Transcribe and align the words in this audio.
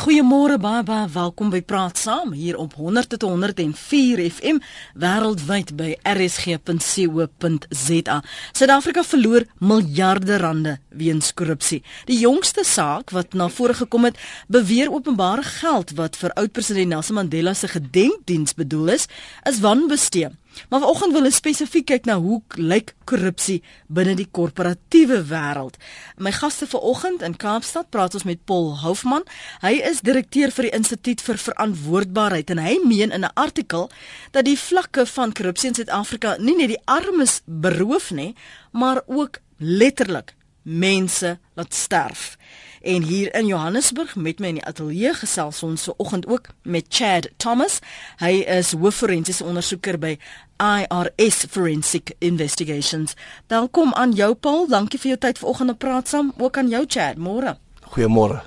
Goeiemôre 0.00 0.56
baie 0.56 0.80
baie 0.80 1.04
welkom 1.12 1.50
by 1.52 1.58
Praat 1.60 1.98
Saam 2.00 2.30
hier 2.32 2.56
op 2.56 2.72
100.104 2.78 4.22
FM 4.30 4.62
wêreldwyd 4.96 5.74
by 5.76 5.90
rsg.co.za. 6.08 8.16
Suid-Afrika 8.56 9.04
verloor 9.04 9.44
miljarde 9.60 10.40
rande 10.40 10.78
weens 10.88 11.34
korrupsie. 11.36 11.82
Die 12.08 12.16
jongste 12.22 12.64
saak 12.64 13.12
wat 13.12 13.36
na 13.36 13.52
vore 13.52 13.76
gekom 13.76 14.08
het, 14.08 14.16
beweer 14.48 14.88
openbare 14.88 15.44
geld 15.60 15.92
wat 16.00 16.16
vir 16.16 16.32
oud-president 16.32 16.94
Nelson 16.94 17.20
Mandela 17.20 17.52
se 17.52 17.68
gedenkdiens 17.68 18.56
bedoel 18.56 18.96
is, 18.96 19.04
is 19.44 19.60
wanbestee. 19.60 20.32
Maar 20.68 20.80
vanoggend 20.80 21.12
wil 21.12 21.28
ons 21.28 21.38
spesifiek 21.40 21.86
kyk 21.86 22.06
na 22.08 22.16
hoe 22.22 22.40
lyk 22.58 22.94
korrupsie 23.08 23.60
binne 23.86 24.14
die 24.18 24.28
korporatiewe 24.30 25.22
wêreld. 25.30 25.78
My 26.18 26.32
gaste 26.34 26.66
vanoggend 26.70 27.22
in 27.26 27.36
Kaapstad 27.36 27.90
praat 27.90 28.14
ons 28.14 28.26
met 28.28 28.44
Paul 28.44 28.72
Hoofman. 28.82 29.26
Hy 29.64 29.74
is 29.90 30.02
direkteur 30.06 30.50
vir 30.54 30.68
die 30.68 30.74
Instituut 30.78 31.22
vir 31.26 31.40
Verantwoordbaarheid 31.46 32.50
en 32.54 32.62
hy 32.62 32.78
meen 32.84 33.10
in 33.10 33.24
'n 33.24 33.34
artikel 33.34 33.90
dat 34.30 34.44
die 34.44 34.58
vlakke 34.58 35.06
van 35.06 35.32
korrupsie 35.32 35.68
in 35.68 35.74
Suid-Afrika 35.74 36.36
nie 36.38 36.56
net 36.56 36.68
die 36.68 36.84
armes 36.84 37.40
beroof 37.44 38.10
nie, 38.10 38.34
maar 38.72 39.02
ook 39.06 39.38
letterlik 39.58 40.34
mense 40.62 41.38
laat 41.54 41.74
sterf. 41.74 42.36
En 42.80 43.02
hier 43.02 43.34
in 43.34 43.46
Johannesburg 43.46 44.16
met 44.16 44.38
my 44.40 44.54
in 44.54 44.56
die 44.56 44.64
ateljee 44.64 45.12
gesels 45.12 45.58
ons 45.62 45.82
se 45.84 45.92
oggend 46.00 46.24
ook 46.26 46.46
met 46.62 46.86
Chad 46.88 47.26
Thomas. 47.36 47.78
Hy 48.22 48.38
is 48.48 48.70
hoofforensiese 48.72 49.44
ondersoeker 49.44 49.98
by 50.00 50.14
IRS 50.56 51.44
Forensic 51.52 52.14
Investigations. 52.24 53.12
Welkom 53.52 53.92
aan 53.92 54.14
jou 54.16 54.32
Paul. 54.34 54.64
Dankie 54.68 55.00
vir 55.02 55.10
jou 55.10 55.18
tyd 55.26 55.38
vanoggend 55.42 55.74
om 55.74 55.76
praat 55.76 56.08
saam. 56.08 56.32
Ook 56.38 56.56
aan 56.56 56.72
jou 56.72 56.80
Chad. 56.88 57.20
Môre. 57.20 57.58
Goeiemôre. 57.92 58.40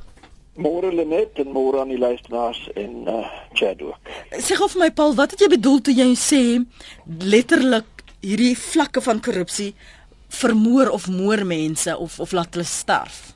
Môre 0.58 0.90
Lenet 0.90 1.38
en 1.46 1.54
môre 1.54 1.84
aan 1.84 1.94
die 1.94 2.02
luisteraars 2.02 2.64
en 2.74 3.06
uh 3.06 3.30
Chad 3.54 3.86
ook. 3.86 4.12
Sê 4.34 4.58
gou 4.58 4.70
vir 4.74 4.82
my 4.88 4.90
Paul, 4.98 5.14
wat 5.14 5.38
het 5.38 5.46
jy 5.46 5.52
bedoel 5.54 5.78
toe 5.86 5.94
jy 5.94 6.10
sê 6.18 6.42
letterlik 7.22 8.02
hierdie 8.26 8.58
vlakke 8.58 9.02
van 9.06 9.22
korrupsie 9.22 9.76
vermoor 10.34 10.90
of 10.90 11.06
moor 11.06 11.46
mense 11.46 11.94
of 11.94 12.18
of 12.18 12.34
laat 12.34 12.58
hulle 12.58 12.66
sterf? 12.66 13.33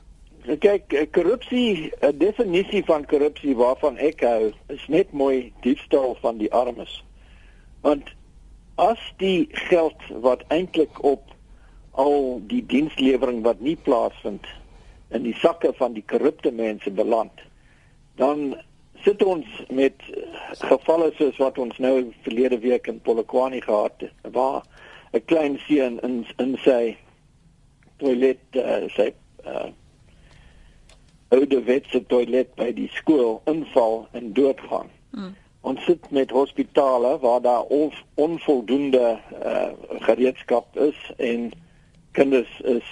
Kyk, 0.48 0.92
eh, 0.92 1.06
korrupsie, 1.12 1.92
'n 2.00 2.18
definisie 2.18 2.84
van 2.84 3.04
korrupsie 3.04 3.56
waarvan 3.56 3.98
ek 3.98 4.20
hou, 4.20 4.52
is 4.68 4.86
net 4.88 5.12
mooi 5.12 5.52
diefstal 5.60 6.16
van 6.20 6.38
die 6.38 6.52
armes. 6.52 7.04
Want 7.80 8.08
as 8.76 8.98
die 9.16 9.48
geld 9.50 10.00
wat 10.08 10.44
eintlik 10.48 11.02
op 11.04 11.22
al 11.90 12.40
die 12.46 12.66
dienslewering 12.66 13.42
wat 13.42 13.60
nie 13.60 13.76
plaasvind 13.76 14.46
in 15.10 15.22
die 15.22 15.34
sakke 15.34 15.72
van 15.76 15.92
die 15.92 16.04
korrupte 16.06 16.50
mense 16.50 16.90
beland, 16.90 17.40
dan 18.16 18.56
sit 19.04 19.22
ons 19.22 19.46
met 19.68 20.00
gevalle 20.64 21.12
soos 21.18 21.36
wat 21.36 21.58
ons 21.58 21.78
nou 21.78 22.12
verlede 22.22 22.58
week 22.58 22.86
in 22.86 23.00
Polokwane 23.00 23.60
gehad 23.60 24.00
het, 24.00 24.32
waar 24.32 24.62
'n 25.12 25.24
klein 25.24 25.58
seun 25.58 26.00
in 26.00 26.26
in 26.38 26.56
sy 26.64 26.96
toilet 27.98 28.40
uh, 28.52 28.88
sy 28.88 29.12
uh, 29.44 29.68
ouderwetse 31.28 32.00
toilet 32.06 32.54
by 32.56 32.70
die 32.72 32.88
skool 32.96 33.40
inval 33.50 34.06
en 34.16 34.32
doodgaan. 34.32 34.90
Hmm. 35.10 35.34
Ons 35.60 35.84
sit 35.84 36.10
met 36.10 36.30
hospitale 36.30 37.18
waar 37.20 37.40
daar 37.42 37.62
on, 37.62 37.92
onvoldoende 38.14 39.18
uh, 39.44 39.68
gereedskap 40.06 40.76
is 40.76 41.12
en 41.16 41.50
kinders 42.10 42.60
is 42.60 42.88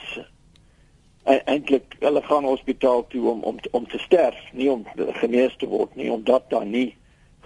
e-, 1.24 1.42
eintlik 1.44 1.96
hulle 1.98 2.22
gaan 2.22 2.44
hospitaal 2.44 3.06
toe 3.06 3.30
om 3.30 3.42
om 3.42 3.58
om 3.70 3.86
te 3.88 3.98
sterf, 3.98 4.36
nie 4.52 4.70
om 4.70 4.84
genees 5.22 5.56
te 5.56 5.68
word 5.68 5.94
nie, 5.94 6.10
omdat 6.12 6.50
daar 6.50 6.66
nie 6.66 6.96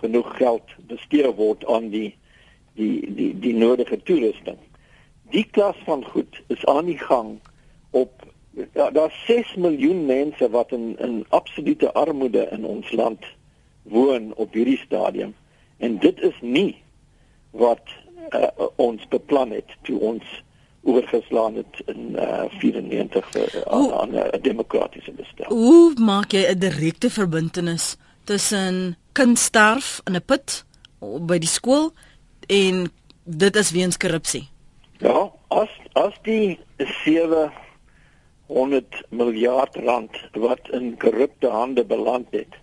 genoeg 0.01 0.37
geld 0.37 0.75
bestee 0.89 1.31
word 1.35 1.67
aan 1.67 1.89
die 1.95 2.17
die 2.75 3.15
die 3.15 3.33
die 3.39 3.55
nodige 3.55 4.03
toerusting. 4.03 4.59
Die 5.31 5.47
klas 5.51 5.77
van 5.85 6.05
goed 6.05 6.43
is 6.49 6.65
aan 6.67 6.89
die 6.91 6.99
gang 6.99 7.39
ja, 8.75 8.91
daar's 8.91 9.25
6 9.27 9.55
miljoen 9.55 10.07
mense 10.07 10.51
wat 10.51 10.73
in 10.73 10.99
in 10.99 11.25
absolute 11.29 11.93
armoede 11.93 12.49
in 12.51 12.65
ons 12.65 12.93
land 12.93 13.25
woon 13.83 14.35
op 14.35 14.53
hierdie 14.53 14.79
stadium 14.79 15.35
en 15.77 15.99
dit 15.99 16.21
is 16.21 16.37
nie 16.41 16.83
wat 17.51 17.83
uh, 18.35 18.49
ons 18.77 19.09
beplan 19.09 19.51
het 19.51 19.77
toe 19.83 19.99
ons 20.01 20.25
oorgeslaan 20.83 21.55
het 21.55 21.83
in 21.87 22.17
uh, 22.17 22.45
94 22.49 23.31
vir, 23.31 23.65
aan, 23.69 23.93
aan 23.93 24.15
'n 24.15 24.43
demokratiese 24.43 25.13
bestel. 25.13 25.49
Hoe 25.49 25.95
maak 25.99 26.33
jy 26.33 26.47
'n 26.49 26.59
direkte 26.59 27.11
verbintenis 27.11 27.97
tussen 28.25 28.97
kindsterf 29.13 30.01
in 30.05 30.15
'n 30.17 30.25
put 30.25 30.65
by 31.01 31.39
die 31.39 31.49
skool 31.49 31.93
en 32.47 32.93
dit 33.25 33.57
is 33.57 33.71
weens 33.71 33.97
korrupsie? 33.97 34.49
Ja, 34.99 35.31
as 35.49 35.69
as 35.93 36.15
die 36.23 36.59
7 36.77 37.53
100 38.51 39.03
miljard 39.15 39.77
rand 39.87 40.19
wat 40.47 40.69
in 40.77 40.97
korrupte 40.99 41.49
hande 41.55 41.85
beland 41.87 42.35
het 42.35 42.59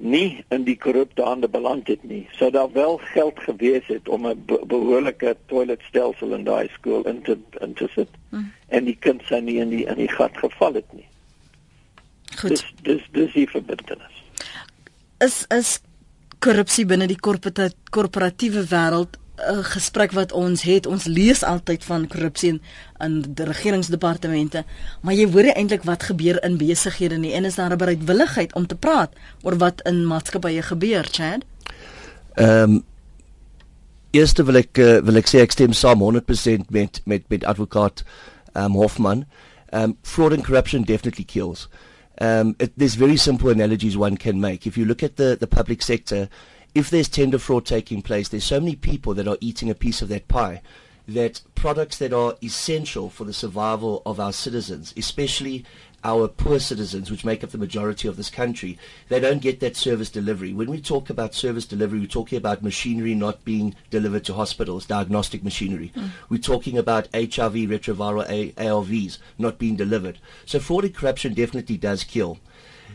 nie 0.00 0.44
in 0.48 0.64
die 0.64 0.76
korrupte 0.80 1.22
hande 1.22 1.48
beland 1.48 1.88
het 1.88 2.02
nie. 2.08 2.22
Sou 2.32 2.50
daar 2.50 2.72
wel 2.72 2.96
geld 3.12 3.40
gewees 3.44 3.86
het 3.86 4.08
om 4.08 4.26
'n 4.26 4.42
be 4.46 4.60
behoorlike 4.66 5.36
toiletstelsel 5.46 6.32
in 6.34 6.44
daai 6.44 6.68
skool 6.72 7.06
in 7.06 7.22
te 7.22 7.38
in 7.60 7.74
te 7.74 7.88
sit 7.94 8.08
hmm. 8.30 8.52
en 8.68 8.84
die 8.84 8.96
kind 8.96 9.22
sou 9.22 9.40
nie 9.40 9.58
in 9.58 9.68
die 9.68 9.84
in 9.84 9.96
die 9.96 10.08
gat 10.08 10.38
geval 10.38 10.74
het 10.74 10.92
nie. 10.92 11.08
Goed. 12.36 12.48
Dis 12.48 12.64
dis 12.82 13.08
dis 13.12 13.32
die 13.32 13.48
verbintenis. 13.48 14.24
Is 15.18 15.44
is 15.48 15.80
korrupsie 16.38 16.86
binne 16.86 17.06
die 17.06 17.20
korporatiewe 17.90 18.64
wêreld 18.64 19.18
'n 19.48 19.64
gesprek 19.64 20.12
wat 20.12 20.32
ons 20.32 20.62
het. 20.62 20.86
Ons 20.86 21.04
lees 21.04 21.42
altyd 21.42 21.84
van 21.84 22.06
korrupsie 22.06 22.48
in, 22.48 22.60
in 22.98 23.34
die 23.34 23.44
regeringsdepartemente, 23.44 24.64
maar 25.00 25.14
jy 25.14 25.30
hoor 25.32 25.44
eintlik 25.54 25.82
wat 25.82 26.02
gebeur 26.02 26.42
in 26.44 26.56
besighede 26.56 27.18
nie 27.18 27.32
en 27.32 27.44
is 27.44 27.54
daar 27.54 27.70
'n 27.70 27.78
bereidwilligheid 27.78 28.54
om 28.54 28.66
te 28.66 28.74
praat 28.74 29.12
oor 29.42 29.56
wat 29.56 29.80
in 29.82 30.06
maatskappye 30.06 30.62
gebeur, 30.62 31.06
Chad? 31.10 31.44
Ehm 32.34 32.70
um, 32.70 32.84
Eerste 34.10 34.42
wil 34.42 34.58
ek 34.58 34.78
uh, 34.82 34.98
wil 35.06 35.20
ek 35.20 35.28
sê 35.30 35.38
ek 35.38 35.52
stem 35.54 35.74
saam 35.76 36.00
100% 36.02 36.72
met 36.74 36.98
met 37.06 37.22
met 37.30 37.44
advokaat 37.44 38.02
um 38.58 38.74
Hoffman. 38.74 39.24
Um 39.72 39.96
fraud 40.02 40.32
and 40.32 40.44
corruption 40.44 40.82
definitely 40.82 41.24
kills. 41.24 41.68
Um 42.18 42.56
it, 42.58 42.72
there's 42.76 42.96
very 42.96 43.16
simple 43.16 43.50
analogies 43.50 43.96
one 43.96 44.16
can 44.16 44.40
make. 44.40 44.66
If 44.66 44.76
you 44.76 44.84
look 44.84 45.04
at 45.04 45.16
the 45.16 45.36
the 45.38 45.46
public 45.46 45.82
sector, 45.82 46.28
if 46.74 46.90
there's 46.90 47.08
tender 47.08 47.38
fraud 47.38 47.66
taking 47.66 48.02
place, 48.02 48.28
there's 48.28 48.44
so 48.44 48.60
many 48.60 48.76
people 48.76 49.14
that 49.14 49.28
are 49.28 49.38
eating 49.40 49.70
a 49.70 49.74
piece 49.74 50.02
of 50.02 50.08
that 50.08 50.28
pie 50.28 50.62
that 51.08 51.40
products 51.54 51.98
that 51.98 52.12
are 52.12 52.36
essential 52.42 53.10
for 53.10 53.24
the 53.24 53.32
survival 53.32 54.02
of 54.06 54.20
our 54.20 54.32
citizens, 54.32 54.94
especially 54.96 55.64
our 56.02 56.28
poor 56.28 56.58
citizens, 56.58 57.10
which 57.10 57.24
make 57.24 57.44
up 57.44 57.50
the 57.50 57.58
majority 57.58 58.08
of 58.08 58.16
this 58.16 58.30
country, 58.30 58.78
they 59.08 59.20
don't 59.20 59.42
get 59.42 59.60
that 59.60 59.76
service 59.76 60.08
delivery. 60.08 60.52
When 60.52 60.70
we 60.70 60.80
talk 60.80 61.10
about 61.10 61.34
service 61.34 61.66
delivery, 61.66 62.00
we're 62.00 62.06
talking 62.06 62.38
about 62.38 62.62
machinery 62.62 63.14
not 63.14 63.44
being 63.44 63.74
delivered 63.90 64.24
to 64.24 64.34
hospitals, 64.34 64.86
diagnostic 64.86 65.44
machinery. 65.44 65.92
Mm. 65.94 66.10
We're 66.28 66.38
talking 66.38 66.78
about 66.78 67.08
HIV, 67.12 67.68
retroviral 67.68 68.26
A- 68.30 68.52
ARVs 68.52 69.18
not 69.36 69.58
being 69.58 69.76
delivered. 69.76 70.18
So 70.46 70.58
fraud 70.58 70.84
and 70.84 70.94
corruption 70.94 71.34
definitely 71.34 71.76
does 71.76 72.04
kill. 72.04 72.38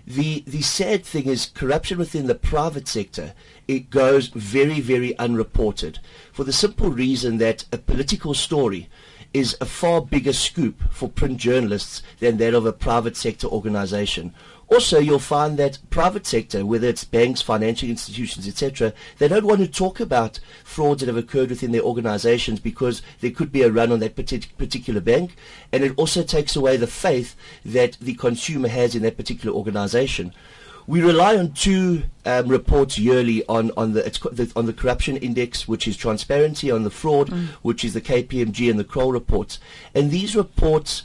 The 0.08 0.44
the 0.46 0.62
sad 0.62 1.04
thing 1.04 1.26
is 1.26 1.48
corruption 1.48 1.98
within 1.98 2.28
the 2.28 2.36
private 2.36 2.88
sector 2.88 3.34
it 3.68 3.90
goes 3.90 4.28
very 4.28 4.80
very 4.80 5.18
unreported 5.18 5.98
for 6.32 6.44
the 6.44 6.54
simple 6.54 6.92
reason 6.92 7.40
that 7.40 7.66
a 7.72 7.80
political 7.80 8.36
story 8.36 8.88
is 9.34 9.58
a 9.60 9.66
far 9.66 10.02
bigger 10.02 10.32
scoop 10.32 10.82
for 10.92 11.10
print 11.10 11.38
journalists 11.38 12.04
than 12.20 12.38
that 12.38 12.54
of 12.54 12.66
a 12.66 12.72
private 12.72 13.18
sector 13.18 13.48
organization. 13.48 14.34
Also, 14.68 15.00
you'll 15.00 15.20
find 15.20 15.58
that 15.58 15.78
private 15.92 16.26
sector, 16.26 16.66
whether 16.66 16.88
it's 16.88 17.04
banks, 17.04 17.42
financial 17.42 17.88
institutions, 17.88 18.48
etc., 18.48 18.94
they 19.20 19.28
don't 19.28 19.46
want 19.46 19.62
to 19.62 19.68
talk 19.68 20.00
about 20.00 20.40
frauds 20.64 21.02
that 21.02 21.08
have 21.08 21.18
occurred 21.18 21.50
within 21.50 21.72
their 21.72 21.84
organizations 21.84 22.60
because 22.60 23.04
there 23.22 23.30
could 23.30 23.52
be 23.52 23.62
a 23.62 23.72
run 23.72 23.92
on 23.92 24.00
that 24.00 24.16
particular 24.16 25.02
bank, 25.02 25.36
and 25.72 25.84
it 25.84 25.94
also 25.98 26.24
takes 26.24 26.56
away 26.56 26.78
the 26.78 26.88
faith 26.88 27.36
that 27.64 27.98
the 28.02 28.16
consumer 28.16 28.68
has 28.68 28.96
in 28.96 29.04
that 29.04 29.18
particular 29.18 29.56
organization. 29.56 30.34
We 30.88 31.02
rely 31.02 31.36
on 31.38 31.54
two 31.54 32.04
um, 32.26 32.48
reports 32.48 32.98
yearly 33.00 33.44
on 33.48 33.72
on 33.76 33.94
the, 33.94 34.52
on 34.56 34.66
the 34.68 34.74
corruption 34.74 35.18
index, 35.18 35.68
which 35.68 35.88
is 35.88 35.98
transparency, 35.98 36.70
on 36.70 36.84
the 36.84 36.92
fraud, 36.92 37.30
mm. 37.30 37.48
which 37.64 37.84
is 37.84 37.94
the 37.94 38.02
KPMG 38.02 38.70
and 38.70 38.80
the 38.80 38.84
Kroll 38.84 39.12
reports, 39.12 39.60
and 39.96 40.12
these 40.12 40.36
reports 40.36 41.04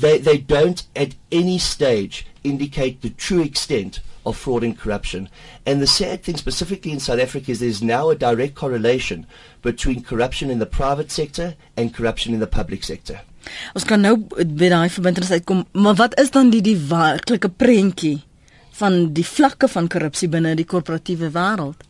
they, 0.00 0.18
they 0.18 0.38
don't 0.38 0.86
at 0.94 1.14
any 1.32 1.58
stage 1.58 2.26
indicate 2.44 3.00
the 3.00 3.10
true 3.10 3.42
extent 3.42 4.00
of 4.24 4.36
fraud 4.36 4.64
and 4.64 4.78
corruption. 4.78 5.28
And 5.64 5.80
the 5.80 5.86
sad 5.86 6.22
thing 6.22 6.36
specifically 6.36 6.90
in 6.90 7.00
South 7.00 7.20
Africa 7.20 7.52
is 7.52 7.60
there's 7.60 7.82
now 7.82 8.10
a 8.10 8.16
direct 8.16 8.54
correlation 8.54 9.26
between 9.62 10.02
corruption 10.02 10.50
in 10.50 10.58
the 10.58 10.66
private 10.66 11.10
sector 11.10 11.54
and 11.76 11.94
corruption 11.94 12.34
in 12.34 12.40
the 12.40 12.46
public 12.46 12.82
sector. 12.82 13.20
Ons 13.78 13.84
kan 13.86 14.02
nou 14.02 14.16
by 14.26 14.68
daai 14.72 14.88
verbintenis 14.90 15.30
uitkom, 15.36 15.60
maar 15.78 15.94
wat 16.00 16.16
is 16.18 16.32
dan 16.34 16.50
die 16.50 16.64
die 16.66 16.78
werklike 16.90 17.46
prentjie 17.54 18.18
van 18.80 19.12
die 19.14 19.24
vlakke 19.24 19.68
van 19.70 19.86
korrupsie 19.88 20.28
binne 20.28 20.56
die 20.58 20.66
korporatiewe 20.66 21.30
wêreld? 21.30 21.84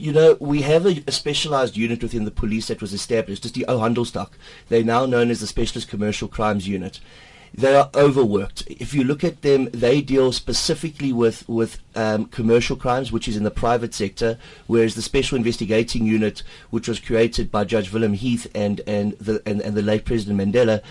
You 0.00 0.12
know, 0.12 0.36
we 0.40 0.62
have 0.62 0.86
a, 0.86 1.02
a, 1.06 1.12
specialized 1.12 1.76
unit 1.76 2.00
within 2.02 2.24
the 2.24 2.30
police 2.30 2.68
that 2.68 2.80
was 2.80 2.94
established, 2.94 3.42
just 3.42 3.54
the 3.54 3.66
Ohandelstak. 3.68 4.30
They're 4.68 4.86
now 4.86 5.04
known 5.04 5.30
as 5.30 5.40
the 5.40 5.46
Specialist 5.46 5.90
Commercial 5.90 6.26
Crimes 6.26 6.66
Unit. 6.66 7.00
They 7.54 7.74
are 7.74 7.90
overworked. 7.94 8.64
If 8.68 8.94
you 8.94 9.04
look 9.04 9.24
at 9.24 9.42
them, 9.42 9.68
they 9.72 10.00
deal 10.00 10.32
specifically 10.32 11.12
with 11.12 11.48
with 11.48 11.80
um, 11.94 12.26
commercial 12.26 12.76
crimes, 12.76 13.10
which 13.10 13.28
is 13.28 13.36
in 13.36 13.42
the 13.42 13.50
private 13.50 13.92
sector, 13.92 14.38
whereas 14.66 14.94
the 14.94 15.02
Special 15.02 15.36
Investigating 15.36 16.06
Unit, 16.06 16.42
which 16.70 16.88
was 16.88 17.00
created 17.00 17.50
by 17.50 17.64
Judge 17.64 17.92
Willem 17.92 18.14
Heath 18.14 18.46
and 18.54 18.80
and 18.86 19.12
the 19.18 19.42
and, 19.46 19.60
and 19.60 19.74
the 19.74 19.82
late 19.82 20.04
President 20.04 20.40
Mandela, 20.40 20.82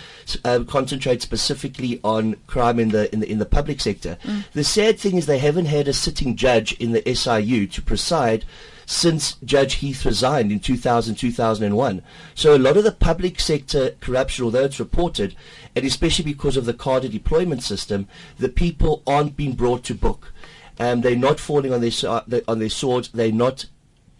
uh, 0.44 0.64
concentrates 0.64 1.24
specifically 1.24 2.00
on 2.04 2.36
crime 2.46 2.78
in 2.78 2.90
the 2.90 3.12
in 3.12 3.20
the 3.20 3.30
in 3.30 3.38
the 3.38 3.46
public 3.46 3.80
sector. 3.80 4.18
Mm. 4.24 4.44
The 4.52 4.64
sad 4.64 4.98
thing 4.98 5.16
is 5.16 5.26
they 5.26 5.38
haven't 5.38 5.66
had 5.66 5.88
a 5.88 5.92
sitting 5.92 6.36
judge 6.36 6.72
in 6.72 6.92
the 6.92 7.14
SIU 7.14 7.66
to 7.68 7.82
preside 7.82 8.44
since 8.90 9.36
Judge 9.44 9.74
Heath 9.74 10.04
resigned 10.04 10.50
in 10.50 10.58
2000, 10.58 11.14
2001. 11.14 12.02
So 12.34 12.56
a 12.56 12.58
lot 12.58 12.76
of 12.76 12.82
the 12.82 12.90
public 12.90 13.38
sector 13.38 13.92
corruption, 14.00 14.44
although 14.44 14.64
it's 14.64 14.80
reported, 14.80 15.36
and 15.76 15.84
especially 15.84 16.24
because 16.24 16.56
of 16.56 16.64
the 16.64 16.74
cadre 16.74 17.08
deployment 17.08 17.62
system, 17.62 18.08
the 18.38 18.48
people 18.48 19.04
aren't 19.06 19.36
being 19.36 19.52
brought 19.52 19.84
to 19.84 19.94
book. 19.94 20.32
Um, 20.80 21.02
they're 21.02 21.14
not 21.14 21.38
falling 21.38 21.72
on 21.72 21.80
their, 21.82 22.42
on 22.48 22.58
their 22.58 22.68
swords. 22.68 23.10
They're 23.10 23.30
not, 23.30 23.66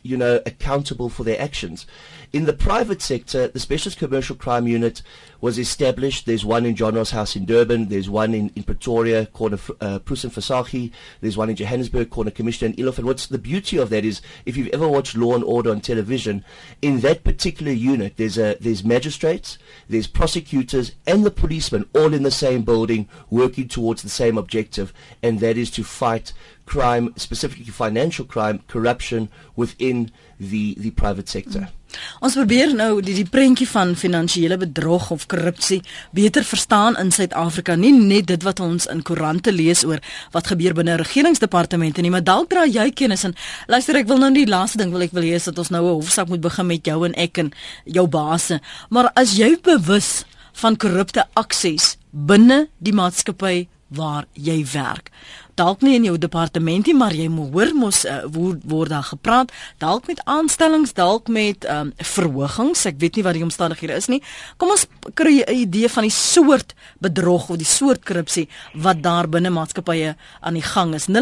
you 0.04 0.16
know, 0.16 0.40
accountable 0.46 1.08
for 1.08 1.24
their 1.24 1.40
actions. 1.40 1.84
In 2.32 2.44
the 2.44 2.52
private 2.52 3.02
sector, 3.02 3.48
the 3.48 3.58
Specialist 3.58 3.98
Commercial 3.98 4.36
Crime 4.36 4.68
Unit 4.68 5.02
was 5.40 5.58
established. 5.58 6.26
There's 6.26 6.44
one 6.44 6.64
in 6.64 6.76
John 6.76 6.94
Ross 6.94 7.10
House 7.10 7.34
in 7.34 7.44
Durban. 7.44 7.88
There's 7.88 8.08
one 8.08 8.34
in, 8.34 8.52
in 8.54 8.62
Pretoria, 8.62 9.26
corner 9.26 9.58
uh, 9.80 9.98
Prus 9.98 10.22
and 10.22 10.32
Fasahi. 10.32 10.92
There's 11.20 11.36
one 11.36 11.50
in 11.50 11.56
Johannesburg, 11.56 12.08
corner 12.10 12.30
Commissioner 12.30 12.72
in 12.72 12.76
Ilof. 12.76 12.98
And 12.98 13.08
what's 13.08 13.26
the 13.26 13.36
beauty 13.36 13.78
of 13.78 13.90
that 13.90 14.04
is, 14.04 14.22
if 14.46 14.56
you've 14.56 14.68
ever 14.68 14.86
watched 14.86 15.16
Law 15.16 15.34
and 15.34 15.42
Order 15.42 15.72
on 15.72 15.80
television, 15.80 16.44
in 16.80 17.00
that 17.00 17.24
particular 17.24 17.72
unit, 17.72 18.16
there's 18.16 18.38
a 18.38 18.56
there's 18.60 18.84
magistrates, 18.84 19.58
there's 19.88 20.06
prosecutors, 20.06 20.92
and 21.08 21.26
the 21.26 21.32
policemen 21.32 21.88
all 21.96 22.14
in 22.14 22.22
the 22.22 22.30
same 22.30 22.62
building, 22.62 23.08
working 23.28 23.66
towards 23.66 24.02
the 24.02 24.08
same 24.08 24.38
objective, 24.38 24.92
and 25.20 25.40
that 25.40 25.56
is 25.56 25.68
to 25.72 25.82
fight 25.82 26.32
crime, 26.64 27.12
specifically 27.16 27.64
financial 27.64 28.24
crime, 28.24 28.62
corruption 28.68 29.30
within 29.56 30.12
the 30.38 30.76
the 30.78 30.92
private 30.92 31.28
sector. 31.28 31.58
Mm. 31.58 31.79
Ons 32.20 32.36
probeer 32.38 32.74
nou 32.74 33.00
die 33.04 33.14
die 33.14 33.26
prentjie 33.28 33.68
van 33.68 33.94
finansiële 33.96 34.56
bedrog 34.60 35.10
of 35.10 35.26
korrupsie 35.30 35.80
beter 36.16 36.44
verstaan 36.44 36.96
in 37.00 37.12
Suid-Afrika, 37.12 37.76
nie 37.76 37.92
net 37.92 38.26
dit 38.30 38.42
wat 38.46 38.60
ons 38.60 38.86
in 38.86 39.02
koerante 39.02 39.52
lees 39.52 39.84
oor 39.84 40.00
wat 40.34 40.52
gebeur 40.52 40.74
binne 40.74 40.96
regeringsdepartemente 41.00 42.02
nie, 42.02 42.10
maar 42.10 42.24
dalk 42.24 42.50
dra 42.50 42.66
jy 42.66 42.90
kennis 42.90 43.24
en 43.28 43.36
luister 43.68 43.96
ek 43.96 44.08
wil 44.10 44.22
nou 44.22 44.32
die 44.34 44.46
laaste 44.48 44.78
ding 44.78 44.92
wil 44.94 45.06
ek 45.06 45.14
wil 45.16 45.26
hê 45.26 45.34
is 45.38 45.48
dat 45.50 45.58
ons 45.58 45.70
nou 45.70 45.84
'n 45.84 46.00
hofsaak 46.00 46.28
moet 46.28 46.40
begin 46.40 46.66
met 46.66 46.84
jou 46.86 47.04
en 47.04 47.14
ek 47.14 47.38
en 47.38 47.52
jou 47.84 48.06
baas. 48.06 48.50
Maar 48.90 49.10
as 49.14 49.36
jy 49.36 49.56
bewus 49.62 50.24
van 50.52 50.76
korrupte 50.76 51.24
aksies 51.34 51.96
binne 52.10 52.68
die 52.78 52.92
maatskappy 52.92 53.68
waar 53.88 54.26
jy 54.34 54.64
werk 54.72 55.10
dalk 55.60 55.84
nie 55.84 55.98
in 55.98 56.06
jou 56.08 56.16
departement 56.20 56.86
nie, 56.88 56.94
maar 56.96 57.12
jy 57.16 57.28
moet 57.32 57.50
hoor 57.52 57.72
mos 57.76 58.04
uh, 58.08 58.20
word, 58.32 58.60
word 58.70 58.90
daar 58.94 59.08
gepraat, 59.10 59.48
dalk 59.82 60.06
met 60.08 60.20
aanstellings, 60.24 60.94
dalk 60.96 61.28
met 61.28 61.66
um, 61.68 61.92
verhogings. 61.96 62.86
Ek 62.88 62.96
weet 63.02 63.16
nie 63.18 63.24
wat 63.26 63.34
die 63.36 63.44
omstandighede 63.44 63.94
is 63.98 64.08
nie. 64.12 64.22
Kom 64.60 64.68
ons 64.72 64.86
kry 65.18 65.34
'n 65.44 65.56
idee 65.66 65.88
van 65.88 66.02
die 66.06 66.14
soort 66.14 66.74
bedrog 67.00 67.48
of 67.50 67.56
die 67.60 67.68
soort 67.68 68.04
korrupsie 68.04 68.48
wat 68.74 69.02
daar 69.02 69.28
binne 69.28 69.50
maatskappye 69.50 70.16
aan 70.40 70.54
die 70.54 70.62
gang 70.62 70.94
is. 70.94 71.06
0891104553 71.08 71.14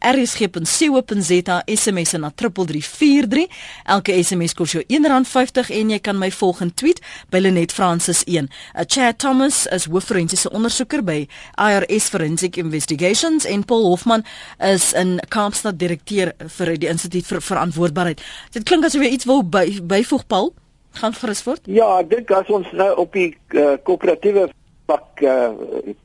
rsg.co.za 0.00 1.62
SMS 1.66 2.12
na 2.12 2.32
3343. 2.34 3.46
Elke 3.84 4.22
SMS 4.22 4.54
kos 4.54 4.72
jou 4.72 4.84
R1.50 4.84 5.70
en 5.70 5.90
jy 5.90 5.98
kan 6.00 6.18
my 6.18 6.30
volg 6.30 6.60
en 6.60 6.74
tweet 6.74 7.00
by 7.30 7.38
Lenet 7.38 7.72
Francis 7.72 8.24
1. 8.24 8.48
'n 8.48 8.50
Chad 8.86 9.18
Thomas 9.18 9.66
is 9.66 9.84
hoofforensiese 9.84 10.50
ondersoeker 10.50 11.04
by 11.04 11.19
IRS 11.56 12.08
Forensic 12.12 12.56
Investigations 12.56 13.44
en 13.44 13.64
Paul 13.64 13.84
Hofman 13.88 14.24
is 14.58 14.92
in 14.92 15.18
Kaapstad 15.28 15.78
direkteur 15.78 16.32
vir 16.58 16.74
die 16.76 16.88
Instituut 16.88 17.26
vir 17.26 17.40
Verantwoordbaarheid. 17.40 18.22
Dit 18.52 18.64
klink 18.68 18.84
asof 18.84 19.02
jy 19.02 19.12
iets 19.16 19.28
wil 19.28 19.42
by, 19.42 19.66
byvoeg 19.82 20.26
Paul. 20.26 20.52
Gaan 21.00 21.14
gerus 21.14 21.42
voort. 21.42 21.60
Ja, 21.70 21.86
ek 22.00 22.10
dink 22.10 22.30
as 22.34 22.48
ons 22.50 22.66
nou 22.74 22.90
op 22.98 23.14
die 23.14 23.30
uh, 23.54 23.76
koöperatiewe 23.86 24.48
pak 24.90 25.22
uh, 25.22 25.52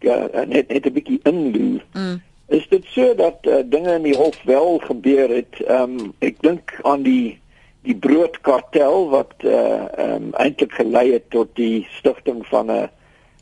uh, 0.05 0.45
net 0.45 0.69
net 0.69 0.85
'n 0.85 0.93
bietjie 0.93 1.19
inloer. 1.25 1.81
Mm. 1.93 2.21
Is 2.47 2.67
dit 2.69 2.85
so 2.93 3.15
dat 3.17 3.41
uh, 3.49 3.63
dinge 3.65 3.95
in 3.97 4.05
die 4.05 4.17
hof 4.17 4.37
wel 4.45 4.77
gebeur 4.85 5.29
het? 5.29 5.57
Ehm 5.65 5.97
um, 5.99 6.13
ek 6.19 6.37
dink 6.45 6.77
aan 6.83 7.01
die 7.03 7.39
die 7.85 7.95
broodkartel 7.95 9.09
wat 9.09 9.33
uh 9.43 9.89
ehm 9.97 10.13
um, 10.13 10.29
eintlik 10.41 10.73
gelei 10.77 11.11
het 11.13 11.29
tot 11.29 11.49
die 11.57 11.87
stigting 11.97 12.45
van 12.47 12.71
'n 12.71 12.89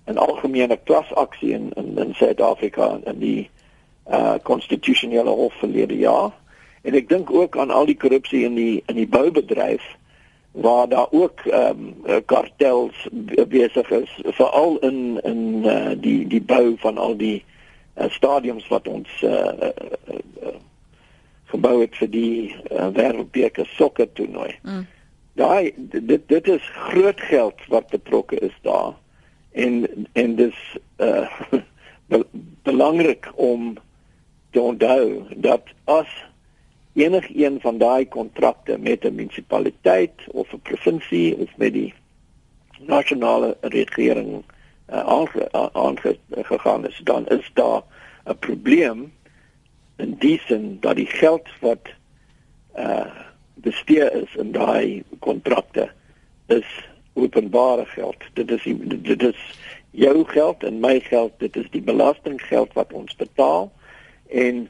'n 0.05 0.17
algemene 0.17 0.79
klasaksie 0.83 1.51
in 1.51 1.71
in 1.75 1.97
in 1.97 2.13
Suid-Afrika 2.13 3.00
in 3.03 3.19
die 3.19 3.50
uh 4.09 4.35
konstitusionele 4.44 5.29
hof 5.29 5.53
verlede 5.53 5.97
jaar. 5.97 6.31
En 6.81 6.94
ek 6.94 7.09
dink 7.09 7.31
ook 7.31 7.57
aan 7.57 7.71
al 7.71 7.85
die 7.85 7.97
korrupsie 7.97 8.44
in 8.44 8.55
die 8.55 8.83
in 8.85 8.95
die 8.95 9.07
boubedryf 9.07 9.83
waar 10.51 10.89
daar 10.89 11.07
ook 11.11 11.39
ehm 11.39 11.94
um, 12.05 12.25
kartels 12.25 13.07
besig 13.47 13.89
is 13.89 14.19
veral 14.23 14.77
in 14.77 15.19
in 15.23 15.63
uh, 15.65 15.91
die 15.97 16.27
die 16.27 16.41
bou 16.41 16.75
van 16.77 16.97
al 16.97 17.17
die 17.17 17.44
uh, 17.95 18.09
stadiums 18.09 18.67
wat 18.67 18.88
ons 18.88 19.21
uh, 19.21 19.31
uh, 19.31 19.69
uh, 20.44 20.53
gebou 21.45 21.79
het 21.81 21.95
vir 21.95 22.09
die 22.09 22.55
uh, 22.71 22.88
wêreldbeker 22.94 23.65
sokker 23.65 24.11
toernooi. 24.13 24.59
Mm. 24.61 24.85
Daai 25.33 25.73
dit 25.77 26.27
dit 26.27 26.47
is 26.47 26.69
groot 26.89 27.21
geld 27.21 27.65
wat 27.67 27.89
betrokke 27.89 28.39
is 28.39 28.53
daar 28.61 28.94
en 29.53 30.07
en 30.13 30.35
dis 30.35 30.77
uh 31.07 31.29
belangrik 32.63 33.31
om 33.35 33.73
te 34.51 34.61
onthou 34.61 35.23
dat 35.35 35.61
as 35.83 36.09
enigeen 36.94 37.59
van 37.61 37.77
daai 37.77 38.07
kontrakte 38.07 38.77
met 38.77 39.03
'n 39.03 39.15
munisipaliteit 39.15 40.13
of 40.27 40.53
'n 40.53 40.61
provinsie 40.61 41.38
of 41.38 41.50
met 41.57 41.73
die 41.73 41.94
nasionale 42.79 43.57
regering 43.61 44.44
uh, 44.89 45.25
aangegaan 45.73 46.88
is 46.88 47.01
dan 47.03 47.27
is 47.27 47.51
daar 47.53 47.81
'n 48.25 48.38
probleem 48.39 49.13
in 49.95 50.15
die 50.19 50.39
sin 50.45 50.77
dat 50.79 50.95
die 50.95 51.05
geld 51.05 51.48
wat 51.60 51.89
uh 52.77 53.05
bestee 53.53 54.12
is 54.12 54.36
in 54.36 54.51
daai 54.51 55.03
kontrakte 55.19 55.91
is 56.45 56.67
openbare 57.13 57.86
geld. 57.86 58.17
Dit 58.34 58.51
is 58.51 58.63
die, 58.63 58.77
dit 58.88 59.24
is 59.24 59.60
jou 59.91 60.25
geld 60.27 60.63
en 60.63 60.79
my 60.79 61.00
geld. 61.00 61.32
Dit 61.38 61.55
is 61.55 61.70
die 61.72 61.82
belastinggeld 61.82 62.74
wat 62.74 62.93
ons 62.93 63.15
betaal. 63.15 63.72
En 64.29 64.67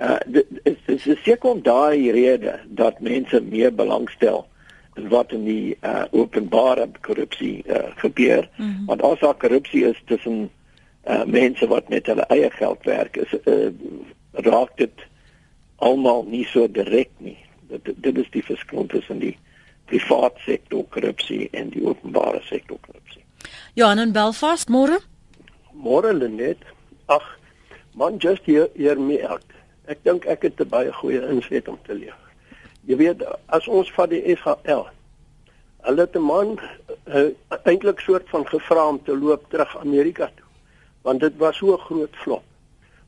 uh 0.00 0.18
dit 0.26 0.46
is 0.62 0.76
dis 0.86 1.06
is 1.06 1.22
seker 1.24 1.50
om 1.50 1.62
daai 1.62 2.10
rede 2.12 2.58
dat 2.68 3.00
mense 3.00 3.40
meer 3.40 3.72
belangstel 3.74 4.44
in 4.96 5.08
wat 5.08 5.32
in 5.32 5.44
die 5.44 5.76
uh 5.80 6.04
openbare 6.10 6.88
korrupsie 7.00 7.62
uh 7.66 7.88
gebeur. 7.96 8.48
Mm 8.56 8.64
-hmm. 8.66 8.86
Want 8.86 9.02
as 9.02 9.20
daar 9.20 9.34
korrupsie 9.34 9.84
is 9.84 10.02
tussen 10.04 10.50
uh 11.06 11.24
mense 11.24 11.66
wat 11.66 11.88
met 11.88 12.06
hulle 12.06 12.26
eie 12.28 12.50
geld 12.50 12.84
werk, 12.84 13.16
is 13.16 13.32
uh 13.44 13.70
raak 14.32 14.76
dit 14.76 15.06
almal 15.76 16.24
nie 16.28 16.44
so 16.44 16.70
direk 16.70 17.10
nie. 17.18 17.38
Dit 17.68 17.94
dit 17.96 18.18
is 18.18 18.30
die 18.30 18.44
verskil 18.44 18.86
tussen 18.86 19.18
die 19.18 19.36
privaat 19.86 20.38
sektor 20.44 20.84
korrupsie 20.90 21.48
en 21.52 21.70
die 21.70 21.84
openbare 21.86 22.40
sektor 22.42 22.78
korrupsie. 22.86 23.24
Ja, 23.74 23.90
en 23.90 23.98
in 23.98 24.12
Belfast 24.12 24.68
môre? 24.68 24.98
Môre 25.72 26.12
Lenet. 26.12 26.62
Ag, 27.06 27.24
man 27.94 28.18
just 28.18 28.44
hier 28.44 28.68
hier 28.74 29.00
mee 29.00 29.22
uit. 29.26 29.50
Ek 29.86 30.02
dink 30.02 30.24
ek 30.26 30.42
het 30.42 30.60
'n 30.60 30.68
baie 30.68 30.92
goeie 30.92 31.22
inset 31.28 31.68
om 31.68 31.78
te 31.82 31.94
leer. 31.94 32.16
Jy 32.86 32.96
weet, 32.96 33.22
as 33.46 33.68
ons 33.68 33.90
van 33.92 34.08
die 34.08 34.22
SHL 34.36 34.86
hulle 35.86 36.00
het 36.00 36.16
'n 36.16 36.26
man 36.26 36.58
uh, 37.04 37.30
eintlik 37.62 38.00
soort 38.00 38.28
van 38.28 38.46
gevra 38.46 38.88
om 38.88 39.02
te 39.02 39.18
loop 39.18 39.44
terug 39.48 39.78
Amerika 39.78 40.30
toe. 40.34 40.46
Want 41.02 41.20
dit 41.20 41.36
was 41.36 41.56
so 41.56 41.72
'n 41.72 41.78
groot 41.78 42.16
flop. 42.16 42.42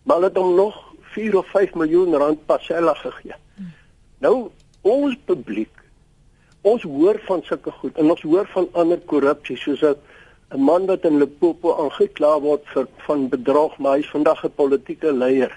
Maar 0.03 0.17
hulle 0.17 0.29
het 0.29 0.37
hom 0.37 0.55
nog 0.55 0.95
4 1.01 1.37
of 1.37 1.47
5 1.47 1.75
miljoen 1.75 2.15
rand 2.15 2.47
pasella 2.47 2.95
gegee. 2.95 3.35
Hmm. 3.55 3.73
Nou 4.19 4.51
ons 4.81 5.17
publiek 5.25 5.78
ons 6.71 6.83
hoor 6.83 7.21
van 7.27 7.43
sulke 7.49 7.73
goed 7.81 7.99
en 8.03 8.11
ons 8.15 8.23
hoor 8.23 8.49
van 8.55 8.69
ander 8.83 9.01
korrupsie 9.13 9.57
soos 9.57 9.83
'n 9.83 10.61
man 10.69 10.87
wat 10.87 11.05
in 11.05 11.19
Limpopo 11.19 11.75
aangekla 11.85 12.33
word 12.41 12.65
vir 12.75 12.87
van 13.07 13.29
bedrog 13.29 13.79
maar 13.79 13.97
hy's 13.97 14.15
vandag 14.17 14.45
'n 14.45 14.55
politieke 14.63 15.13
leier 15.13 15.53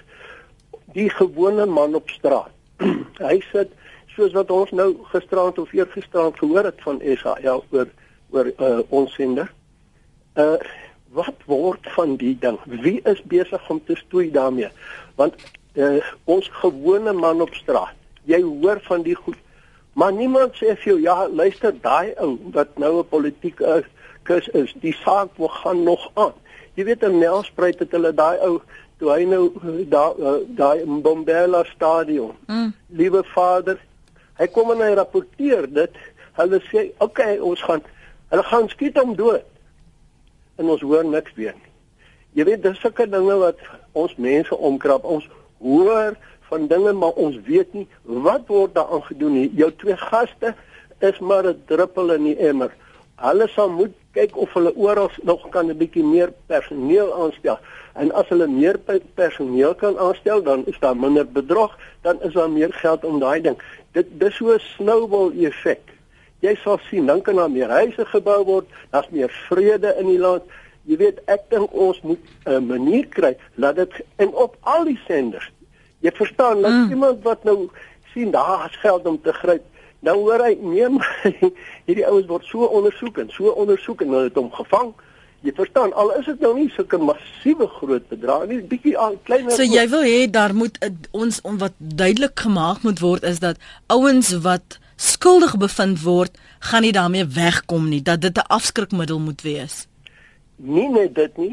die 0.92 1.08
gewone 1.10 1.66
man 1.66 1.94
op 1.94 2.10
straat 2.10 2.52
hy 3.30 3.40
sit 3.52 3.70
soos 4.16 4.32
wat 4.32 4.50
ons 4.50 4.70
nou 4.70 4.90
gisterand 5.12 5.58
of 5.58 5.72
eergisterand 5.72 6.38
gehoor 6.38 6.64
het 6.64 6.80
van 6.86 7.00
SAL 7.22 7.64
oor 7.70 7.88
oor 8.32 8.46
uh, 8.58 8.80
ons 8.88 9.14
sender 9.14 9.52
uh 10.36 10.56
wat 11.12 11.44
word 11.44 11.88
van 11.92 12.16
die 12.16 12.34
ding? 12.40 12.58
Wie 12.64 13.00
is 13.08 13.20
besig 13.28 13.70
om 13.70 13.80
te 13.84 13.96
stoei 14.00 14.30
daarmee? 14.32 14.70
Want 15.20 15.36
uh, 15.76 16.00
ons 16.24 16.48
gewone 16.62 17.12
man 17.12 17.42
op 17.44 17.52
straat, 17.54 17.96
jy 18.24 18.40
hoor 18.42 18.80
van 18.86 19.04
die 19.04 19.16
goed, 19.18 19.36
maar 19.92 20.12
niemand 20.12 20.54
sê 20.56 20.76
vir 20.76 20.92
jou 20.92 21.00
ja, 21.00 21.28
luister 21.28 21.74
daai 21.80 22.14
ou 22.16 22.38
wat 22.52 22.78
nou 22.78 22.98
'n 23.00 23.08
politieke 23.08 23.84
kus 24.22 24.48
is, 24.48 24.72
die 24.80 24.94
saak 24.94 25.28
wil 25.36 25.48
gaan 25.48 25.82
nog 25.82 26.10
aan. 26.14 26.32
Jy 26.74 26.84
weet 26.84 27.02
in 27.02 27.18
Nelspruit 27.18 27.78
het 27.78 27.92
hulle 27.92 28.14
daai 28.14 28.38
ou 28.46 28.60
toe 28.98 29.10
hy 29.10 29.24
nou 29.28 29.50
daai 29.90 30.14
uh, 30.18 30.38
daai 30.46 30.84
Bombela 31.04 31.64
stadion. 31.64 32.36
Mm. 32.46 32.72
Liewe 32.86 33.24
vader, 33.34 33.80
hy 34.38 34.46
kom 34.46 34.70
en 34.70 34.84
hy 34.84 34.94
rapporteer 34.94 35.66
dit. 35.68 35.98
Hulle 36.38 36.60
sê, 36.70 36.92
"Oké, 36.98 37.04
okay, 37.04 37.38
ons 37.38 37.62
gaan 37.62 37.82
hulle 38.30 38.42
gaan 38.42 38.68
skiet 38.68 38.96
hom 38.96 39.16
dood." 39.16 39.44
En 40.56 40.68
ons 40.68 40.80
hoor 40.80 41.04
niks 41.04 41.34
weer 41.34 41.54
nie. 41.54 41.72
Jy 42.32 42.44
weet 42.44 42.62
dis 42.62 42.80
sulke 42.80 43.08
dinge 43.08 43.36
wat 43.36 43.58
ons 43.92 44.14
mense 44.16 44.56
omkrap. 44.56 45.04
Ons 45.04 45.28
hoor 45.60 46.16
van 46.52 46.68
dinge 46.68 46.92
maar 46.92 47.16
ons 47.24 47.36
weet 47.48 47.72
nie 47.72 47.86
wat 48.24 48.48
word 48.52 48.74
daaraan 48.76 49.04
gedoen 49.08 49.36
nie. 49.38 49.48
Jou 49.56 49.70
twee 49.80 49.96
gaste 49.96 50.54
is 51.08 51.18
maar 51.18 51.46
'n 51.48 51.62
druppel 51.66 52.12
in 52.16 52.24
die 52.28 52.38
emmer. 52.48 52.70
Hulle 53.16 53.46
sal 53.48 53.70
moet 53.70 53.94
kyk 54.12 54.36
of 54.36 54.52
hulle 54.52 54.72
oral 54.76 55.10
nog 55.22 55.48
kan 55.54 55.70
'n 55.70 55.78
bietjie 55.82 56.04
meer 56.04 56.32
personeel 56.46 57.14
aanstel. 57.22 57.58
En 57.94 58.12
as 58.12 58.28
hulle 58.28 58.46
meer 58.46 58.76
personeel 59.14 59.74
kan 59.74 59.98
aanstel, 59.98 60.42
dan 60.42 60.66
is 60.66 60.78
daar 60.78 60.96
minder 60.96 61.26
bedrog, 61.26 61.78
dan 62.02 62.22
is 62.22 62.32
daar 62.32 62.50
meer 62.50 62.72
geld 62.72 63.04
om 63.04 63.20
daai 63.20 63.40
ding. 63.40 63.58
Dit 63.92 64.06
dis 64.20 64.36
so 64.36 64.52
'n 64.52 64.58
snowball 64.58 65.32
effek. 65.44 65.80
Jy 66.40 66.54
sal 66.54 66.78
sien, 66.90 67.06
dan 67.06 67.22
kan 67.22 67.36
daar 67.36 67.50
meer 67.50 67.70
huise 67.70 68.04
gebou 68.06 68.44
word, 68.44 68.66
daar's 68.90 69.08
meer 69.10 69.30
vrede 69.48 69.94
in 69.98 70.06
die 70.06 70.18
land. 70.18 70.42
Jy 70.84 70.96
weet, 70.96 71.20
ek 71.24 71.40
dink 71.48 71.72
ons 71.72 72.00
moet 72.00 72.24
'n 72.44 72.66
manier 72.66 73.06
kry 73.06 73.36
dat 73.54 73.76
dit 73.76 73.92
en 74.16 74.34
op 74.34 74.56
al 74.60 74.84
die 74.84 75.00
senders. 75.06 75.52
Jy 76.02 76.12
verstaan, 76.16 76.62
dat 76.62 76.72
mm. 76.72 76.90
iemand 76.90 77.22
wat 77.26 77.44
nou 77.48 77.68
sien 78.12 78.32
daar's 78.34 78.76
geld 78.82 79.06
om 79.06 79.20
te 79.22 79.32
gryp, 79.32 79.64
nou 80.02 80.16
hoor 80.24 80.42
hy 80.42 80.56
neem 80.60 80.98
hierdie 81.86 82.06
ouens 82.08 82.28
word 82.30 82.46
so 82.50 82.66
ondersoek 82.66 83.22
en 83.22 83.30
so 83.32 83.54
ondersoek 83.64 84.02
en 84.02 84.14
hulle 84.14 84.28
het 84.30 84.38
hom 84.40 84.50
gevang. 84.54 84.92
Jy 85.42 85.54
verstaan, 85.56 85.90
al 85.98 86.12
is 86.18 86.26
dit 86.30 86.42
nou 86.42 86.52
nie 86.54 86.68
sulke 86.70 86.98
massiewe 87.02 87.66
groot 87.78 88.04
bedrae 88.10 88.46
nie, 88.50 88.60
bietjie 88.70 88.94
aan 88.98 89.16
kleiner. 89.26 89.54
So 89.56 89.66
jy 89.66 89.86
wil 89.90 90.06
hê 90.06 90.26
daar 90.30 90.54
moet 90.54 90.78
ons 91.10 91.40
om 91.46 91.58
wat 91.62 91.74
duidelik 91.78 92.38
gemaak 92.46 92.86
moet 92.86 93.02
word 93.02 93.26
is 93.26 93.42
dat 93.42 93.58
ouens 93.90 94.30
wat 94.46 94.78
skuldig 95.02 95.56
bevind 95.58 96.04
word, 96.04 96.36
gaan 96.62 96.86
nie 96.86 96.94
daarmee 96.94 97.26
wegkom 97.26 97.88
nie, 97.90 98.02
dat 98.02 98.22
dit 98.22 98.38
'n 98.38 98.50
afskrikmiddel 98.54 99.18
moet 99.18 99.42
wees 99.42 99.86
nie 100.62 100.88
net 100.88 101.14
dit 101.14 101.38
nie 101.42 101.52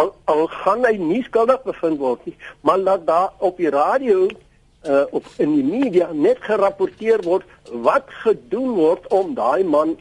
al 0.00 0.14
al 0.30 0.46
gaan 0.46 0.84
hy 0.86 0.96
nie 1.00 1.22
skuldig 1.26 1.62
bevind 1.66 2.00
word 2.02 2.24
nie 2.28 2.36
maar 2.66 2.78
laat 2.78 3.06
daar 3.06 3.30
op 3.48 3.60
die 3.62 3.70
radio 3.74 4.26
uh, 4.26 5.04
of 5.10 5.38
in 5.38 5.54
die 5.54 5.64
media 5.64 6.10
net 6.12 6.42
gerapporteer 6.46 7.22
word 7.26 7.46
wat 7.86 8.10
gedoen 8.24 8.74
word 8.78 9.06
om 9.14 9.34
daai 9.38 9.64
man 9.64 9.96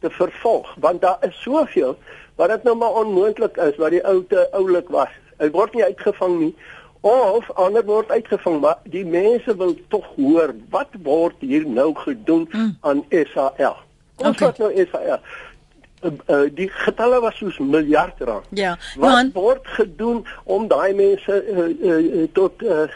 te 0.00 0.10
vervolg 0.10 0.70
want 0.86 1.02
daar 1.02 1.18
is 1.28 1.38
soveel 1.42 1.96
wat 2.40 2.54
dit 2.54 2.68
nou 2.68 2.76
maar 2.78 3.00
onmoontlik 3.02 3.58
is 3.66 3.76
wat 3.82 3.94
die 3.96 4.04
ou 4.08 4.20
te 4.30 4.46
oulik 4.58 4.88
was 4.94 5.12
hy 5.42 5.50
word 5.56 5.74
nie 5.74 5.84
uitgevang 5.84 6.38
nie 6.44 6.54
of 7.02 7.50
ander 7.58 7.84
word 7.86 8.10
uitgevang 8.14 8.60
maar 8.62 8.78
die 8.94 9.04
mense 9.04 9.56
wil 9.58 9.74
tog 9.94 10.06
hoor 10.16 10.54
wat 10.74 11.00
word 11.02 11.38
hier 11.40 11.66
nou 11.66 11.90
gedoen 12.04 12.46
hmm. 12.52 12.76
aan 12.80 13.02
SAL 13.10 13.80
ons 14.22 14.36
okay. 14.36 14.46
wat 14.46 14.62
nou 14.62 14.70
SAL 14.86 15.18
uh, 16.02 16.48
die 16.54 16.68
getalle 16.68 17.20
was 17.20 17.36
soos 17.36 17.58
miljard 17.58 18.20
rand. 18.20 18.46
Ja. 18.50 18.76
Wat 18.96 19.10
Man, 19.10 19.30
word 19.34 19.66
gedoen 19.76 20.26
om 20.44 20.68
daai 20.68 20.94
mense 20.94 21.38
uh, 21.52 21.68
uh, 21.90 22.26
tot 22.32 22.62
uh, 22.62 22.88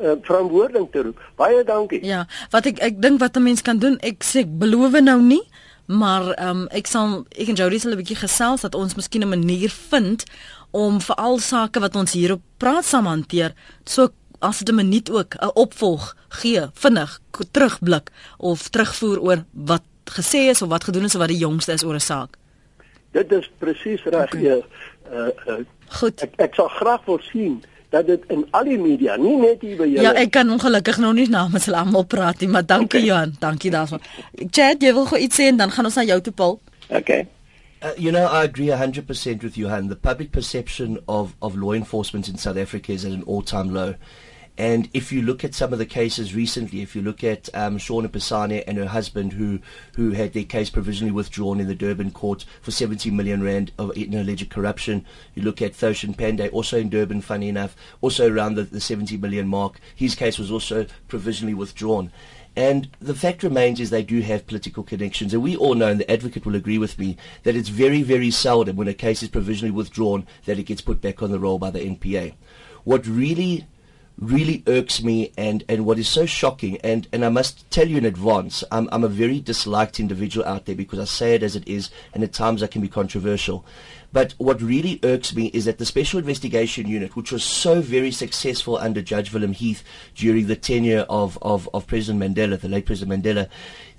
uh, 0.00 0.16
verantwoording 0.22 0.88
te 0.90 1.02
roep? 1.02 1.20
Baie 1.36 1.64
dankie. 1.64 2.00
Ja, 2.04 2.24
wat 2.50 2.66
ek 2.70 2.80
ek 2.84 3.00
dink 3.02 3.20
wat 3.20 3.36
'n 3.36 3.42
mens 3.42 3.62
kan 3.62 3.78
doen, 3.78 3.98
ek 4.00 4.24
sê 4.24 4.44
ek 4.44 4.58
beloof 4.58 5.00
nou 5.00 5.20
nie, 5.22 5.42
maar 5.86 6.32
ehm 6.34 6.64
um, 6.64 6.66
ek 6.70 6.86
sal 6.86 7.24
ek 7.30 7.48
en 7.48 7.60
Jody 7.60 7.78
sal 7.78 7.92
'n 7.92 8.02
bietjie 8.02 8.22
gesels 8.24 8.60
dat 8.60 8.74
ons 8.74 8.94
miskien 8.94 9.22
'n 9.22 9.28
manier 9.28 9.70
vind 9.70 10.24
om 10.70 11.00
vir 11.00 11.16
al 11.16 11.38
sake 11.38 11.80
wat 11.80 11.96
ons 11.96 12.12
hier 12.12 12.32
op 12.32 12.42
praat 12.58 12.84
saam 12.84 13.06
hanteer, 13.06 13.54
so 13.84 14.08
as 14.40 14.58
dit 14.58 14.68
'n 14.68 14.74
minuut 14.74 15.10
ook 15.10 15.34
'n 15.34 15.50
opvolg 15.54 16.16
gee, 16.28 16.68
vinnig 16.74 17.20
terugblik 17.50 18.10
of 18.38 18.68
terugvoer 18.68 19.20
oor 19.20 19.44
wat 19.52 19.82
gesê 20.04 20.50
is 20.50 20.62
of 20.62 20.68
wat 20.68 20.84
gedoen 20.84 21.04
is 21.04 21.14
of 21.14 21.20
wat 21.20 21.28
die 21.28 21.38
jongste 21.38 21.72
is 21.72 21.84
oor 21.84 21.94
'n 21.94 22.00
saak. 22.00 22.36
Dit 23.14 23.32
is 23.32 23.46
presies 23.62 24.02
reg. 24.10 24.34
Okay. 24.34 24.58
Uh, 25.12 25.30
uh 25.46 25.62
Goed. 25.94 26.22
Ek 26.24 26.34
ek 26.48 26.56
sal 26.58 26.68
graag 26.72 27.04
wil 27.06 27.20
sien 27.22 27.60
dat 27.94 28.08
dit 28.08 28.22
in 28.32 28.42
al 28.50 28.66
die 28.66 28.78
media, 28.80 29.14
nie 29.20 29.36
net 29.38 29.62
hier 29.62 29.76
by 29.78 29.86
julle. 29.86 30.02
Ja, 30.02 30.14
ek 30.18 30.32
kan 30.34 30.50
ongelukkig 30.50 30.98
nog 31.02 31.14
nie 31.14 31.28
namens 31.30 31.68
hulle 31.68 31.78
almal 31.84 32.06
praat 32.10 32.42
nie, 32.42 32.48
maar 32.50 32.64
dankie 32.66 32.98
okay. 32.98 33.06
Johan, 33.06 33.34
dankie 33.38 33.70
daarvan. 33.70 34.02
Chat, 34.50 34.82
jy 34.82 34.90
wil 34.96 35.06
gou 35.12 35.20
iets 35.20 35.38
sê 35.38 35.46
en 35.52 35.60
dan 35.62 35.70
gaan 35.70 35.86
ons 35.86 35.98
na 36.00 36.06
jou 36.08 36.18
toe 36.26 36.34
Paul. 36.34 36.58
Okay. 36.88 37.28
Uh, 37.84 37.92
you 37.96 38.10
know, 38.10 38.24
I 38.26 38.42
agree 38.48 38.72
100% 38.72 39.42
with 39.42 39.56
Johan. 39.60 39.88
The 39.88 39.96
public 39.96 40.32
perception 40.32 40.98
of, 41.06 41.36
of 41.40 41.54
law 41.54 41.72
enforcement 41.72 42.28
in 42.28 42.38
South 42.38 42.56
Africa 42.56 42.92
is 42.92 43.04
at 43.04 43.12
an 43.12 43.22
all 43.24 43.42
time 43.42 43.74
low. 43.74 43.94
And 44.56 44.88
if 44.94 45.10
you 45.10 45.20
look 45.20 45.42
at 45.42 45.54
some 45.54 45.72
of 45.72 45.80
the 45.80 45.86
cases 45.86 46.34
recently, 46.34 46.80
if 46.80 46.94
you 46.94 47.02
look 47.02 47.24
at 47.24 47.48
um, 47.54 47.76
Shauna 47.76 48.10
Pisani 48.10 48.62
and 48.64 48.78
her 48.78 48.86
husband, 48.86 49.32
who 49.32 49.58
who 49.96 50.12
had 50.12 50.32
their 50.32 50.44
case 50.44 50.70
provisionally 50.70 51.10
withdrawn 51.10 51.58
in 51.58 51.66
the 51.66 51.74
Durban 51.74 52.12
court 52.12 52.44
for 52.62 52.70
70 52.70 53.10
million 53.10 53.42
rand 53.42 53.72
of 53.78 53.96
in 53.96 54.14
alleged 54.14 54.50
corruption, 54.50 55.04
you 55.34 55.42
look 55.42 55.60
at 55.60 55.72
Thoshan 55.72 56.14
Pandey, 56.14 56.52
also 56.52 56.78
in 56.78 56.88
Durban, 56.88 57.20
funny 57.20 57.48
enough, 57.48 57.74
also 58.00 58.32
around 58.32 58.54
the, 58.54 58.62
the 58.62 58.80
70 58.80 59.16
million 59.16 59.48
mark. 59.48 59.80
His 59.94 60.14
case 60.14 60.38
was 60.38 60.52
also 60.52 60.86
provisionally 61.08 61.54
withdrawn. 61.54 62.12
And 62.56 62.88
the 63.00 63.16
fact 63.16 63.42
remains 63.42 63.80
is 63.80 63.90
they 63.90 64.04
do 64.04 64.20
have 64.20 64.46
political 64.46 64.84
connections. 64.84 65.34
And 65.34 65.42
we 65.42 65.56
all 65.56 65.74
know, 65.74 65.88
and 65.88 65.98
the 65.98 66.08
advocate 66.08 66.46
will 66.46 66.54
agree 66.54 66.78
with 66.78 66.96
me, 67.00 67.16
that 67.42 67.56
it's 67.56 67.68
very, 67.68 68.02
very 68.02 68.30
seldom 68.30 68.76
when 68.76 68.86
a 68.86 68.94
case 68.94 69.24
is 69.24 69.28
provisionally 69.28 69.72
withdrawn 69.72 70.24
that 70.44 70.60
it 70.60 70.62
gets 70.62 70.80
put 70.80 71.00
back 71.00 71.20
on 71.20 71.32
the 71.32 71.40
roll 71.40 71.58
by 71.58 71.70
the 71.70 71.80
NPA. 71.80 72.34
What 72.84 73.06
really 73.08 73.66
really 74.18 74.62
irks 74.66 75.02
me 75.02 75.32
and, 75.36 75.64
and 75.68 75.84
what 75.84 75.98
is 75.98 76.08
so 76.08 76.24
shocking 76.24 76.78
and, 76.78 77.08
and 77.12 77.24
I 77.24 77.28
must 77.28 77.68
tell 77.70 77.88
you 77.88 77.98
in 77.98 78.04
advance 78.04 78.62
I'm, 78.70 78.88
I'm 78.92 79.04
a 79.04 79.08
very 79.08 79.40
disliked 79.40 79.98
individual 79.98 80.46
out 80.46 80.66
there 80.66 80.76
because 80.76 80.98
I 80.98 81.04
say 81.04 81.34
it 81.34 81.42
as 81.42 81.56
it 81.56 81.66
is 81.66 81.90
and 82.12 82.22
at 82.22 82.32
times 82.32 82.62
I 82.62 82.68
can 82.68 82.80
be 82.80 82.88
controversial 82.88 83.64
but 84.14 84.32
what 84.38 84.62
really 84.62 85.00
irks 85.02 85.34
me 85.34 85.46
is 85.46 85.64
that 85.64 85.78
the 85.78 85.84
Special 85.84 86.20
Investigation 86.20 86.86
Unit, 86.86 87.16
which 87.16 87.32
was 87.32 87.42
so 87.42 87.80
very 87.80 88.12
successful 88.12 88.78
under 88.78 89.02
Judge 89.02 89.32
Willem 89.32 89.54
Heath 89.54 89.82
during 90.14 90.46
the 90.46 90.54
tenure 90.54 91.04
of, 91.08 91.36
of, 91.42 91.68
of 91.74 91.88
President 91.88 92.22
Mandela, 92.22 92.60
the 92.60 92.68
late 92.68 92.86
President 92.86 93.24
Mandela, 93.24 93.48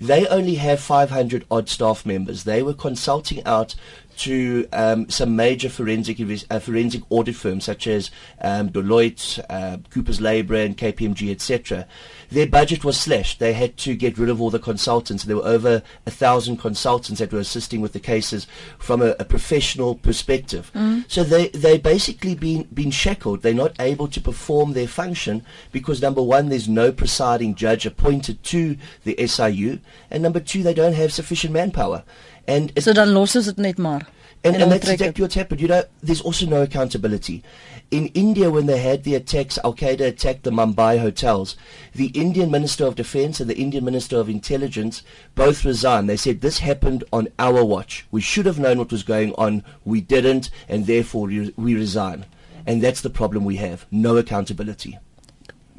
they 0.00 0.26
only 0.28 0.54
have 0.54 0.80
500 0.80 1.44
odd 1.50 1.68
staff 1.68 2.06
members. 2.06 2.44
They 2.44 2.62
were 2.62 2.72
consulting 2.72 3.44
out 3.44 3.74
to 4.18 4.66
um, 4.72 5.08
some 5.08 5.36
major 5.36 5.68
forensic 5.68 6.18
uh, 6.50 6.58
forensic 6.58 7.02
audit 7.10 7.36
firms 7.36 7.64
such 7.64 7.86
as 7.86 8.10
um, 8.40 8.70
Deloitte, 8.70 9.44
uh, 9.50 9.78
Cooper's 9.90 10.20
Labor, 10.20 10.54
and 10.54 10.76
KPMG, 10.76 11.30
etc. 11.30 11.86
Their 12.30 12.46
budget 12.46 12.84
was 12.84 12.98
slashed. 12.98 13.38
They 13.38 13.52
had 13.52 13.76
to 13.78 13.94
get 13.94 14.18
rid 14.18 14.28
of 14.28 14.40
all 14.40 14.50
the 14.50 14.58
consultants. 14.58 15.24
There 15.24 15.36
were 15.36 15.46
over 15.46 15.82
a 16.06 16.10
thousand 16.10 16.56
consultants 16.56 17.20
that 17.20 17.32
were 17.32 17.38
assisting 17.38 17.80
with 17.80 17.92
the 17.92 18.00
cases 18.00 18.46
from 18.78 19.00
a, 19.00 19.14
a 19.18 19.24
professional 19.24 19.94
perspective. 19.94 20.70
Mm. 20.74 21.04
So 21.08 21.22
they 21.22 21.48
they 21.48 21.78
basically 21.78 22.34
been 22.34 22.64
been 22.74 22.90
shackled. 22.90 23.42
They're 23.42 23.54
not 23.54 23.74
able 23.78 24.08
to 24.08 24.20
perform 24.20 24.72
their 24.72 24.88
function 24.88 25.44
because 25.72 26.02
number 26.02 26.22
one, 26.22 26.48
there's 26.48 26.68
no 26.68 26.92
presiding 26.92 27.54
judge 27.54 27.86
appointed 27.86 28.42
to 28.44 28.76
the 29.04 29.26
SIU, 29.26 29.80
and 30.10 30.22
number 30.22 30.40
two, 30.40 30.62
they 30.62 30.74
don't 30.74 30.94
have 30.94 31.12
sufficient 31.12 31.52
manpower. 31.52 32.02
And 32.48 32.72
so 32.78 32.92
dan 32.92 33.12
los 33.12 33.34
is 33.34 33.46
dit 33.46 33.58
net 33.58 33.78
maar. 33.78 34.06
And, 34.44 34.54
and, 34.54 34.62
and 34.62 34.72
that's 34.72 34.88
exactly 34.88 35.22
what's 35.22 35.34
happened. 35.34 35.60
You 35.60 35.68
know, 35.68 35.82
there's 36.02 36.20
also 36.20 36.46
no 36.46 36.62
accountability. 36.62 37.42
In 37.90 38.08
India, 38.08 38.50
when 38.50 38.66
they 38.66 38.78
had 38.78 39.02
the 39.02 39.14
attacks, 39.14 39.58
Al 39.64 39.74
Qaeda 39.74 40.06
attacked 40.06 40.44
the 40.44 40.50
Mumbai 40.50 41.00
hotels. 41.00 41.56
The 41.94 42.08
Indian 42.08 42.50
Minister 42.50 42.86
of 42.86 42.94
Defense 42.94 43.40
and 43.40 43.48
the 43.50 43.56
Indian 43.56 43.84
Minister 43.84 44.18
of 44.18 44.28
Intelligence 44.28 45.02
both 45.34 45.64
resigned. 45.64 46.08
They 46.08 46.16
said 46.16 46.40
this 46.40 46.58
happened 46.58 47.04
on 47.12 47.28
our 47.38 47.64
watch. 47.64 48.06
We 48.10 48.20
should 48.20 48.46
have 48.46 48.58
known 48.58 48.78
what 48.78 48.92
was 48.92 49.02
going 49.02 49.34
on. 49.34 49.64
We 49.84 50.00
didn't, 50.00 50.50
and 50.68 50.86
therefore 50.86 51.26
we, 51.26 51.52
we 51.56 51.74
resign. 51.74 52.26
And 52.66 52.82
that's 52.82 53.00
the 53.00 53.10
problem 53.10 53.44
we 53.44 53.56
have: 53.56 53.86
no 53.90 54.16
accountability. 54.16 54.98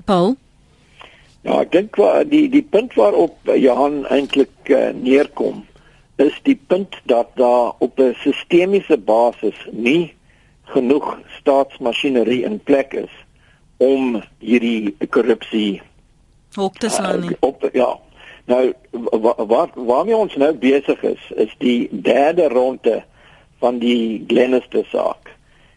Paul. 0.05 0.37
Ja, 1.43 1.61
ek 1.61 1.71
dink 1.71 1.95
die 2.31 2.47
die 2.51 2.61
punt 2.61 2.95
waarop 2.99 3.47
Johan 3.55 4.01
eintlik 4.11 4.71
uh, 4.71 4.91
neerkom 4.95 5.63
is 6.17 6.39
die 6.43 6.59
punt 6.67 6.95
dat 7.05 7.27
daar 7.35 7.73
op 7.77 7.99
'n 7.99 8.15
sistemiese 8.19 8.97
basis 8.97 9.67
nie 9.71 10.13
genoeg 10.63 11.19
staatsmasjinerie 11.39 12.43
in 12.43 12.59
plek 12.63 12.93
is 12.93 13.13
om 13.77 14.23
hierdie 14.39 14.95
korrupsie 15.09 15.81
op 16.57 16.79
te 16.79 16.89
slaan 16.89 17.19
nie. 17.19 17.29
Uh, 17.29 17.35
op 17.39 17.69
ja. 17.73 17.99
Nou 18.45 18.73
wat 19.47 19.69
waarmee 19.73 20.15
ons 20.15 20.35
nou 20.35 20.53
besig 20.53 21.01
is 21.03 21.31
is 21.35 21.55
die 21.57 21.87
derde 21.91 22.47
ronde 22.47 23.03
van 23.59 23.77
die 23.77 24.23
Glenister 24.27 24.85
saak. 24.85 25.35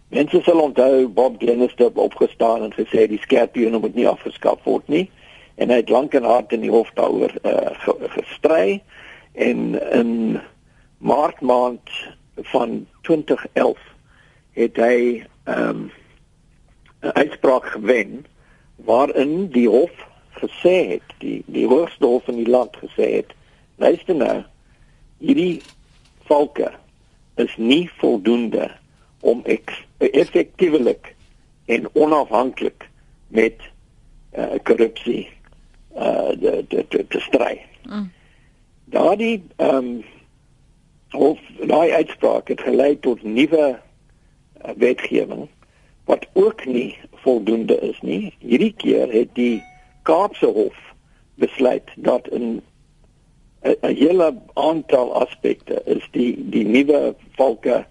Mense 0.08 0.40
sal 0.42 0.60
onthou 0.60 1.08
Bob 1.08 1.38
Glenister 1.38 1.84
het 1.84 1.98
opgestaan 1.98 2.62
en 2.62 2.72
gesê 2.72 3.06
die 3.08 3.20
skerpioene 3.20 3.78
moet 3.78 3.94
nie 3.94 4.08
afgeskaf 4.08 4.58
word 4.64 4.88
nie 4.88 5.10
en 5.54 5.68
hy 5.68 5.82
het 5.82 5.92
lank 5.92 6.14
en 6.14 6.24
hard 6.24 6.52
in 6.52 6.64
die 6.64 6.72
hof 6.72 6.90
daaroor 6.94 7.34
uh, 7.44 7.94
gestry 8.16 8.80
en 9.32 9.92
in 9.92 10.40
Maart 10.98 11.40
maand 11.40 11.90
van 12.34 12.86
2011 13.00 13.78
het 14.52 14.76
hy 14.76 15.24
ehm, 15.44 15.80
'n 15.80 15.90
um, 17.00 17.10
uitspraak 17.12 17.66
gewen 17.66 18.26
waarin 18.76 19.48
die 19.48 19.68
hof 19.68 19.92
gesê 20.30 20.88
het 20.88 21.08
die 21.18 21.42
die 21.46 21.66
hoogste 21.66 22.06
hof 22.06 22.28
in 22.28 22.36
die 22.36 22.48
land 22.48 22.76
gesê 22.76 23.12
het 23.20 23.34
luister 23.76 24.14
nou 24.14 24.42
hierdie 25.18 25.62
valke 26.28 26.72
is 27.34 27.56
nie 27.56 27.90
voldoende 27.96 28.70
om 29.20 29.44
effektiewelik 29.98 31.14
en 31.64 31.88
onafhanklik 31.92 32.88
met 33.28 33.54
uh, 34.36 34.58
korrupsie 34.62 35.28
uh 35.96 36.28
de 36.28 36.64
de 36.68 36.84
te, 36.88 37.06
te 37.08 37.20
stry. 37.20 37.60
Mm. 37.82 38.10
Daardie 38.90 39.42
ehm 39.56 39.76
um, 39.76 40.04
of 41.10 41.38
daai 41.66 41.90
uitspraak 41.92 42.48
het 42.48 42.60
gelei 42.60 42.98
tot 42.98 43.22
nuwe 43.22 43.64
uh, 43.74 44.70
wetgewing 44.76 45.48
wat 46.04 46.26
ook 46.32 46.64
nie 46.66 46.98
voldoende 47.22 47.78
is 47.80 48.00
nie. 48.00 48.34
Hierdie 48.38 48.74
keer 48.76 49.12
het 49.12 49.34
die 49.34 49.62
Kaapse 50.02 50.46
Hof 50.46 50.78
besluit 51.34 51.90
dat 51.96 52.30
'n 52.30 52.62
'n 53.62 53.94
hele 53.94 54.34
aantal 54.54 55.14
aspekte 55.14 55.82
is 55.84 56.08
die 56.10 56.48
die 56.50 56.64
nuwe 56.66 57.14
valke 57.36 57.84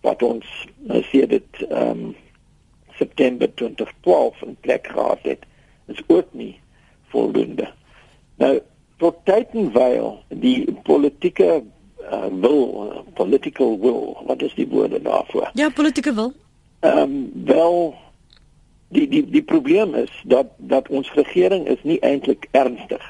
wat 0.00 0.22
ons 0.22 0.46
nou 0.76 1.02
sê 1.02 1.26
dit 1.26 1.62
ehm 1.68 1.90
um, 1.90 2.16
September 2.94 3.54
2012 3.54 4.42
in 4.42 4.56
plek 4.60 4.86
gehad 4.86 5.18
het 5.22 5.42
is 5.86 6.02
ook 6.06 6.26
nie 6.30 6.60
voldoende. 7.10 7.72
Nou 8.36 8.60
tot 9.04 9.20
tyd 9.28 9.52
en 9.52 9.68
wyl 9.74 10.14
die 10.28 10.64
politieke 10.86 11.48
uh, 11.60 12.28
wil 12.40 12.62
political 13.18 13.76
will 13.82 14.14
wat 14.28 14.42
is 14.42 14.54
die 14.56 14.68
woorde 14.68 15.02
daarvoor? 15.02 15.50
Ja, 15.60 15.68
politieke 15.68 16.14
wil. 16.14 16.32
Ehm 16.80 16.98
um, 16.98 17.44
wel 17.44 17.94
die 18.88 19.08
die 19.08 19.24
die 19.28 19.42
probleem 19.42 19.94
is 19.94 20.12
dat 20.24 20.54
dat 20.56 20.88
ons 20.88 21.12
regering 21.12 21.66
is 21.68 21.82
nie 21.82 22.00
eintlik 22.00 22.48
ernstig 22.50 23.04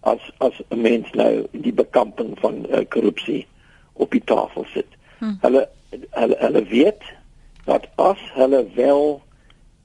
as 0.00 0.20
as 0.38 0.60
'n 0.68 0.80
mens 0.80 1.10
nou 1.12 1.46
die 1.50 1.72
bekamping 1.72 2.36
van 2.40 2.66
uh, 2.68 2.84
korrupsie 2.88 3.46
op 3.92 4.10
die 4.10 4.24
tafel 4.24 4.64
sit. 4.74 4.88
Hmm. 5.18 5.38
Hulle 5.40 5.68
hulle 6.10 6.36
hulle 6.38 6.64
weet 6.64 7.02
dat 7.64 7.88
as 7.94 8.20
hulle 8.34 8.66
wel 8.74 9.22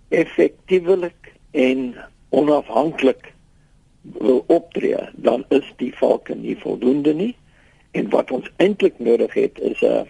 effektiewelik 0.09 1.33
en 1.51 1.95
onafhanklik 2.29 3.33
wil 4.13 4.43
optree, 4.47 5.09
dan 5.13 5.45
is 5.49 5.73
die 5.75 5.93
valke 5.95 6.35
nie 6.35 6.57
voldoende 6.57 7.13
nie. 7.13 7.35
En 7.91 8.09
wat 8.09 8.31
ons 8.31 8.49
eintlik 8.57 8.99
nodig 8.99 9.33
het 9.33 9.59
is 9.59 9.81
'n 9.81 10.07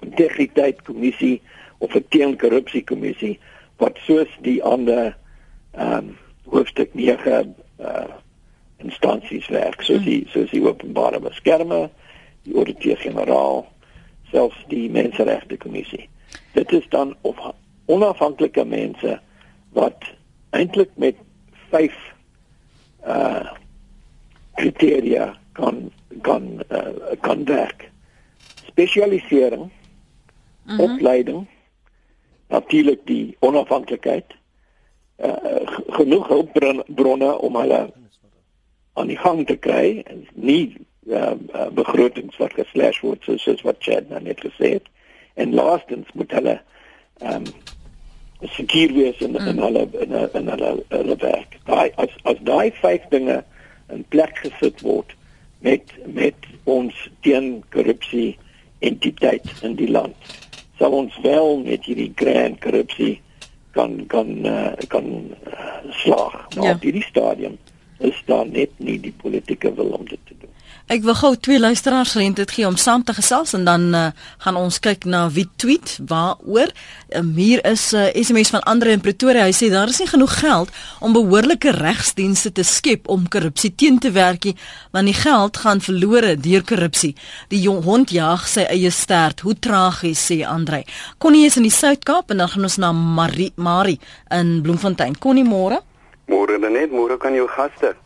integriteitskommissie 0.00 1.42
of 1.78 1.94
'n 1.94 2.04
teenkorrupsiekommissie 2.08 3.38
wat 3.76 3.98
soos 4.06 4.28
die 4.40 4.62
ander 4.62 5.16
ehm 5.72 5.92
um, 5.92 6.16
hoofstuk 6.44 6.94
9 6.94 7.54
uh 7.80 8.04
instansies 8.76 9.48
werk, 9.48 9.80
soos 9.82 10.04
die 10.04 10.26
soos 10.28 10.50
die 10.50 10.62
openbare 10.62 11.20
beskermer, 11.20 11.88
die 12.42 12.54
ouditeur-generaal 12.54 13.66
selfs 14.30 14.64
die 14.68 14.90
menseregte 14.90 15.56
kommissie. 15.56 16.08
Dit 16.52 16.72
is 16.72 16.88
dan 16.88 17.16
of 17.20 17.36
onafhanklike 17.86 18.64
mense 18.64 19.20
wat 19.72 20.04
eintlik 20.50 20.90
met 20.94 21.16
5 21.70 21.94
uh 23.06 23.52
kriteria 24.56 25.34
kan 25.52 25.90
kan 26.22 26.62
uh, 26.72 27.16
kan 27.20 27.44
werk. 27.44 27.90
Spesialisering, 28.66 29.62
mm 29.62 29.70
-hmm. 30.64 30.80
opleiding, 30.80 31.46
natuurlik 32.48 33.06
die 33.06 33.36
onafhanklikheid, 33.38 34.24
uh 35.16 35.66
genoeg 35.88 36.28
hulpbronne 36.28 37.38
om 37.38 37.56
hulle 37.56 37.92
aan 38.92 39.06
die 39.06 39.18
gang 39.18 39.46
te 39.46 39.56
kry 39.56 40.02
en 40.06 40.26
nie 40.34 40.76
uh, 41.06 41.32
uh, 41.54 41.68
begrotings 41.72 42.36
wat 42.36 42.54
geslash 42.56 43.00
word 43.04 43.22
soos, 43.22 43.42
soos 43.42 43.62
wat 43.66 43.76
Chad 43.84 44.08
nou 44.08 44.20
net 44.22 44.40
gesê 44.40 44.76
het. 44.78 44.88
En 45.34 45.54
laastens 45.54 46.08
moet 46.14 46.32
hulle 46.32 46.60
ehm 47.20 47.44
um, 47.44 47.52
seker 48.42 48.92
wees 48.94 49.20
in 49.24 49.36
in 49.36 49.56
mm. 49.56 49.62
hulle 49.62 49.84
in, 50.04 50.16
in 50.34 50.48
hulle 50.54 50.72
hulle 50.88 51.16
werk. 51.22 51.58
Daai 51.64 51.90
as 51.96 52.16
as 52.24 52.40
daai 52.48 52.72
vyf 52.82 53.06
dinge 53.10 53.42
in 53.92 54.04
plek 54.08 54.42
gesit 54.42 54.82
word 54.82 55.14
met 55.60 55.94
met 56.06 56.50
ons 56.64 56.94
teen 57.20 57.62
korrupsie 57.70 58.36
entiteit 58.84 59.46
in 59.62 59.78
die 59.78 59.90
land 59.90 60.36
sal 60.78 60.92
ons 60.92 61.14
wel 61.24 61.62
met 61.64 61.86
hierdie 61.88 62.12
grand 62.14 62.60
korrupsie 62.60 63.16
kan 63.76 63.96
kan 64.12 64.28
uh, 64.46 64.72
kan 64.92 65.06
uh, 65.06 65.92
slaag. 66.02 66.36
Maar 66.54 66.64
ja. 66.64 66.74
op 66.74 66.82
hierdie 66.82 67.04
stadium 67.04 67.58
is 67.98 68.22
daar 68.28 68.46
net 68.48 68.72
nie 68.76 68.98
die 69.00 69.14
politieke 69.22 69.72
wil 69.74 69.94
om 69.96 70.04
dit. 70.08 70.25
Ek 70.86 71.00
wil 71.02 71.16
gou 71.18 71.32
twee 71.34 71.58
luisteraars 71.58 72.12
geleentheid 72.14 72.50
gee 72.54 72.66
om 72.66 72.76
saam 72.78 73.02
te 73.02 73.10
gesels 73.10 73.56
en 73.58 73.64
dan 73.66 73.88
uh, 73.90 74.02
gaan 74.44 74.54
ons 74.54 74.76
kyk 74.78 75.02
na 75.10 75.24
wie 75.34 75.48
tweet 75.58 75.96
waaroor. 76.06 76.70
Um, 77.10 77.32
hier 77.34 77.58
is 77.66 77.90
'n 77.90 77.96
uh, 77.96 78.06
eh, 78.06 78.22
SMS 78.22 78.52
van 78.54 78.62
Andre 78.62 78.90
in 78.94 79.00
Pretoria. 79.00 79.48
Hy 79.50 79.50
sê 79.50 79.70
daar 79.70 79.88
is 79.88 79.98
nie 79.98 80.06
genoeg 80.06 80.38
geld 80.38 80.70
om 81.00 81.12
behoorlike 81.12 81.70
regsdienste 81.70 82.52
te 82.52 82.62
skep 82.62 83.08
om 83.08 83.26
korrupsie 83.28 83.74
teen 83.74 83.98
te 83.98 84.10
werk 84.10 84.44
nie, 84.44 84.54
want 84.92 85.10
die 85.10 85.18
geld 85.18 85.56
gaan 85.56 85.80
verlore 85.80 86.36
deur 86.36 86.62
korrupsie. 86.62 87.16
Die 87.48 87.60
jong 87.60 87.82
hond 87.82 88.10
jag 88.10 88.46
sy 88.46 88.62
eie 88.70 88.90
stert. 88.90 89.40
Hoe 89.40 89.58
tragies 89.58 90.30
sê 90.30 90.46
Andre. 90.46 90.84
Connie 91.18 91.46
is 91.46 91.56
in 91.56 91.66
die 91.66 91.74
Suid-Kaap 91.74 92.30
en 92.30 92.36
dan 92.36 92.48
gaan 92.48 92.62
ons 92.62 92.76
na 92.76 92.92
Marie 92.92 93.52
Marie 93.56 93.98
in 94.30 94.62
Bloemfontein. 94.62 95.18
Connie 95.18 95.44
môre? 95.44 95.82
Môre 96.28 96.58
net, 96.58 96.92
môre 96.92 97.18
kan 97.18 97.34
jou 97.34 97.48
gaste. 97.48 97.96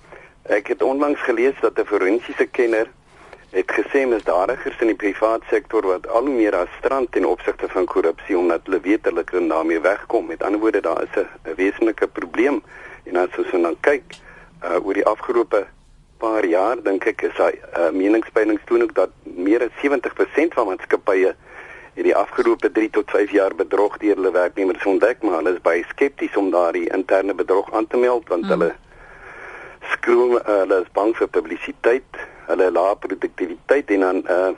Ek 0.50 0.66
het 0.66 0.82
onlangs 0.82 1.20
gelees 1.22 1.54
dat 1.60 1.78
'n 1.78 1.86
forensiese 1.86 2.46
kenner 2.46 2.86
het 3.50 3.70
gesê 3.70 4.06
misdadigers 4.06 4.80
in 4.80 4.86
die 4.86 4.96
private 4.96 5.46
sektor 5.50 5.86
wat 5.86 6.08
al 6.08 6.26
hoe 6.26 6.34
meer 6.34 6.54
as 6.56 6.68
strand 6.78 7.12
ten 7.12 7.24
opsigte 7.24 7.68
van 7.68 7.84
korrupsie 7.84 8.38
omdat 8.38 8.60
hulle 8.64 8.80
weet 8.80 9.04
hulle 9.04 9.24
kan 9.24 9.48
daarmee 9.48 9.80
wegkom. 9.80 10.26
Met 10.26 10.42
ander 10.42 10.60
woorde, 10.60 10.80
daar 10.80 11.02
is 11.02 11.14
'n 11.22 11.54
wesenlike 11.56 12.06
probleem 12.06 12.62
en 13.04 13.16
as 13.16 13.38
ons 13.38 13.50
dan 13.50 13.76
kyk 13.80 14.02
uh, 14.64 14.86
oor 14.86 14.94
die 14.94 15.06
afgelope 15.06 15.66
paar 16.18 16.44
jaar, 16.44 16.82
dink 16.82 17.04
ek 17.04 17.22
is 17.22 17.36
daai 17.36 17.54
uh, 17.54 17.90
meningspeilings 17.90 18.64
toon 18.64 18.82
ook 18.82 18.94
dat 18.94 19.10
meer 19.22 19.62
as 19.62 19.74
70% 19.86 20.54
van 20.54 20.66
maatskappye 20.66 21.34
in 21.94 22.02
die 22.02 22.16
afgelope 22.16 22.72
3 22.72 22.90
tot 22.90 23.10
5 23.10 23.30
jaar 23.30 23.54
bedrog 23.54 23.98
deur 23.98 24.14
hulle 24.14 24.30
werknemers 24.30 24.84
ontdek, 24.84 25.22
maar 25.22 25.36
hulle 25.36 25.54
is 25.54 25.62
baie 25.62 25.84
skepties 25.88 26.36
om 26.36 26.50
daardie 26.50 26.90
interne 26.92 27.34
bedrog 27.34 27.72
aan 27.72 27.86
te 27.86 27.96
meld 27.96 28.28
want 28.28 28.42
mm. 28.42 28.48
hulle 28.48 28.74
skroom 29.80 30.36
uh, 30.36 30.42
hulle 30.46 30.80
is 30.82 30.92
bang 30.92 31.14
vir 31.16 31.28
publisiteit, 31.28 32.22
hulle 32.46 32.70
lae 32.70 32.96
produktiwiteit 32.96 33.90
en 33.90 34.00
dan 34.00 34.22
uh, 34.28 34.52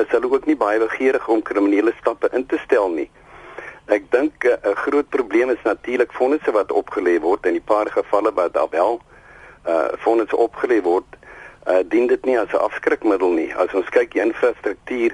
is 0.00 0.08
hulle 0.14 0.30
ook 0.32 0.46
nie 0.46 0.56
baie 0.56 0.78
begeerig 0.80 1.28
om 1.28 1.42
kriminele 1.42 1.92
stappe 1.98 2.30
in 2.32 2.46
te 2.46 2.58
stel 2.64 2.88
nie. 2.88 3.08
Ek 3.90 4.06
dink 4.10 4.44
eh, 4.44 4.56
'n 4.56 4.70
uh, 4.70 4.76
groot 4.76 5.08
probleem 5.08 5.50
is 5.50 5.62
natuurlik 5.64 6.12
fondse 6.12 6.52
wat 6.52 6.72
opgelê 6.72 7.18
word 7.20 7.46
in 7.46 7.58
die 7.58 7.68
paar 7.72 7.90
gevalle 7.90 8.32
wat 8.32 8.54
daar 8.54 8.70
wel 8.70 9.00
uh 9.68 9.88
fondse 9.98 10.36
opgelê 10.36 10.80
word, 10.82 11.16
uh 11.68 11.82
dien 11.84 12.06
dit 12.06 12.24
nie 12.24 12.38
as 12.38 12.52
'n 12.52 12.64
afskrikmiddel 12.64 13.32
nie. 13.32 13.50
As 13.54 13.74
ons 13.74 13.88
kyk 13.88 14.12
die 14.12 14.22
infrastruktuur 14.22 15.12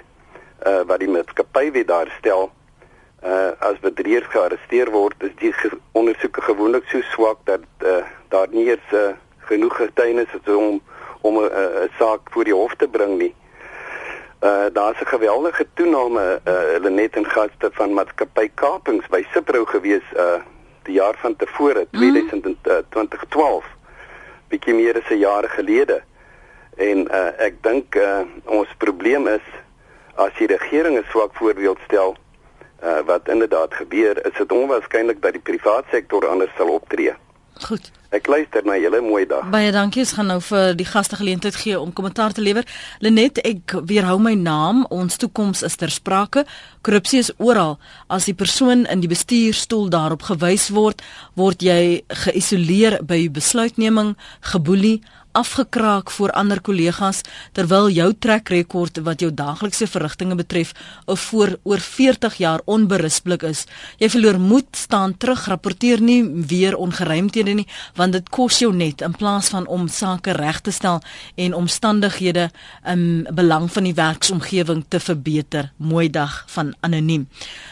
uh 0.66 0.82
wat 0.86 1.00
die 1.00 1.08
maatskappy 1.08 1.72
weer 1.72 1.86
daar 1.86 2.12
stel, 2.18 2.52
uh 3.26 3.52
as 3.68 3.78
bedrieger 3.82 4.26
gearresteer 4.30 4.90
word, 4.94 5.22
is 5.26 5.34
die 5.40 5.52
ge 5.52 5.70
ondersoeke 5.98 6.42
gewoonlik 6.46 6.86
so 6.90 7.02
swak 7.12 7.42
dat 7.44 7.64
uh 7.82 8.02
daar 8.28 8.48
nie 8.50 8.68
eens 8.70 8.92
uh, 8.92 9.14
genoeg 9.48 9.76
getuienis 9.76 10.32
is 10.38 10.54
om 10.54 10.80
om 11.20 11.38
'n 11.38 11.50
uh, 11.50 11.86
saak 11.98 12.20
voor 12.30 12.44
die 12.44 12.54
hof 12.54 12.74
te 12.74 12.88
bring 12.88 13.18
nie. 13.18 13.34
Uh 14.42 14.66
daar's 14.72 15.00
'n 15.00 15.12
geweldige 15.14 15.66
toename 15.74 16.40
uh 16.44 16.52
hulle 16.74 16.90
net 16.90 17.16
in 17.16 17.26
gaste 17.26 17.70
van 17.72 17.94
maatskappy 17.94 18.50
kapings 18.54 19.06
by 19.06 19.24
Cipro 19.32 19.64
gewees 19.64 20.06
uh 20.16 20.40
die 20.82 20.94
jaar 20.94 21.16
van 21.18 21.36
tevore 21.36 21.86
mm. 21.90 22.26
2012 22.62 23.64
bietjie 24.48 24.74
meer 24.74 24.96
as 24.96 25.10
'n 25.10 25.18
jaar 25.18 25.48
gelede. 25.48 26.02
En 26.76 27.08
uh 27.10 27.32
ek 27.38 27.62
dink 27.62 27.94
uh 27.94 28.22
ons 28.44 28.68
probleem 28.78 29.26
is 29.26 29.46
as 30.14 30.32
die 30.38 30.46
regering 30.46 30.98
'n 30.98 31.04
swak 31.10 31.34
voorbeeld 31.34 31.78
stel 31.84 32.16
uh 32.82 33.00
wat 33.06 33.28
inderdaad 33.28 33.74
gebeur, 33.74 34.26
is 34.26 34.38
dit 34.38 34.52
onwaarskynlik 34.52 35.22
dat 35.22 35.32
die 35.32 35.42
private 35.42 35.86
sektor 35.90 36.28
anders 36.28 36.52
sal 36.56 36.68
optree. 36.68 37.14
Goed. 37.64 37.90
Ek 38.14 38.28
luister 38.30 38.62
na 38.64 38.76
julle 38.78 39.00
mooi 39.02 39.24
dag. 39.26 39.48
Baie 39.50 39.72
dankie. 39.74 40.04
Ons 40.04 40.12
gaan 40.16 40.28
nou 40.30 40.38
vir 40.44 40.76
die 40.78 40.86
gaste 40.86 41.16
geleentheid 41.18 41.56
gee 41.58 41.78
om 41.80 41.92
kommentaar 41.92 42.32
te 42.36 42.44
lewer. 42.44 42.66
Lenet, 43.02 43.40
ek 43.44 43.74
weerhou 43.88 44.18
my 44.22 44.34
naam. 44.38 44.84
Ons 44.94 45.18
toekoms 45.20 45.64
is 45.66 45.76
ter 45.76 45.90
sprake. 45.90 46.44
Korrupsie 46.86 47.20
is 47.24 47.32
oral. 47.42 47.78
As 48.12 48.28
die 48.28 48.36
persoon 48.36 48.86
in 48.92 49.02
die 49.02 49.10
bestuurstoel 49.10 49.90
daarop 49.90 50.28
gewys 50.28 50.68
word, 50.76 51.02
word 51.34 51.64
jy 51.66 52.04
geïsoleer 52.26 53.00
by 53.02 53.26
besluitneming, 53.32 54.14
geboelie, 54.52 55.00
afgekraak 55.36 56.10
voor 56.10 56.32
ander 56.32 56.60
kollegas 56.64 57.20
terwyl 57.52 57.90
jou 57.92 58.08
trek 58.14 58.48
rekord 58.48 59.02
wat 59.04 59.20
jou 59.20 59.30
daaglikse 59.34 59.86
verrigtinge 59.90 60.36
betref 60.38 60.72
of 61.04 61.20
voor 61.30 61.56
oor 61.62 61.82
40 61.82 62.38
jaar 62.40 62.62
onberispelik 62.64 63.44
is. 63.44 63.64
Jy 64.00 64.08
verloor 64.14 64.38
moed, 64.40 64.70
staan 64.76 65.16
terug, 65.20 65.46
rapporteer 65.50 66.00
nie 66.00 66.22
weer 66.24 66.76
ongeruimthede 66.76 67.54
nie, 67.58 67.66
want 67.98 68.16
dit 68.16 68.30
kos 68.32 68.62
jou 68.62 68.72
net 68.74 69.04
in 69.04 69.16
plaas 69.16 69.50
van 69.52 69.66
om 69.66 69.88
sake 69.92 70.32
reg 70.36 70.62
te 70.64 70.72
stel 70.72 71.02
en 71.36 71.54
omstandighede 71.54 72.48
in 72.88 73.26
belang 73.36 73.68
van 73.72 73.88
die 73.88 73.94
werksomgewing 73.96 74.84
te 74.88 75.00
verbeter. 75.00 75.70
Mooi 75.76 76.08
dag 76.10 76.44
van 76.52 76.74
anoniem. 76.80 77.28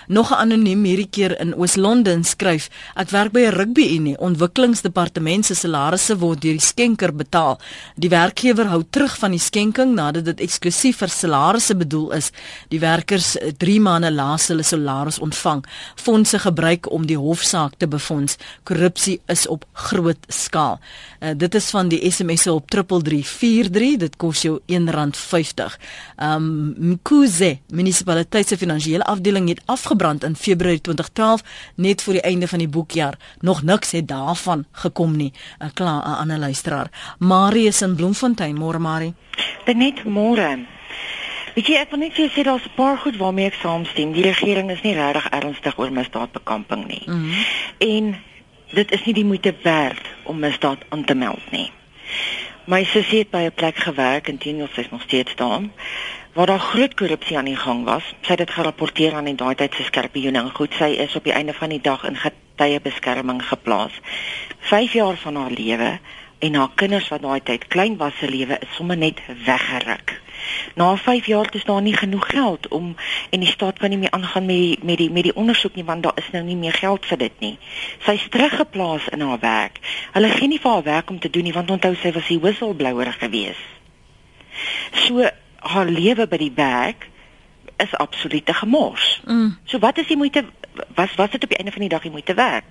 Nog 0.09 0.31
'n 0.31 0.35
anoniem 0.35 0.85
hierdie 0.85 1.11
keer 1.11 1.41
in 1.41 1.55
Oos-London 1.55 2.25
skryf: 2.25 2.69
Ek 2.95 3.11
werk 3.11 3.33
by 3.33 3.41
'n 3.41 3.55
rugby-unie. 3.55 4.19
Ontwikkelingsdepartement 4.19 5.47
se 5.47 5.55
salarisse 5.55 6.19
word 6.19 6.41
deur 6.43 6.53
die 6.53 6.61
skenker 6.61 7.15
betaal 7.15 7.54
betaal. 7.55 7.59
Die 7.97 8.09
werkgewer 8.09 8.69
hou 8.69 8.83
terug 8.91 9.17
van 9.19 9.31
die 9.31 9.41
skenking 9.41 9.95
nadat 9.95 10.25
dit 10.25 10.41
eksklusief 10.41 10.99
vir 10.99 11.09
salarisse 11.09 11.75
bedoel 11.77 12.13
is. 12.13 12.31
Die 12.71 12.81
werkers 12.81 13.37
3 13.59 13.81
maande 13.81 14.11
laas 14.11 14.49
hulle 14.49 14.63
salaris 14.63 15.19
ontvang. 15.19 15.65
Fondse 15.97 16.39
gebruik 16.39 16.91
om 16.91 17.07
die 17.07 17.19
hofsaak 17.19 17.79
te 17.79 17.87
befonds. 17.87 18.37
Korrupsie 18.65 19.21
is 19.29 19.47
op 19.47 19.65
groot 19.73 20.19
skaal. 20.29 20.81
Uh, 21.21 21.33
dit 21.37 21.55
is 21.55 21.71
van 21.71 21.89
die 21.89 22.01
SMS 22.11 22.47
op 22.47 22.71
3343. 22.71 23.99
Dit 23.99 24.17
kos 24.17 24.43
jou 24.43 24.61
R1.50. 24.69 25.79
Um 26.19 26.75
Mkuze, 26.95 27.59
munisipaliteit 27.73 28.49
se 28.49 28.57
finansiële 28.59 29.05
afdeling 29.05 29.49
het 29.49 29.63
afgebrand 29.67 30.25
in 30.25 30.37
Februarie 30.37 30.81
2012 30.81 31.43
net 31.75 32.03
voor 32.03 32.19
die 32.19 32.23
einde 32.23 32.49
van 32.49 32.59
die 32.59 32.69
boekjaar. 32.69 33.19
Nog 33.41 33.63
niks 33.63 33.91
het 33.91 34.09
daarvan 34.09 34.65
gekom 34.73 35.17
nie. 35.17 35.33
'n 35.61 35.73
Klaar 35.75 36.27
'n 36.27 36.39
luisteraar. 36.39 36.91
Maar 37.19 37.44
Marius 37.45 37.83
in 37.83 37.95
Bloemfontein, 37.97 38.57
môre 38.57 38.79
Marie. 38.81 39.13
Net 39.69 40.05
môre. 40.09 40.65
Weet 41.55 41.67
jy, 41.69 41.75
ek 41.77 41.91
wil 41.93 42.01
net 42.01 42.15
vir 42.17 42.25
jou 42.25 42.31
sê 42.33 42.45
daar's 42.47 42.65
'n 42.65 42.77
paar 42.77 42.97
goed 43.03 43.17
waarmee 43.21 43.51
ek 43.53 43.59
saamstem. 43.61 44.13
Die 44.17 44.25
regering 44.25 44.71
is 44.71 44.81
nie 44.83 44.95
regtig 44.97 45.29
ernstig 45.29 45.79
oor 45.79 45.93
misdaadbekamping 45.93 46.87
nie. 46.87 47.03
Mm 47.07 47.21
-hmm. 47.21 47.45
En 47.79 48.05
dit 48.73 48.93
is 48.93 49.05
nie 49.05 49.15
die 49.15 49.25
moeite 49.25 49.55
werd 49.63 50.05
om 50.23 50.39
misdaad 50.39 50.81
aan 50.89 51.05
te 51.05 51.15
meld 51.15 51.51
nie. 51.51 51.71
My 52.65 52.85
sussie 52.85 53.19
het 53.19 53.31
by 53.31 53.45
'n 53.45 53.55
plek 53.55 53.77
gewerk 53.77 54.29
en 54.29 54.39
teen 54.39 54.61
ons 54.61 54.79
is 54.79 54.91
nog 54.91 55.03
steeds 55.03 55.35
daar 55.37 55.63
waar 56.33 56.47
daar 56.47 56.59
groot 56.59 56.95
korrupsie 56.95 57.39
aan 57.39 57.45
die 57.45 57.57
gang 57.57 57.85
was. 57.85 58.03
Sy 58.21 58.29
het 58.29 58.39
dit 58.39 58.51
gerapporteer 58.51 59.15
aan 59.15 59.25
die 59.25 59.35
daai 59.35 59.55
tyd 59.55 59.75
se 59.75 59.83
skerpioene 59.83 60.39
en 60.39 60.51
goed 60.51 60.75
sy 60.79 60.85
is 60.85 61.17
op 61.17 61.25
die 61.25 61.33
einde 61.33 61.53
van 61.53 61.69
die 61.69 61.81
dag 61.81 62.05
in 62.05 62.17
getuie 62.17 62.81
beskerming 62.81 63.43
geplaas. 63.49 63.93
5 64.59 64.93
jaar 64.93 65.17
van 65.17 65.37
haar 65.37 65.51
lewe 65.51 65.99
en 66.39 66.55
haar 66.55 66.71
kinders 66.75 67.09
wat 67.09 67.23
daai 67.23 67.41
tyd 67.43 67.67
klein 67.69 67.97
was 67.97 68.17
se 68.19 68.29
lewe 68.29 68.59
is 68.61 68.77
sommer 68.77 68.97
net 68.97 69.21
weggeruk. 69.45 70.21
Na 70.75 70.97
5 70.97 71.27
jaar 71.27 71.47
het 71.51 71.67
daar 71.67 71.83
nie 71.83 71.97
genoeg 71.97 72.27
geld 72.27 72.69
om 72.69 72.97
en 73.31 73.41
die 73.41 73.49
staat 73.49 73.79
kan 73.79 73.91
nie 73.91 73.99
meer 73.99 74.11
aangaan 74.11 74.47
met 74.47 74.57
die, 74.57 74.79
met 74.83 74.99
die 74.99 75.11
met 75.11 75.23
die 75.23 75.35
ondersoek 75.35 75.75
nie 75.75 75.85
want 75.85 76.03
daar 76.03 76.17
is 76.21 76.31
nou 76.33 76.45
nie 76.45 76.57
meer 76.57 76.73
geld 76.73 77.07
vir 77.07 77.19
dit 77.19 77.41
nie. 77.41 77.59
Sy's 78.05 78.27
teruggeplaas 78.29 79.09
in 79.09 79.21
haar 79.21 79.41
werk. 79.41 79.81
Hulle 80.13 80.29
gee 80.29 80.49
nie 80.49 80.61
vir 80.61 80.71
haar 80.71 80.83
werk 80.83 81.11
om 81.11 81.19
te 81.19 81.31
doen 81.31 81.43
nie 81.49 81.57
want 81.57 81.71
onthou 81.71 81.95
sy 81.95 82.13
was 82.13 82.29
die 82.29 82.41
whistleblower 82.41 83.13
gewees. 83.13 83.61
So 85.07 85.25
haar 85.57 85.91
lewe 85.91 86.27
by 86.27 86.37
die 86.37 86.53
werk 86.55 87.09
is 87.77 87.97
absolute 87.97 88.55
gemors. 88.55 89.21
Mm. 89.25 89.57
So 89.65 89.79
wat 89.79 89.99
is 89.99 90.07
die 90.07 90.17
moeite 90.17 90.45
was 90.95 91.15
was 91.15 91.31
dit 91.31 91.43
op 91.43 91.49
die 91.49 91.59
einde 91.59 91.73
van 91.73 91.81
die 91.81 91.89
dag 91.89 92.03
die 92.03 92.11
moeite 92.11 92.35
werd? 92.35 92.65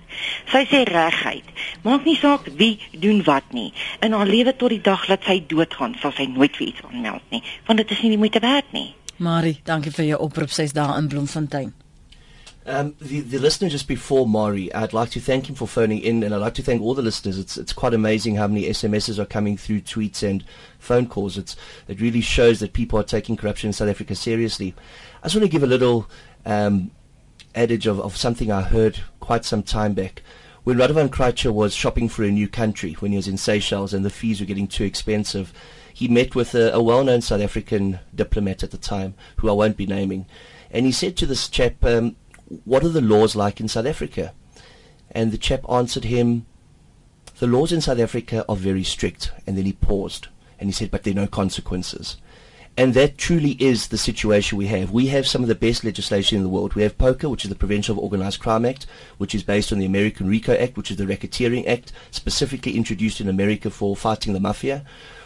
Sy 0.52 0.64
sê 0.70 0.82
regheid. 0.88 1.46
Maak 1.82 2.04
nie 2.04 2.16
saak 2.16 2.48
wie 2.56 2.78
doen 2.92 3.22
wat 3.24 3.52
nie. 3.52 3.72
In 4.00 4.12
haar 4.12 4.26
lewe 4.26 4.56
tot 4.56 4.74
die 4.74 4.80
dag 4.80 5.06
dat 5.06 5.24
sy 5.24 5.40
doodgaan, 5.48 5.96
sal 6.00 6.12
sy 6.16 6.28
nooit 6.30 6.56
vir 6.56 6.66
iets 6.72 6.84
aanmeld 6.88 7.30
nie, 7.30 7.42
want 7.66 7.82
dit 7.82 7.90
is 7.90 8.02
nie 8.02 8.14
die 8.16 8.20
moeite 8.20 8.42
werd 8.44 8.72
nie. 8.72 8.92
Marie, 9.16 9.58
dankie 9.64 9.92
vir 9.94 10.14
jou 10.14 10.20
oproep. 10.26 10.50
Sy's 10.50 10.74
daar 10.74 10.96
in 10.98 11.08
Bloemfontein. 11.08 11.72
Um, 12.66 12.94
the, 12.98 13.20
the 13.20 13.38
listener 13.38 13.68
just 13.68 13.86
before 13.86 14.26
Mari, 14.26 14.72
I'd 14.72 14.94
like 14.94 15.10
to 15.10 15.20
thank 15.20 15.50
him 15.50 15.54
for 15.54 15.68
phoning 15.68 16.00
in, 16.00 16.22
and 16.22 16.34
I'd 16.34 16.38
like 16.38 16.54
to 16.54 16.62
thank 16.62 16.80
all 16.80 16.94
the 16.94 17.02
listeners. 17.02 17.38
It's 17.38 17.58
it's 17.58 17.74
quite 17.74 17.92
amazing 17.92 18.36
how 18.36 18.46
many 18.46 18.64
SMSs 18.64 19.18
are 19.18 19.26
coming 19.26 19.58
through, 19.58 19.82
tweets 19.82 20.22
and 20.22 20.42
phone 20.78 21.06
calls. 21.06 21.36
It's 21.36 21.56
it 21.88 22.00
really 22.00 22.22
shows 22.22 22.60
that 22.60 22.72
people 22.72 22.98
are 22.98 23.04
taking 23.04 23.36
corruption 23.36 23.68
in 23.68 23.74
South 23.74 23.90
Africa 23.90 24.14
seriously. 24.14 24.74
I 25.22 25.26
just 25.26 25.36
want 25.36 25.44
to 25.44 25.50
give 25.50 25.62
a 25.62 25.66
little 25.66 26.08
um, 26.46 26.90
adage 27.54 27.86
of, 27.86 28.00
of 28.00 28.16
something 28.16 28.50
I 28.50 28.62
heard 28.62 29.00
quite 29.20 29.44
some 29.44 29.62
time 29.62 29.94
back. 29.94 30.22
When 30.64 30.78
Radovan 30.78 31.08
Krejcir 31.08 31.52
was 31.52 31.74
shopping 31.74 32.08
for 32.08 32.24
a 32.24 32.30
new 32.30 32.48
country, 32.48 32.94
when 32.94 33.12
he 33.12 33.16
was 33.16 33.28
in 33.28 33.36
Seychelles 33.36 33.92
and 33.92 34.04
the 34.04 34.10
fees 34.10 34.40
were 34.40 34.46
getting 34.46 34.66
too 34.66 34.84
expensive, 34.84 35.52
he 35.92 36.08
met 36.08 36.34
with 36.34 36.54
a, 36.54 36.72
a 36.72 36.82
well-known 36.82 37.20
South 37.20 37.42
African 37.42 38.00
diplomat 38.14 38.62
at 38.62 38.70
the 38.70 38.78
time, 38.78 39.14
who 39.36 39.48
I 39.48 39.52
won't 39.52 39.76
be 39.76 39.86
naming, 39.86 40.26
and 40.70 40.86
he 40.86 40.92
said 40.92 41.16
to 41.18 41.26
this 41.26 41.48
chap, 41.48 41.84
um, 41.84 42.16
what 42.64 42.82
are 42.82 42.88
the 42.88 43.00
laws 43.00 43.36
like 43.36 43.60
in 43.60 43.68
South 43.68 43.86
Africa? 43.86 44.32
And 45.10 45.30
the 45.30 45.38
chap 45.38 45.64
answered 45.70 46.04
him, 46.04 46.46
the 47.38 47.46
laws 47.46 47.72
in 47.72 47.80
South 47.80 47.98
Africa 47.98 48.44
are 48.48 48.56
very 48.56 48.84
strict. 48.84 49.32
And 49.46 49.56
then 49.56 49.64
he 49.64 49.72
paused 49.72 50.28
and 50.58 50.68
he 50.68 50.72
said, 50.72 50.90
but 50.90 51.02
there 51.02 51.12
are 51.12 51.16
no 51.16 51.26
consequences. 51.26 52.16
And 52.76 52.94
that 52.94 53.18
truly 53.18 53.52
is 53.60 53.88
the 53.88 53.98
situation 53.98 54.58
we 54.58 54.66
have. 54.66 54.90
We 54.90 55.06
have 55.06 55.28
some 55.28 55.42
of 55.42 55.48
the 55.48 55.54
best 55.54 55.84
legislation 55.84 56.36
in 56.36 56.42
the 56.42 56.48
world. 56.48 56.74
We 56.74 56.82
have 56.82 56.98
POCA, 56.98 57.30
which 57.30 57.44
is 57.44 57.48
the 57.48 57.54
Prevention 57.54 57.92
of 57.92 58.00
Organized 58.00 58.40
Crime 58.40 58.64
Act, 58.64 58.86
which 59.16 59.32
is 59.32 59.44
based 59.44 59.72
on 59.72 59.78
the 59.78 59.86
American 59.86 60.28
RICO 60.28 60.54
Act, 60.56 60.76
which 60.76 60.90
is 60.90 60.96
the 60.96 61.04
Racketeering 61.04 61.68
Act, 61.68 61.92
specifically 62.10 62.76
introduced 62.76 63.20
in 63.20 63.28
America 63.28 63.70
for 63.70 63.94
fighting 63.94 64.32
the 64.32 64.40
mafia. 64.40 64.84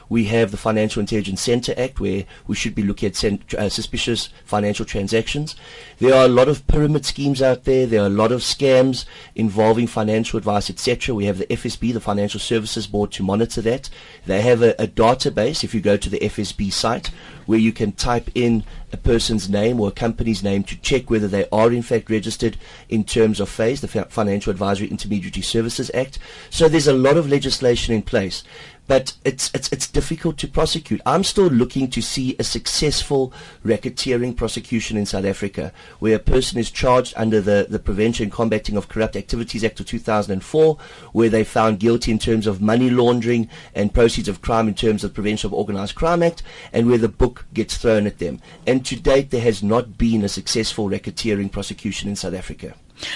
We 0.08 0.24
have 0.24 0.50
the 0.50 0.56
Financial 0.56 1.00
Intelligence 1.00 1.40
Center 1.40 1.74
Act, 1.76 2.00
where 2.00 2.24
we 2.46 2.54
should 2.54 2.74
be 2.74 2.82
looking 2.82 3.08
at 3.08 3.16
sen- 3.16 3.42
uh, 3.56 3.68
suspicious 3.68 4.30
financial 4.44 4.84
transactions. 4.84 5.56
There 5.98 6.14
are 6.14 6.24
a 6.24 6.28
lot 6.28 6.48
of 6.48 6.66
pyramid 6.66 7.04
schemes 7.04 7.42
out 7.42 7.64
there. 7.64 7.86
There 7.86 8.02
are 8.02 8.06
a 8.06 8.10
lot 8.10 8.32
of 8.32 8.40
scams 8.40 9.04
involving 9.34 9.86
financial 9.86 10.38
advice, 10.38 10.70
etc. 10.70 11.14
We 11.14 11.26
have 11.26 11.38
the 11.38 11.46
FSB, 11.46 11.92
the 11.92 12.00
Financial 12.00 12.40
Services 12.40 12.86
Board, 12.86 13.12
to 13.12 13.22
monitor 13.22 13.60
that. 13.62 13.90
They 14.26 14.40
have 14.42 14.62
a, 14.62 14.74
a 14.82 14.86
database. 14.86 15.64
If 15.64 15.74
you 15.74 15.80
go 15.80 15.96
to 15.96 16.10
the 16.10 16.20
FSB 16.20 16.72
site, 16.72 17.10
where 17.46 17.58
you 17.58 17.72
can 17.72 17.92
type 17.92 18.30
in 18.34 18.62
a 18.92 18.96
person's 18.96 19.48
name 19.48 19.80
or 19.80 19.88
a 19.88 19.92
company's 19.92 20.42
name 20.42 20.62
to 20.64 20.76
check 20.76 21.10
whether 21.10 21.28
they 21.28 21.46
are 21.50 21.72
in 21.72 21.82
fact 21.82 22.10
registered 22.10 22.56
in 22.88 23.04
terms 23.04 23.40
of 23.40 23.48
FASE, 23.48 23.80
the 23.80 23.88
Financial 23.88 24.50
Advisory 24.50 24.88
Intermediary 24.88 25.42
Services 25.42 25.90
Act. 25.94 26.18
So 26.50 26.68
there's 26.68 26.86
a 26.86 26.92
lot 26.92 27.16
of 27.16 27.28
legislation 27.28 27.94
in 27.94 28.02
place 28.02 28.44
but 28.88 29.14
it's 29.22 29.50
it's 29.54 29.70
it's 29.70 29.86
difficult 29.86 30.38
to 30.38 30.48
prosecute. 30.48 31.00
I'm 31.06 31.22
still 31.22 31.46
looking 31.46 31.88
to 31.90 32.02
see 32.02 32.34
a 32.38 32.42
successful 32.42 33.32
racketeering 33.64 34.34
prosecution 34.34 34.96
in 34.96 35.06
South 35.06 35.26
Africa, 35.26 35.72
where 36.00 36.16
a 36.16 36.18
person 36.18 36.58
is 36.58 36.70
charged 36.70 37.12
under 37.16 37.40
the, 37.40 37.66
the 37.68 37.78
Prevention 37.78 38.24
and 38.24 38.32
Combating 38.32 38.76
of 38.76 38.88
Corrupt 38.88 39.14
Activities 39.14 39.62
Act 39.62 39.78
of 39.78 39.86
2004, 39.86 40.78
where 41.12 41.28
they 41.28 41.44
found 41.44 41.78
guilty 41.78 42.10
in 42.10 42.18
terms 42.18 42.46
of 42.46 42.62
money 42.62 42.88
laundering 42.88 43.48
and 43.74 43.94
proceeds 43.94 44.26
of 44.26 44.40
crime 44.40 44.66
in 44.66 44.74
terms 44.74 45.04
of 45.04 45.14
Prevention 45.14 45.48
of 45.48 45.54
Organised 45.54 45.94
Crime 45.94 46.22
Act, 46.22 46.42
and 46.72 46.88
where 46.88 46.98
the 46.98 47.08
book 47.08 47.44
gets 47.52 47.76
thrown 47.76 48.06
at 48.06 48.18
them. 48.18 48.40
And 48.66 48.84
to 48.86 48.96
date, 48.96 49.30
there 49.30 49.42
has 49.42 49.62
not 49.62 49.98
been 49.98 50.24
a 50.24 50.28
successful 50.28 50.88
racketeering 50.88 51.52
prosecution 51.52 52.08
in 52.08 52.16
South 52.16 52.34
Africa. 52.34 52.74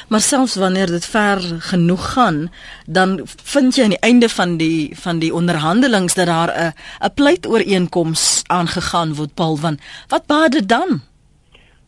Maar 0.08 0.20
selfs 0.20 0.54
wanneer 0.54 0.86
dit 0.86 1.06
ver 1.06 1.40
genoeg 1.58 2.12
gaan, 2.12 2.52
dan 2.86 3.20
vind 3.24 3.76
jy 3.76 3.82
aan 3.82 3.94
die 3.96 3.98
einde 3.98 4.28
van 4.28 4.56
die 4.56 4.98
van 4.98 5.18
die 5.18 5.34
onderhandelings 5.34 6.14
dat 6.14 6.26
daar 6.26 6.52
'n 6.56 6.72
'n 7.06 7.14
pleitooreenkoms 7.14 8.42
aangegaan 8.46 9.14
word, 9.14 9.34
Paul, 9.34 9.58
want 9.60 9.80
wat 10.08 10.26
baat 10.26 10.52
dit 10.52 10.68
dan? 10.68 11.00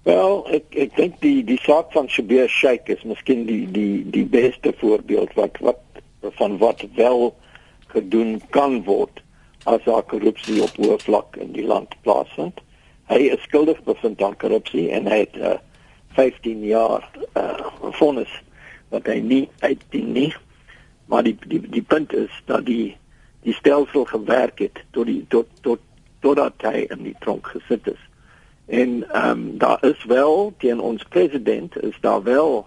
Wel, 0.02 0.48
ek 0.52 0.64
ek 0.76 0.96
dink 0.96 1.14
die 1.20 1.44
die 1.44 1.60
saak 1.64 1.92
van 1.92 2.08
Shabir 2.08 2.48
Sheikh 2.48 2.88
is 2.92 3.02
miskien 3.02 3.46
die 3.46 3.70
die 3.72 4.04
die 4.10 4.24
beste 4.24 4.74
voorbeeld 4.76 5.32
wat 5.34 5.56
wat 5.60 5.80
van 6.20 6.58
wat 6.58 6.84
wel 6.94 7.34
gedoen 7.86 8.42
kan 8.50 8.82
word 8.84 9.22
as 9.64 9.80
daar 9.84 10.02
korrupsie 10.02 10.62
op 10.62 10.76
hoë 10.76 10.98
vlak 11.06 11.38
in 11.40 11.52
die 11.52 11.64
land 11.64 11.94
plaasvind. 12.02 12.60
Hy 13.08 13.20
is 13.32 13.42
skuldig 13.48 13.80
bevind 13.84 14.22
aan 14.22 14.36
korrupsie 14.36 14.90
en 14.92 15.08
hy 15.08 15.22
het 15.24 15.36
uh, 15.40 15.56
15 16.14 16.64
jaar 16.64 17.10
uh 17.34 17.72
vonnis 17.98 18.32
wat 18.88 19.06
hy 19.10 19.18
nie 19.20 19.48
uitdien 19.60 20.12
nie. 20.12 20.30
Maar 21.10 21.22
die 21.26 21.36
die 21.46 21.60
die 21.60 21.82
punt 21.82 22.14
is 22.14 22.42
dat 22.50 22.66
die 22.66 22.96
die 23.44 23.54
stelsel 23.54 24.04
gewerk 24.08 24.58
het 24.58 24.84
tot 24.90 25.06
die 25.06 25.24
tot 25.28 25.50
tot 25.60 25.80
totdat 26.24 26.64
hy 26.64 26.86
in 26.88 27.02
die 27.04 27.16
tronk 27.20 27.50
gesit 27.52 27.90
is. 27.92 28.00
En 28.66 29.02
ehm 29.10 29.30
um, 29.30 29.58
daar 29.58 29.84
is 29.84 30.04
wel 30.04 30.54
teen 30.58 30.80
ons 30.80 31.04
president 31.08 31.76
is 31.82 31.98
daar 32.00 32.22
wel 32.22 32.66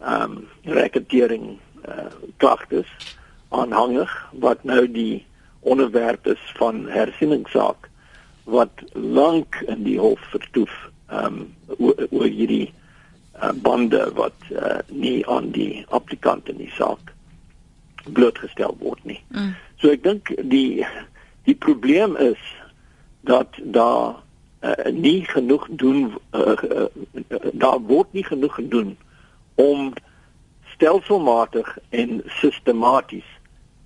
ehm 0.00 0.22
um, 0.22 0.48
reketering 0.62 1.58
uh 1.88 2.10
klagtes 2.36 3.16
aanhangig 3.48 4.10
wat 4.32 4.64
nou 4.64 4.90
die 4.92 5.26
onderwerp 5.60 6.26
is 6.26 6.52
van 6.56 6.88
hersieningssaak 6.88 7.88
wat 8.44 8.70
lank 8.92 9.62
in 9.66 9.82
die 9.82 9.98
hof 9.98 10.20
vertoef 10.30 10.90
ehm 11.08 11.24
um, 11.24 11.54
oor 12.10 12.26
hierdie 12.26 12.72
uh, 13.42 13.52
bande 13.62 14.10
wat 14.14 14.34
uh, 14.50 14.78
nie 14.86 15.26
aan 15.28 15.50
die 15.50 15.84
applikant 15.88 16.48
in 16.48 16.56
die 16.60 16.72
saak 16.76 17.12
blootgestel 18.12 18.76
word 18.80 19.04
nie. 19.04 19.20
Mm. 19.32 19.54
So 19.80 19.92
ek 19.92 20.04
dink 20.04 20.32
die 20.52 20.84
die 21.48 21.56
probleem 21.56 22.16
is 22.20 22.40
dat 23.28 23.56
daar 23.62 24.20
uh, 24.60 24.92
nie 24.92 25.24
genoeg 25.24 25.68
doen 25.80 26.12
uh, 26.36 26.56
uh, 26.56 26.88
daar 27.52 27.80
word 27.88 28.12
nie 28.12 28.24
genoeg 28.24 28.54
gedoen 28.60 28.96
om 29.54 29.92
stelselmatig 30.74 31.78
en 31.90 32.22
sistematies 32.40 33.28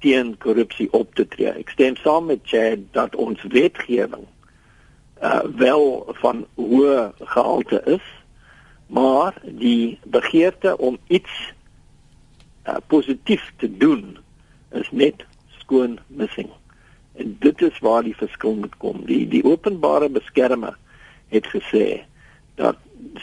teen 0.02 0.35
korrupsie 0.42 0.90
op 0.92 1.14
te 1.14 1.28
tree. 1.28 1.54
Ek 1.54 1.70
stem 1.70 1.96
saam 2.02 2.26
met 2.32 2.42
Chad 2.50 2.82
dat 2.98 3.14
ons 3.14 3.42
wetgewing 3.54 4.26
uh 4.26 4.41
wel 5.54 6.14
van 6.18 6.46
hoë 6.54 7.12
gehalte 7.20 7.82
is, 7.85 8.06
maar 8.87 9.37
die 9.42 9.98
begeerte 10.04 10.78
om 10.78 10.98
iets 11.06 11.52
uh, 12.66 12.76
positief 12.87 13.52
te 13.56 13.76
doen 13.76 14.18
is 14.70 14.90
net 14.90 15.24
skoon 15.58 15.98
missing. 16.06 16.50
En 17.12 17.37
dit 17.38 17.62
is 17.62 17.78
waar 17.78 18.02
die 18.02 18.16
verskil 18.16 18.54
moet 18.54 18.76
kom. 18.76 19.04
Die 19.06 19.28
die 19.28 19.44
openbare 19.44 20.08
beskermer 20.08 20.76
het 21.28 21.46
gesê 21.54 22.02
dat 22.61 22.76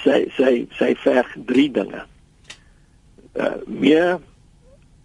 sy 0.04 0.24
sy 0.38 0.54
sy 0.78 0.94
verg 1.04 1.36
drie 1.52 1.70
dinge. 1.72 2.06
Uh 3.34 3.56
meer 3.68 4.20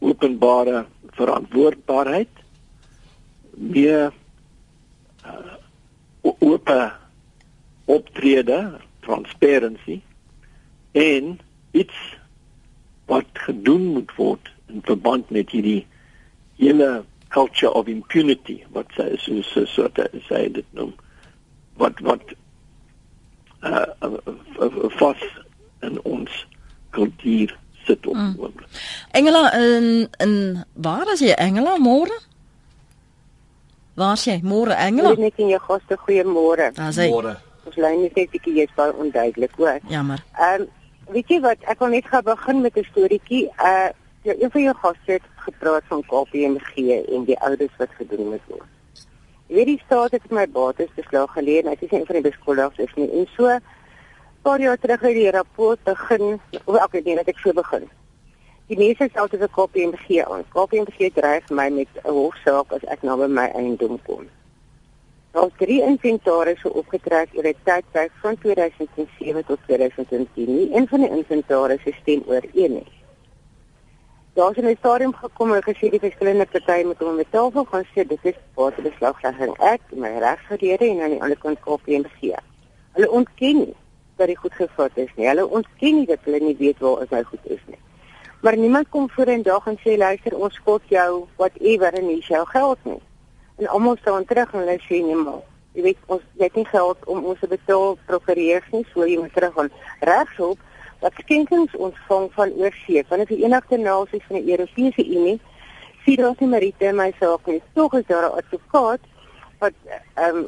openbare 0.05 0.85
verantwoordbaarheid, 1.17 2.43
meer 3.57 4.13
uh 5.25 5.54
oop 6.25 6.71
optrede, 7.85 8.81
transparency 9.01 10.01
en 10.93 11.41
iets 11.71 12.17
wat 13.05 13.27
gedoen 13.33 13.87
moet 13.93 14.15
word 14.17 14.53
in 14.67 14.81
verband 14.83 15.31
met 15.31 15.51
hierdie 15.51 15.87
hele 16.57 17.05
culture 17.29 17.73
of 17.73 17.91
impunity 17.91 18.63
wat 18.73 18.89
sy 18.97 19.11
so 19.21 19.43
so 19.43 19.65
so 19.69 19.89
sê 20.29 20.47
dit 20.55 20.67
noem 20.79 20.95
wat 21.83 22.01
wat 22.07 22.35
uh, 23.67 23.91
uh 24.07 24.89
vas 25.01 25.25
in 25.85 25.99
ons 26.03 26.47
kultuur 26.97 27.53
sit 27.85 28.07
op 28.07 28.17
mm. 28.17 28.55
Engela 29.11 29.53
in 29.53 30.09
in 30.25 30.65
waar 30.73 31.13
is 31.13 31.21
jy? 31.21 31.35
Engela 31.37 31.77
môre 31.79 32.17
Waar 33.95 34.15
is 34.19 34.25
jy? 34.27 34.41
Môre 34.43 34.75
Engela 34.75 35.13
Ek 35.13 35.19
net 35.19 35.39
in 35.39 35.49
jou 35.49 35.61
gaste 35.67 35.99
goeiemôre. 36.07 36.73
Môre. 36.77 37.37
Ons 37.65 37.77
lyn 37.77 38.07
is 38.07 38.17
net 38.17 38.31
bietjie 38.31 38.57
jy's 38.61 38.73
baie 38.77 38.93
onduidelik 38.93 39.53
hoor. 39.57 39.79
Jammer. 39.89 40.25
Ehm 40.39 40.63
um, 40.63 40.73
weet 41.13 41.29
jy 41.29 41.41
wat? 41.45 41.61
Ek 41.69 41.79
wil 41.79 41.93
net 41.93 42.09
gou 42.09 42.23
begin 42.23 42.61
met 42.61 42.77
'n 42.77 42.85
storieetjie. 42.93 43.51
Uh 43.59 43.93
Ja, 44.25 44.33
een 44.39 44.51
van 44.51 44.63
jou 44.63 44.75
gaste 44.77 45.13
het 45.13 45.23
gepraat 45.37 45.83
van 45.87 46.03
KPMG 46.03 46.77
en 47.13 47.25
die 47.25 47.41
ouders 47.41 47.73
wat 47.77 47.91
gedoen 47.93 48.29
moet 48.29 48.47
word. 48.47 48.71
Jy 49.47 49.57
weet 49.57 49.67
die 49.67 49.83
staat 49.85 50.15
het 50.17 50.31
my 50.33 50.47
bates 50.49 50.95
beslag 50.97 51.35
geleë 51.37 51.61
en 51.61 51.69
ek 51.75 51.83
is 51.85 51.93
een 51.93 52.07
van 52.09 52.17
die 52.17 52.25
beskuldigdes 52.25 52.87
is 52.87 52.95
nie. 52.97 53.11
En 53.19 53.29
so 53.35 53.59
paar 54.43 54.65
jaar 54.65 54.81
terug 54.81 55.05
het 55.05 55.19
die 55.19 55.29
rapport 55.31 55.83
begin, 55.85 56.41
of 56.65 56.79
ek 56.81 56.97
weet 56.97 57.05
nie 57.05 57.19
dat 57.21 57.29
ek 57.29 57.43
so 57.45 57.53
begin. 57.53 57.85
Die 58.67 58.79
mense 58.79 59.09
sê 59.11 59.21
altyd 59.21 59.45
vir 59.45 59.53
KPMG 59.59 60.23
aan. 60.25 60.45
KPMG 60.55 61.11
dreig 61.15 61.51
my 61.51 61.69
met 61.71 61.89
'n 62.05 62.11
hofsaak 62.11 62.73
as 62.73 62.85
ek 62.95 63.03
nou 63.03 63.17
by 63.19 63.29
my 63.29 63.49
eiendom 63.61 63.99
kom. 64.07 64.29
Daar 65.33 65.47
is 65.47 65.59
drie 65.59 65.83
inventarisse 65.83 66.73
opgetrek 66.73 67.29
oor 67.35 67.47
'n 67.47 67.57
tydperk 67.65 68.13
van 68.23 68.39
2007 68.39 69.45
tot 69.45 69.59
2010. 69.67 70.55
Nie 70.57 70.75
een 70.77 70.89
van 70.89 71.01
die 71.01 71.11
inventarisse 71.11 71.93
stem 72.01 72.23
ooreen 72.27 72.73
nie 72.73 72.95
daar's 74.35 74.57
in 74.57 74.67
'n 74.67 74.77
stadium 74.77 75.15
gekom 75.15 75.55
en 75.55 75.63
gesê 75.63 75.91
die 75.91 75.99
verskillende 75.99 76.47
partye 76.47 76.85
moet 76.85 77.03
om 77.03 77.15
met 77.15 77.31
tafel 77.31 77.65
gaan 77.65 77.87
sit. 77.95 78.09
Dit 78.09 78.19
is 78.23 78.35
wat 78.55 78.75
die 78.75 78.91
beslaglegging 78.91 79.57
ek, 79.59 79.81
my 79.91 80.19
regsverlede 80.19 80.85
en 80.89 81.01
aan 81.01 81.11
die 81.11 81.23
ander 81.23 81.39
kant 81.39 81.61
KPMG. 81.61 82.35
Hulle 82.93 83.11
ontken 83.11 83.57
nie 83.57 83.75
dat 84.17 84.27
dit 84.27 84.39
goed 84.39 84.53
gevat 84.53 84.91
is 84.95 85.11
nie. 85.17 85.27
Hulle 85.27 85.49
ontken 85.49 85.95
nie 85.95 86.07
dat 86.07 86.19
hulle 86.23 86.41
nie 86.41 86.57
weet 86.57 86.79
waar 86.79 87.03
is 87.03 87.11
hy 87.11 87.23
goed 87.23 87.45
is 87.45 87.61
nie. 87.67 87.79
Maar 88.45 88.57
niemand 88.57 88.89
kom 88.89 89.11
voor 89.11 89.25
en 89.25 89.43
dag 89.43 89.67
en 89.67 89.79
sê 89.81 89.97
luister 89.97 90.35
ons 90.37 90.55
skuld 90.55 90.83
jou 90.93 91.25
whatever 91.37 91.93
en 91.97 92.07
nie 92.07 92.21
jou 92.21 92.47
geld 92.47 92.79
nie. 92.85 93.01
En 93.57 93.67
almal 93.67 93.97
staan 93.97 94.25
terug 94.25 94.51
en 94.53 94.59
hulle 94.59 94.81
sê 94.85 94.99
nee 95.01 95.17
maar 95.17 95.39
jy 95.73 95.85
weet 95.87 96.11
ons 96.13 96.27
het 96.43 96.59
nie 96.61 96.67
geld 96.69 97.07
om 97.09 97.25
ons 97.25 97.39
te 97.41 97.49
betaal 97.49 97.97
prokureurs 98.07 98.67
nie, 98.73 98.83
so 98.93 99.07
jy 99.09 99.17
moet 99.17 99.33
terug 99.33 99.57
aan 99.63 99.71
regshulp 100.11 100.61
wat 101.01 101.17
skenkings 101.23 101.77
ontvang 101.87 102.27
van 102.35 102.53
oorsee 102.67 103.05
van 103.09 103.23
die 103.23 103.31
Verenigde 103.31 103.79
Nasies 103.79 104.27
van 104.29 104.37
die 104.37 104.53
Europese 104.53 105.07
Unie 105.07 105.39
sien 106.05 106.27
ons 106.29 106.45
nie 106.45 106.51
Marite 106.53 106.93
my 106.93 107.09
saak 107.21 107.49
nie. 107.49 107.63
Tog 107.73 107.97
is 108.01 108.05
daar 108.13 108.29
'n 108.29 108.43
advokaat 108.43 109.09
wat 109.65 109.73
ehm 109.89 110.37
um, 110.37 110.45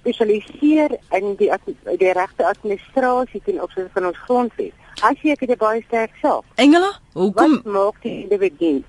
spesialiseer 0.00 0.96
in 1.20 1.36
die 1.36 1.52
die 1.92 2.16
regte 2.22 2.48
administrasie 2.54 3.42
ten 3.44 3.60
opsigte 3.60 3.92
van 3.92 4.06
ons 4.06 4.24
grondwet 4.24 4.83
as 5.02 5.16
jy 5.22 5.30
ek 5.30 5.40
het 5.40 5.58
baie 5.58 5.82
sterk 5.86 6.12
saak 6.22 6.44
Engela 6.54 6.92
hoekom 7.12 7.56
wat 7.62 7.64
maak 7.64 8.02
die 8.02 8.22
individu 8.22 8.82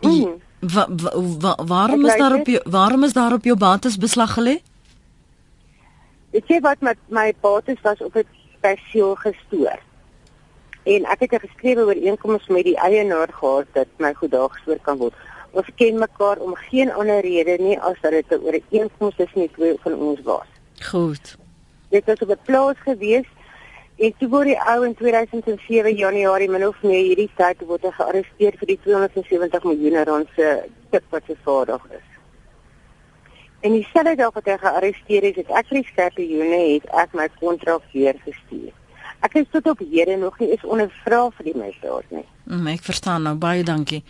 hmm. 0.00 0.40
wa, 0.60 0.86
wa, 0.88 1.10
wa, 1.40 1.56
waarom 1.64 2.04
is 2.04 2.16
daar 2.16 2.34
op 2.34 2.46
jou 2.46 2.62
waarom 2.64 3.04
is 3.04 3.12
daar 3.12 3.32
op 3.32 3.44
jou 3.44 3.56
bates 3.56 3.98
beslag 3.98 4.34
gelê 4.38 4.60
Ek 6.34 6.48
sê 6.50 6.58
wat 6.58 6.80
met 6.82 6.98
my 7.14 7.32
bates 7.40 7.78
was 7.82 8.00
op 8.02 8.16
'n 8.16 8.26
perseel 8.60 9.14
gestoor 9.14 9.78
en 10.84 11.04
ek 11.04 11.20
het 11.20 11.32
'n 11.32 11.46
geskrewe 11.46 11.84
ooreenkoms 11.84 12.46
met 12.46 12.64
die 12.64 12.76
eienaar 12.76 13.32
gehad 13.32 13.66
dat 13.72 13.86
my 13.96 14.14
goed 14.14 14.30
daar 14.30 14.50
gestoor 14.50 14.78
kan 14.82 14.96
word. 14.96 15.14
Ons 15.50 15.66
ken 15.74 15.98
mekaar 15.98 16.38
om 16.38 16.54
geen 16.54 16.92
ander 16.92 17.20
rede 17.20 17.62
nie 17.62 17.80
as 17.80 18.00
dat 18.00 18.10
dit 18.10 18.30
'n 18.30 18.42
ooreenkoms 18.42 19.16
is 19.16 19.34
nie 19.34 19.50
twee 19.50 19.76
van 19.80 19.94
ons 19.94 20.20
was. 20.22 20.46
Goed. 20.90 21.36
Dit 21.88 22.04
was 22.04 22.18
op 22.18 22.28
'n 22.28 22.38
plaas 22.42 22.76
gewees 22.78 23.26
en 23.96 24.14
toe 24.18 24.28
word 24.28 24.50
die 24.50 24.58
ou 24.58 24.80
in 24.86 24.94
2007 24.98 25.96
Januarie 25.96 26.50
min 26.50 26.66
of 26.66 26.80
meer 26.82 27.04
hierdie 27.04 27.30
tyd 27.38 27.62
word 27.68 27.86
hy 27.86 27.92
gearresteer 27.98 28.58
vir 28.60 28.72
die 28.72 28.80
270 28.86 29.68
miljoen 29.68 30.00
rand 30.08 30.28
se 30.36 30.50
tip 30.90 31.04
wat 31.14 31.30
vader 31.44 31.80
is. 31.90 32.08
En 33.64 33.72
dieselfde 33.72 34.16
dag 34.16 34.32
wat 34.34 34.48
hy 34.50 34.56
gearresteer 34.60 35.24
is, 35.30 35.36
het 35.40 35.52
ek 35.56 35.70
vir 35.70 35.80
die 35.80 35.90
skerpe 35.90 36.24
joene 36.26 36.58
het 36.74 36.88
ek 37.00 37.14
my 37.16 37.28
kontrak 37.38 37.86
weer 37.94 38.18
gestuur. 38.26 38.72
Ek 39.24 39.38
is 39.40 39.46
tot 39.54 39.70
op 39.72 39.80
hede 39.80 40.18
nog 40.20 40.36
nie 40.42 40.50
is 40.52 40.64
ondervra 40.68 41.22
vir 41.38 41.48
die 41.48 41.56
misdaad 41.56 42.10
nie. 42.12 42.26
Mm, 42.44 42.66
ek 42.74 42.84
verstaan 42.84 43.24
nou 43.24 43.38
baie 43.40 43.64
dankie 43.64 44.02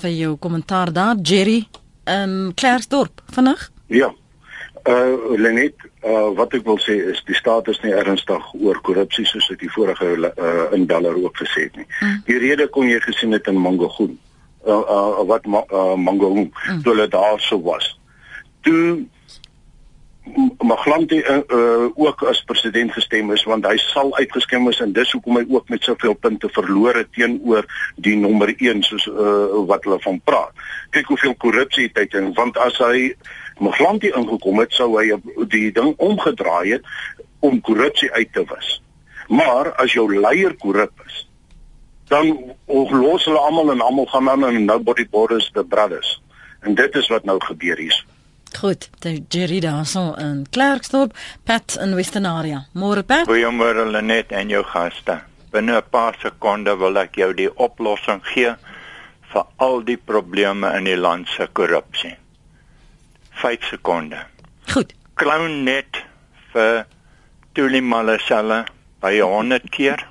vir 0.00 0.14
jou 0.16 0.32
kommentaar 0.40 0.94
daar 0.96 1.20
Jerry 1.20 1.66
in 2.08 2.54
Klerksdorp 2.56 3.20
vanaand. 3.34 3.68
Ja. 3.92 4.08
Uh 4.82 5.38
Lenet, 5.38 5.74
uh 6.02 6.32
wat 6.34 6.54
ek 6.58 6.64
wil 6.66 6.78
sê 6.82 6.96
is 7.12 7.20
die 7.28 7.36
staat 7.38 7.68
is 7.70 7.78
nie 7.84 7.92
ernstig 7.94 8.48
oor 8.58 8.80
korrupsie 8.82 9.22
soos 9.30 9.46
ek 9.54 9.60
die 9.62 9.70
vorige 9.70 10.08
uh 10.18 10.64
inbeller 10.74 11.14
ook 11.22 11.38
gesê 11.38 11.68
het 11.68 11.76
nie. 11.78 11.86
Mm. 12.00 12.16
Die 12.26 12.38
rede 12.42 12.66
kon 12.66 12.88
jy 12.90 12.98
gesien 13.04 13.32
het 13.36 13.46
in 13.46 13.60
Mangagoon. 13.62 14.16
Uh, 14.66 14.82
uh 14.82 15.22
wat 15.30 15.46
uh, 15.46 15.94
Mangagoon 15.94 16.50
mm. 16.50 16.82
toe 16.82 16.96
hulle 16.96 17.08
daar 17.08 17.38
so 17.40 17.60
was. 17.62 17.92
Toe 18.66 19.04
Maglanti 20.62 21.18
uh, 21.18 21.40
uh, 21.48 21.88
ook 21.94 22.22
as 22.22 22.44
president 22.46 22.92
gestem 22.94 23.32
is 23.34 23.42
want 23.44 23.66
hy 23.66 23.74
sal 23.82 24.12
uitgeskem 24.16 24.68
is 24.70 24.78
en 24.80 24.92
dis 24.94 25.10
hoekom 25.16 25.40
hy 25.40 25.42
ook 25.50 25.72
met 25.72 25.82
soveel 25.82 26.14
punte 26.14 26.48
verloor 26.54 27.00
het 27.00 27.10
teenoor 27.16 27.66
die 27.96 28.14
nommer 28.16 28.52
1 28.54 28.84
soos 28.86 29.08
uh, 29.10 29.64
wat 29.66 29.82
hulle 29.84 29.98
van 30.04 30.20
praat. 30.24 30.54
Kyk 30.94 31.10
hoeveel 31.10 31.34
korrupsie 31.34 31.88
het 31.88 31.98
hy 31.98 32.06
teen 32.14 32.30
want 32.38 32.60
as 32.62 32.78
hy 32.82 33.10
Maglanti 33.62 34.12
ingekom 34.14 34.62
het 34.62 34.72
sou 34.78 34.94
hy 34.94 35.18
die 35.50 35.72
ding 35.74 35.92
omgedraai 35.98 36.78
het 36.78 36.86
om 37.42 37.60
korrupsie 37.60 38.10
uit 38.14 38.30
te 38.32 38.46
wis. 38.46 38.78
Maar 39.28 39.74
as 39.82 39.92
jou 39.98 40.06
leier 40.14 40.54
korrup 40.62 40.94
is 41.06 41.26
dan 42.12 42.54
los 42.68 43.24
hulle 43.24 43.38
almal 43.38 43.70
en 43.72 43.80
almal 43.80 44.06
gaan 44.06 44.28
aan 44.30 44.44
en 44.44 44.64
nobody 44.64 45.06
bothers 45.10 45.50
the 45.54 45.64
brothers. 45.64 46.20
En 46.60 46.74
dit 46.74 46.94
is 46.94 47.08
wat 47.08 47.24
nou 47.24 47.40
gebeur 47.40 47.78
hier. 47.78 48.04
Goed, 48.60 48.90
die 49.00 49.24
Jerry 49.28 49.60
daarso 49.60 50.14
in 50.18 50.46
Klerksdorp, 50.50 51.16
Pat 51.44 51.76
in 51.80 51.94
Western 51.94 52.26
Area. 52.26 52.66
Môre 52.74 53.02
Pat. 53.02 53.26
Goeiemôre 53.26 53.86
Lenet 53.90 54.32
en 54.32 54.48
jou 54.48 54.62
gaste. 54.64 55.20
Binne 55.52 55.76
'n 55.76 55.90
paar 55.90 56.14
sekondes 56.22 56.78
wil 56.78 56.98
ek 56.98 57.16
jou 57.16 57.32
die 57.34 57.50
oplossing 57.56 58.20
gee 58.24 58.54
vir 59.32 59.44
al 59.56 59.82
die 59.84 59.96
probleme 59.96 60.76
in 60.76 60.84
die 60.84 60.96
land 60.96 61.28
se 61.28 61.46
korrupsie. 61.52 62.16
5 63.30 63.64
sekondes. 63.70 64.24
Goed. 64.72 64.94
Klou 65.14 65.48
net 65.48 66.04
vir 66.52 66.86
Tuli 67.54 67.80
Malesela 67.80 68.64
by 69.00 69.20
100 69.20 69.70
keer. 69.70 70.06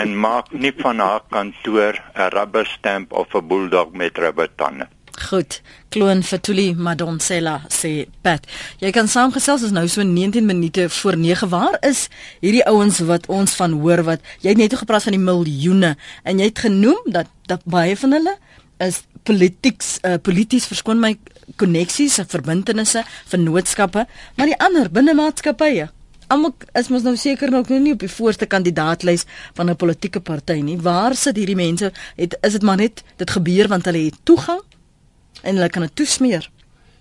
en 0.00 0.14
maak 0.16 0.52
nie 0.52 0.72
van 0.82 0.98
haar 0.98 1.22
kantoor 1.30 1.94
'n 2.14 2.30
rubber 2.36 2.66
stamp 2.66 3.12
of 3.12 3.34
'n 3.34 3.46
bulldog 3.48 3.92
met 3.92 4.18
rubber 4.18 4.48
tande. 4.56 4.88
Goed. 5.18 5.60
Kloon 5.88 6.22
Fatuli 6.22 6.74
Madonsela 6.74 7.58
sê 7.72 8.06
Pat. 8.22 8.44
Jy 8.78 8.92
kan 8.94 9.08
saamgesels 9.10 9.64
is 9.66 9.74
nou 9.74 9.86
so 9.90 10.04
19 10.06 10.46
minute 10.46 10.88
voor 11.00 11.16
9. 11.18 11.48
Waar 11.50 11.78
is 11.88 12.06
hierdie 12.40 12.64
ouens 12.68 13.00
wat 13.08 13.26
ons 13.26 13.56
van 13.58 13.74
hoor 13.80 14.04
wat 14.06 14.24
jy 14.44 14.54
het 14.54 14.62
net 14.62 14.78
gepraat 14.78 15.08
van 15.08 15.16
die 15.16 15.22
miljoene 15.22 15.96
en 16.22 16.38
jy 16.38 16.50
het 16.52 16.64
genoem 16.68 17.02
dat 17.18 17.30
dat 17.50 17.64
baie 17.64 17.96
van 17.96 18.14
hulle 18.14 18.36
is 18.84 19.02
politieks 19.26 19.98
uh, 20.04 20.16
polities 20.22 20.68
verskoon 20.68 21.00
my 21.00 21.16
koneksies, 21.56 22.20
verbintenisse, 22.28 23.02
vennootskappe, 23.28 24.04
maar 24.36 24.50
die 24.50 24.58
ander 24.62 24.90
binne 24.92 25.16
maatskappye 25.16 25.88
almal 26.28 26.52
is 26.76 26.90
mos 26.92 27.04
nou 27.06 27.14
seker 27.16 27.50
nog 27.52 27.70
nie 27.72 27.94
op 27.94 28.02
die 28.04 28.12
voorste 28.12 28.46
kandidaatlys 28.46 29.24
van 29.56 29.70
'n 29.70 29.76
politieke 29.76 30.20
party 30.20 30.60
nie. 30.60 30.78
Waar 30.78 31.14
sit 31.14 31.36
hierdie 31.36 31.56
mense? 31.56 31.92
Het 32.16 32.38
is 32.40 32.52
dit 32.52 32.62
maar 32.62 32.76
net 32.76 33.02
dit 33.16 33.30
gebeur 33.30 33.68
want 33.68 33.84
hulle 33.84 34.04
het 34.04 34.18
toegang 34.22 34.60
hulle 35.42 35.68
kan 35.68 35.82
dit 35.82 35.96
toesmeer. 35.96 36.48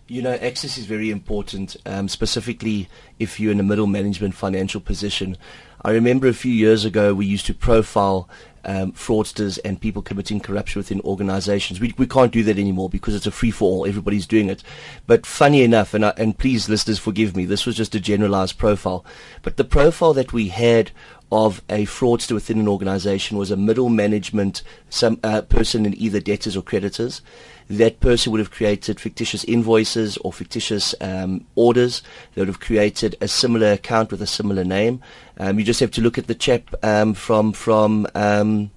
You 0.10 0.22
know, 0.22 0.38
access 0.42 0.78
is 0.78 0.86
very 0.86 1.10
important, 1.10 1.76
um, 1.86 2.08
specifically 2.08 2.88
if 3.20 3.40
you're 3.40 3.52
in 3.52 3.60
a 3.60 3.64
middle 3.64 3.88
management 3.88 4.36
financial 4.36 4.80
position. 4.80 5.36
I 5.84 5.92
remember 5.92 6.28
a 6.28 6.34
few 6.34 6.54
years 6.54 6.86
ago 6.86 7.14
we 7.14 7.26
used 7.26 7.46
to 7.48 7.54
profile 7.54 8.30
um, 8.68 8.92
fraudsters 8.92 9.60
and 9.64 9.80
people 9.80 10.02
committing 10.02 10.40
corruption 10.40 10.80
within 10.80 11.02
organizations. 11.02 11.80
We, 11.80 11.94
we 11.98 12.06
can't 12.06 12.32
do 12.32 12.44
that 12.44 12.58
anymore 12.58 12.90
because 12.90 13.16
it's 13.16 13.28
a 13.28 13.32
free 13.32 13.52
for 13.52 13.66
all. 13.66 13.86
Everybody's 13.86 14.28
doing 14.28 14.50
it. 14.50 14.64
But 15.08 15.26
funny 15.26 15.62
enough, 15.62 15.94
and, 15.94 16.06
I, 16.06 16.14
and 16.18 16.38
please, 16.38 16.68
listeners, 16.68 17.00
forgive 17.00 17.36
me, 17.36 17.46
this 17.46 17.66
was 17.66 17.76
just 17.76 17.96
a 17.96 18.00
generalized 18.00 18.58
profile. 18.58 19.06
But 19.42 19.58
the 19.58 19.64
profile 19.64 20.14
that 20.14 20.34
we 20.34 20.50
had 20.50 20.92
of 21.32 21.62
a 21.70 21.86
fraudster 21.86 22.32
within 22.32 22.60
an 22.60 22.68
organization 22.68 23.38
was 23.38 23.52
a 23.52 23.58
middle 23.58 23.90
management 23.90 24.64
some 24.90 25.20
uh, 25.24 25.42
person 25.42 25.86
in 25.86 25.98
either 26.02 26.22
debtors 26.22 26.56
or 26.56 26.62
creditors 26.62 27.22
that 27.70 28.00
person 28.00 28.32
would 28.32 28.40
have 28.40 28.52
created 28.52 29.00
fictitious 29.00 29.44
invoices 29.44 30.18
or 30.18 30.32
fictitious 30.32 30.96
um, 31.02 31.46
orders. 31.56 32.02
They 32.34 32.42
would 32.42 32.48
have 32.48 32.60
created 32.60 33.16
a 33.20 33.28
similar 33.28 33.74
account 33.74 34.12
with 34.12 34.22
a 34.22 34.28
similar 34.28 34.64
name. 34.64 35.02
Um, 35.38 35.60
you 35.60 35.66
just 35.66 35.80
have 35.82 35.92
to 35.92 36.02
look 36.02 36.18
at 36.18 36.28
the 36.28 36.36
chap 36.36 36.74
um, 36.84 37.14
from 37.14 37.52
from 37.52 38.08
um, 38.16 38.72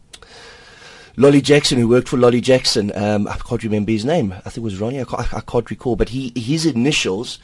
Lolly 1.16 1.40
Jackson, 1.40 1.79
who 1.79 1.88
worked 1.88 2.09
for 2.09 2.16
Lolly 2.16 2.40
Jackson. 2.40 2.90
Um, 2.94 3.29
I 3.29 3.37
can't 3.37 3.62
remember 3.62 3.92
his 3.92 4.05
name. 4.05 4.33
I 4.33 4.50
think 4.50 4.59
it 4.59 4.62
was 4.62 4.81
Ronnie. 4.81 5.00
I 5.00 5.05
can't, 5.05 5.35
I 5.35 5.40
can't 5.40 5.70
recall, 5.70 5.96
but 5.96 6.09
he 6.09 6.33
his 6.35 6.66
initials 6.66 7.38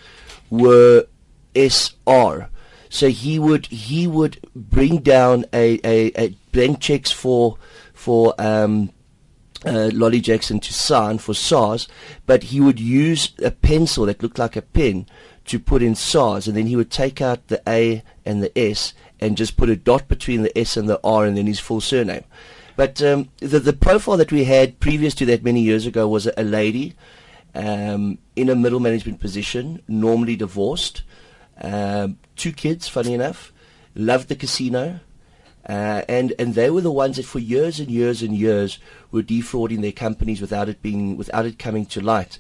were 0.51 1.07
SR. 1.55 2.49
So 2.89 3.09
he 3.09 3.39
would 3.39 3.67
he 3.67 4.07
would 4.07 4.41
bring 4.55 4.99
down 4.99 5.45
a, 5.53 5.81
a, 5.85 6.13
a 6.17 6.29
blank 6.53 6.81
checks 6.81 7.11
for 7.11 7.59
for 7.93 8.35
um, 8.39 8.91
uh, 9.67 9.91
Lolly 9.93 10.21
Jackson 10.21 10.61
to 10.61 10.73
sign 10.73 11.19
for 11.19 11.35
SARS, 11.35 11.89
but 12.25 12.45
he 12.45 12.61
would 12.61 12.81
use 12.81 13.33
a 13.43 13.51
pencil 13.51 14.07
that 14.07 14.23
looked 14.23 14.39
like 14.39 14.57
a 14.57 14.63
pen 14.63 15.07
to 15.47 15.59
put 15.59 15.83
in 15.83 15.95
SARS, 15.95 16.47
and 16.47 16.57
then 16.57 16.67
he 16.67 16.77
would 16.77 16.91
take 16.91 17.21
out 17.21 17.49
the 17.49 17.63
A 17.69 18.03
and 18.25 18.43
the 18.43 18.57
S 18.59 18.95
and 19.21 19.37
just 19.37 19.57
put 19.57 19.69
a 19.69 19.77
dot 19.77 20.09
between 20.09 20.43
the 20.43 20.57
S 20.59 20.77
and 20.77 20.89
the 20.89 21.01
R, 21.03 21.25
and 21.25 21.37
then 21.37 21.47
his 21.47 21.61
full 21.61 21.81
surname. 21.81 22.25
But 22.77 23.03
um, 23.03 23.31
the 23.39 23.59
the 23.59 23.73
profile 23.73 24.17
that 24.19 24.33
we 24.33 24.45
had 24.45 24.81
previous 24.81 25.15
to 25.17 25.27
that 25.27 25.43
many 25.43 25.63
years 25.63 25.87
ago 25.87 26.07
was 26.07 26.27
a, 26.27 26.35
a 26.37 26.45
lady 26.45 26.95
um, 27.55 28.19
in 28.35 28.51
a 28.51 28.55
middle 28.55 28.81
management 28.81 29.19
position, 29.19 29.83
normally 29.89 30.37
divorced, 30.37 31.03
um, 31.61 32.19
two 32.37 32.53
kids, 32.53 32.87
funny 32.87 33.15
enough, 33.15 33.53
loved 33.95 34.29
the 34.29 34.37
casino. 34.37 35.01
Uh, 35.69 36.03
and 36.09 36.33
and 36.39 36.55
they 36.55 36.71
were 36.71 36.81
the 36.81 36.93
ones 36.93 37.17
that 37.17 37.25
for 37.25 37.41
years 37.41 37.81
and 37.81 37.91
years 37.91 38.23
and 38.23 38.37
years 38.37 38.79
were 39.11 39.23
defrauding 39.23 39.81
their 39.81 39.93
companies 39.93 40.41
without 40.41 40.69
it 40.69 40.81
being 40.81 41.17
without 41.17 41.45
it 41.47 41.59
coming 41.59 41.85
to 41.87 42.01
light. 42.01 42.39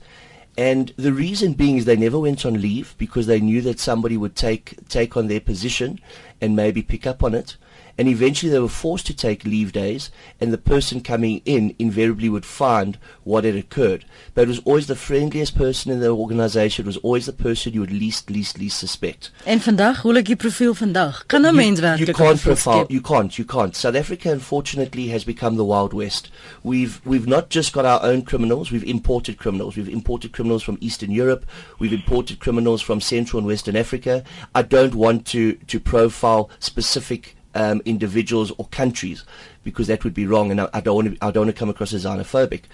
And 0.56 0.92
the 0.96 1.12
reason 1.12 1.52
being 1.52 1.76
is 1.76 1.84
they 1.84 1.96
never 1.96 2.18
went 2.18 2.46
on 2.46 2.60
leave 2.60 2.94
because 2.98 3.26
they 3.26 3.40
knew 3.40 3.60
that 3.62 3.80
somebody 3.80 4.16
would 4.16 4.36
take 4.36 4.88
take 4.88 5.16
on 5.16 5.26
their 5.26 5.40
position 5.40 6.00
and 6.40 6.54
maybe 6.54 6.82
pick 6.82 7.06
up 7.06 7.22
on 7.22 7.34
it. 7.34 7.56
And 7.98 8.08
eventually 8.08 8.52
they 8.52 8.58
were 8.58 8.68
forced 8.68 9.06
to 9.06 9.14
take 9.14 9.44
leave 9.44 9.72
days, 9.72 10.10
and 10.40 10.52
the 10.52 10.58
person 10.58 11.00
coming 11.00 11.40
in 11.44 11.74
invariably 11.78 12.28
would 12.28 12.44
find 12.44 12.98
what 13.24 13.44
had 13.44 13.56
occurred. 13.56 14.04
But 14.34 14.42
it 14.42 14.48
was 14.48 14.60
always 14.64 14.86
the 14.86 14.94
friendliest 14.96 15.56
person 15.56 15.90
in 15.92 16.00
the 16.00 16.08
organization, 16.10 16.84
it 16.84 16.86
was 16.86 16.98
always 16.98 17.24
the 17.26 17.32
person 17.32 17.72
you 17.72 17.80
would 17.80 17.92
least, 17.92 18.30
least, 18.30 18.58
least 18.58 18.78
suspect. 18.78 19.30
En 19.44 19.60
vandag, 19.60 19.96
hoe 20.02 20.12
lyk 20.12 20.26
die 20.26 20.36
profiel 20.36 20.74
vandag? 20.74 21.24
Kan 21.26 21.40
'n 21.44 21.46
You- 21.46 21.54
mens 21.56 21.80
werklik 21.80 22.06
You 22.06 22.14
can't 22.16 22.40
profile. 22.40 22.84
You 22.88 23.00
can't. 23.00 23.36
You 23.38 23.46
can't. 23.46 23.76
South 23.76 23.94
Africa, 23.96 24.30
unfortunately, 24.30 25.08
has 25.08 25.24
become 25.24 25.56
the 25.56 25.64
Wild 25.64 25.92
West. 25.92 26.30
We've 26.62 27.00
we've 27.04 27.26
not 27.26 27.48
just 27.48 27.72
got 27.72 27.84
our 27.84 28.02
own 28.02 28.22
criminals. 28.22 28.70
We've 28.70 28.84
imported 28.88 29.36
criminals. 29.36 29.76
We've 29.76 29.92
imported 29.92 30.32
criminals 30.32 30.62
from 30.62 30.76
Eastern 30.80 31.10
Europe. 31.10 31.44
We've 31.78 31.94
imported 31.94 32.38
criminals 32.38 32.82
from 32.82 33.00
Central 33.00 33.38
and 33.38 33.46
Western 33.46 33.76
Africa. 33.76 34.22
I 34.54 34.62
don't 34.62 34.94
want 34.94 35.24
to 35.26 35.54
to 35.66 35.80
profile 35.80 36.50
specific 36.58 37.35
um, 37.56 37.80
individuals 37.86 38.52
or 38.58 38.66
countries 38.66 39.24
because 39.64 39.86
that 39.86 40.04
would 40.04 40.14
be 40.14 40.26
wrong, 40.26 40.50
and 40.50 40.60
I, 40.60 40.68
I 40.74 40.80
don't 40.80 40.94
want 40.94 41.18
to 41.18 41.24
I 41.24 41.30
don't 41.30 41.46
want 41.46 41.56
to 41.56 41.58
come 41.58 41.70
across 41.70 41.92
as 41.92 42.04
xenophobic. 42.04 42.64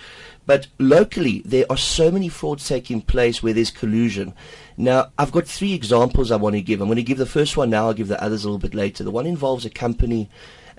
But 0.44 0.66
locally, 0.78 1.40
there 1.44 1.64
are 1.70 1.76
so 1.76 2.10
many 2.10 2.28
frauds 2.28 2.68
taking 2.68 3.00
place 3.00 3.42
where 3.42 3.52
there's 3.52 3.70
collusion. 3.70 4.34
Now, 4.76 5.12
I've 5.16 5.30
got 5.30 5.46
three 5.46 5.72
examples 5.72 6.30
I 6.30 6.36
want 6.36 6.56
to 6.56 6.62
give. 6.62 6.80
I'm 6.80 6.88
going 6.88 6.96
to 6.96 7.02
give 7.02 7.18
the 7.18 7.26
first 7.26 7.56
one 7.56 7.70
now. 7.70 7.86
I'll 7.86 7.94
give 7.94 8.08
the 8.08 8.22
others 8.22 8.44
a 8.44 8.48
little 8.48 8.58
bit 8.58 8.74
later. 8.74 9.04
The 9.04 9.12
one 9.12 9.26
involves 9.26 9.64
a 9.64 9.70
company 9.70 10.28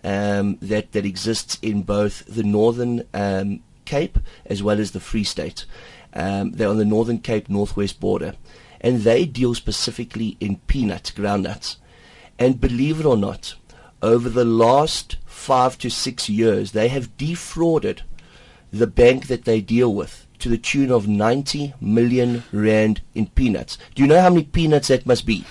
um, 0.03 0.57
that 0.61 0.91
that 0.91 1.05
exists 1.05 1.57
in 1.61 1.83
both 1.83 2.25
the 2.27 2.43
Northern 2.43 3.07
um, 3.13 3.61
Cape 3.85 4.19
as 4.45 4.61
well 4.61 4.79
as 4.79 4.91
the 4.91 4.99
Free 4.99 5.23
State. 5.23 5.65
Um, 6.13 6.51
they're 6.51 6.69
on 6.69 6.77
the 6.77 6.85
Northern 6.85 7.19
Cape 7.19 7.49
Northwest 7.49 7.99
border, 7.99 8.33
and 8.81 9.01
they 9.01 9.25
deal 9.25 9.55
specifically 9.55 10.37
in 10.39 10.57
peanuts, 10.67 11.09
groundnuts. 11.09 11.77
And 12.37 12.59
believe 12.59 12.99
it 12.99 13.05
or 13.05 13.15
not, 13.15 13.55
over 14.03 14.29
the 14.29 14.45
last 14.45 15.15
five 15.25 15.77
to 15.79 15.89
six 15.89 16.29
years, 16.29 16.73
they 16.73 16.89
have 16.89 17.17
defrauded 17.17 18.03
the 18.71 18.85
bank 18.85 19.27
that 19.27 19.45
they 19.45 19.61
deal 19.61 19.93
with 19.93 20.27
to 20.39 20.49
the 20.49 20.57
tune 20.57 20.91
of 20.91 21.07
90 21.07 21.73
million 21.79 22.43
rand 22.51 23.01
in 23.15 23.27
peanuts. 23.27 23.77
Do 23.95 24.03
you 24.03 24.09
know 24.09 24.19
how 24.19 24.29
many 24.29 24.43
peanuts 24.43 24.89
that 24.89 25.05
must 25.05 25.25
be? 25.25 25.45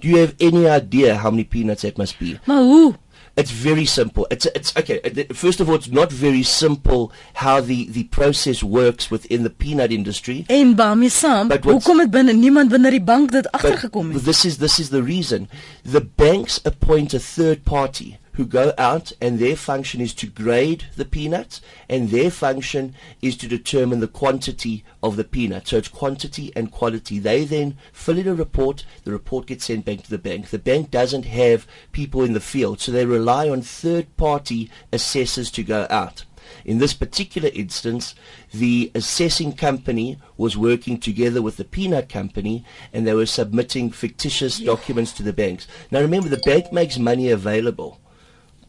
Do 0.00 0.08
you 0.08 0.18
have 0.18 0.34
any 0.38 0.68
idea 0.68 1.16
how 1.16 1.30
many 1.30 1.44
peanuts 1.44 1.82
that 1.82 1.96
must 1.96 2.18
be? 2.18 2.38
Maar 2.44 2.62
hoe? 2.62 2.94
It's 3.34 3.50
very 3.50 3.84
simple. 3.84 4.26
It's 4.30 4.46
it's 4.46 4.72
okay. 4.76 5.26
First 5.34 5.60
of 5.60 5.68
all, 5.68 5.74
it's 5.74 5.90
not 5.90 6.12
very 6.12 6.42
simple 6.42 7.10
how 7.34 7.60
the 7.60 7.88
the 7.90 8.04
process 8.04 8.62
works 8.62 9.10
within 9.10 9.42
the 9.42 9.50
peanut 9.50 9.90
industry. 9.90 10.44
En 10.46 10.74
daarmee 10.74 11.10
saam, 11.10 11.50
hoekom 11.62 11.98
het 11.98 12.10
binne 12.10 12.32
niemand 12.32 12.68
binne 12.68 12.90
die 12.90 13.02
bank 13.02 13.32
dit 13.32 13.42
But 13.42 13.52
agtergekom 13.52 14.12
het? 14.12 14.24
this 14.24 14.44
is 14.44 14.56
this 14.56 14.78
is 14.78 14.88
the 14.88 15.02
reason. 15.02 15.48
The 15.82 16.06
banks 16.16 16.60
appoint 16.64 17.14
a 17.14 17.18
third 17.18 17.62
party 17.62 18.16
who 18.34 18.44
go 18.44 18.72
out 18.78 19.12
and 19.20 19.38
their 19.38 19.56
function 19.56 20.00
is 20.00 20.12
to 20.14 20.26
grade 20.26 20.84
the 20.96 21.04
peanuts 21.04 21.60
and 21.88 22.10
their 22.10 22.30
function 22.30 22.94
is 23.22 23.36
to 23.36 23.48
determine 23.48 24.00
the 24.00 24.08
quantity 24.08 24.84
of 25.02 25.16
the 25.16 25.24
peanut. 25.24 25.68
So 25.68 25.76
it's 25.76 25.88
quantity 25.88 26.52
and 26.56 26.70
quality. 26.70 27.18
They 27.18 27.44
then 27.44 27.76
fill 27.92 28.18
in 28.18 28.28
a 28.28 28.34
report, 28.34 28.84
the 29.04 29.12
report 29.12 29.46
gets 29.46 29.66
sent 29.66 29.84
back 29.84 30.02
to 30.02 30.10
the 30.10 30.18
bank. 30.18 30.50
The 30.50 30.58
bank 30.58 30.90
doesn't 30.90 31.24
have 31.26 31.66
people 31.92 32.22
in 32.22 32.32
the 32.32 32.40
field, 32.40 32.80
so 32.80 32.92
they 32.92 33.06
rely 33.06 33.48
on 33.48 33.62
third 33.62 34.16
party 34.16 34.70
assessors 34.92 35.50
to 35.52 35.62
go 35.62 35.86
out. 35.88 36.24
In 36.64 36.78
this 36.78 36.92
particular 36.92 37.50
instance, 37.54 38.14
the 38.52 38.90
assessing 38.94 39.54
company 39.54 40.18
was 40.36 40.56
working 40.56 40.98
together 40.98 41.40
with 41.40 41.56
the 41.56 41.64
peanut 41.64 42.08
company 42.08 42.64
and 42.92 43.06
they 43.06 43.14
were 43.14 43.26
submitting 43.26 43.90
fictitious 43.90 44.58
documents 44.58 45.12
to 45.14 45.22
the 45.22 45.32
banks. 45.32 45.66
Now 45.90 46.00
remember, 46.00 46.28
the 46.28 46.42
bank 46.44 46.72
makes 46.72 46.98
money 46.98 47.30
available. 47.30 48.00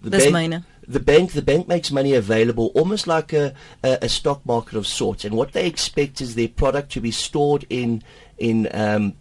The 0.01 0.09
Dis 0.09 0.31
bank, 0.31 0.63
the 0.87 0.99
bank 0.99 1.31
the 1.31 1.41
bank 1.41 1.67
makes 1.67 1.91
money 1.91 2.13
available 2.13 2.71
almost 2.75 3.07
like 3.07 3.33
a, 3.33 3.53
a, 3.83 3.99
a 4.03 4.09
stock 4.09 4.45
market 4.45 4.75
of 4.77 4.87
sorts 4.87 5.25
and 5.25 5.35
what 5.35 5.53
they 5.53 5.67
expect 5.67 6.21
is 6.21 6.35
their 6.35 6.47
product 6.47 6.91
to 6.93 7.01
be 7.01 7.11
stored 7.11 7.65
in 7.69 8.03
in 8.37 8.67
um, 8.73 9.13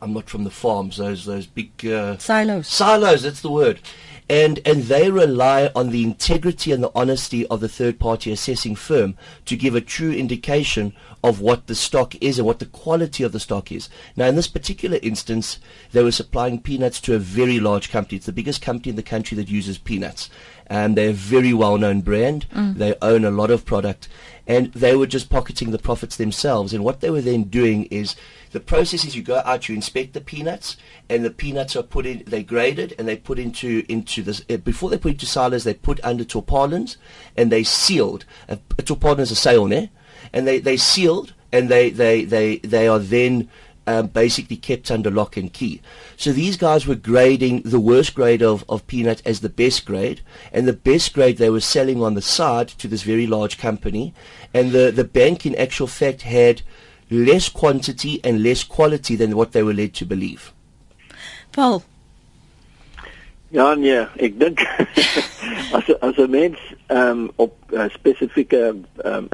I'm 0.00 0.12
not 0.12 0.28
from 0.28 0.44
the 0.44 0.50
farms 0.50 0.96
those 0.96 1.24
those 1.24 1.46
big 1.46 1.86
uh, 1.86 2.16
Silos. 2.18 2.68
silos 2.68 3.22
that's 3.22 3.40
the 3.40 3.50
word 3.50 3.80
and 4.28 4.60
and 4.64 4.84
they 4.84 5.10
rely 5.10 5.70
on 5.74 5.90
the 5.90 6.02
integrity 6.02 6.72
and 6.72 6.82
the 6.82 6.92
honesty 6.94 7.46
of 7.48 7.60
the 7.60 7.68
third 7.68 7.98
party 7.98 8.32
assessing 8.32 8.74
firm 8.74 9.16
to 9.44 9.56
give 9.56 9.74
a 9.74 9.80
true 9.80 10.12
indication 10.12 10.94
of 11.22 11.40
what 11.40 11.66
the 11.66 11.74
stock 11.74 12.14
is 12.20 12.38
and 12.38 12.46
what 12.46 12.58
the 12.58 12.66
quality 12.66 13.22
of 13.22 13.32
the 13.32 13.40
stock 13.40 13.70
is 13.70 13.88
now 14.16 14.26
in 14.26 14.36
this 14.36 14.48
particular 14.48 14.98
instance 15.02 15.58
they 15.92 16.02
were 16.02 16.12
supplying 16.12 16.60
peanuts 16.60 17.00
to 17.00 17.14
a 17.14 17.18
very 17.18 17.60
large 17.60 17.90
company 17.90 18.16
it's 18.16 18.26
the 18.26 18.32
biggest 18.32 18.60
company 18.62 18.90
in 18.90 18.96
the 18.96 19.02
country 19.02 19.36
that 19.36 19.48
uses 19.48 19.78
peanuts 19.78 20.28
and 20.66 20.96
they're 20.96 21.10
a 21.10 21.12
very 21.12 21.52
well 21.52 21.76
known 21.78 22.00
brand 22.00 22.46
they 22.76 22.94
own 23.02 23.24
a 23.24 23.30
lot 23.30 23.50
of 23.50 23.64
product 23.64 24.08
and 24.46 24.72
they 24.72 24.96
were 24.96 25.06
just 25.06 25.30
pocketing 25.30 25.70
the 25.70 25.78
profits 25.78 26.16
themselves. 26.16 26.72
And 26.72 26.82
what 26.82 27.00
they 27.00 27.10
were 27.10 27.20
then 27.20 27.44
doing 27.44 27.84
is 27.86 28.16
the 28.50 28.60
process 28.60 29.04
is 29.04 29.14
you 29.14 29.22
go 29.22 29.40
out, 29.44 29.68
you 29.68 29.74
inspect 29.74 30.14
the 30.14 30.20
peanuts, 30.20 30.76
and 31.08 31.24
the 31.24 31.30
peanuts 31.30 31.76
are 31.76 31.82
put 31.82 32.06
in, 32.06 32.24
they're 32.26 32.42
graded, 32.42 32.94
and 32.98 33.06
they 33.06 33.16
put 33.16 33.38
into 33.38 33.84
into 33.88 34.22
this 34.22 34.42
uh, 34.50 34.56
before 34.56 34.90
they 34.90 34.98
put 34.98 35.12
into 35.12 35.26
silos, 35.26 35.64
they 35.64 35.74
put 35.74 36.00
under 36.02 36.24
tarpaulins, 36.24 36.96
and 37.36 37.50
they 37.50 37.62
sealed. 37.62 38.24
A, 38.48 38.58
a 38.78 38.82
tarpaulin 38.82 39.20
is 39.20 39.30
a 39.30 39.36
sail, 39.36 39.66
ne? 39.66 39.90
And 40.32 40.46
they 40.46 40.58
they 40.60 40.76
sealed, 40.76 41.32
and 41.52 41.68
they 41.68 41.90
they 41.90 42.24
they 42.24 42.58
they 42.58 42.88
are 42.88 42.98
then 42.98 43.48
um, 43.86 44.06
basically 44.08 44.56
kept 44.56 44.90
under 44.90 45.10
lock 45.10 45.36
and 45.36 45.52
key. 45.52 45.80
So 46.16 46.32
these 46.32 46.56
guys 46.56 46.86
were 46.86 46.94
grading 46.94 47.62
the 47.62 47.80
worst 47.80 48.14
grade 48.14 48.42
of, 48.42 48.64
of 48.68 48.86
peanut 48.86 49.22
as 49.24 49.40
the 49.40 49.48
best 49.48 49.84
grade, 49.84 50.20
and 50.52 50.66
the 50.66 50.72
best 50.72 51.12
grade 51.12 51.38
they 51.38 51.50
were 51.50 51.60
selling 51.60 52.02
on 52.02 52.14
the 52.14 52.22
side 52.22 52.68
to 52.68 52.88
this 52.88 53.02
very 53.02 53.26
large 53.26 53.58
company. 53.58 54.14
And 54.54 54.72
the, 54.72 54.90
the 54.90 55.04
bank, 55.04 55.46
in 55.46 55.54
actual 55.56 55.86
fact, 55.86 56.22
had 56.22 56.62
less 57.10 57.48
quantity 57.48 58.20
and 58.24 58.42
less 58.42 58.64
quality 58.64 59.16
than 59.16 59.36
what 59.36 59.52
they 59.52 59.62
were 59.62 59.74
led 59.74 59.94
to 59.94 60.06
believe. 60.06 60.52
Paul, 61.52 61.84
Ja 63.52 63.74
nee, 63.74 64.06
ek 64.16 64.38
dink 64.40 64.62
as 65.76 65.90
as 66.00 66.16
'n 66.16 66.30
mens 66.30 66.58
ehm 66.88 67.28
um, 67.28 67.30
op 67.36 67.52
uh, 67.72 67.84
spesifieke 67.92 68.56
ehm 68.56 68.84
um, 69.04 69.28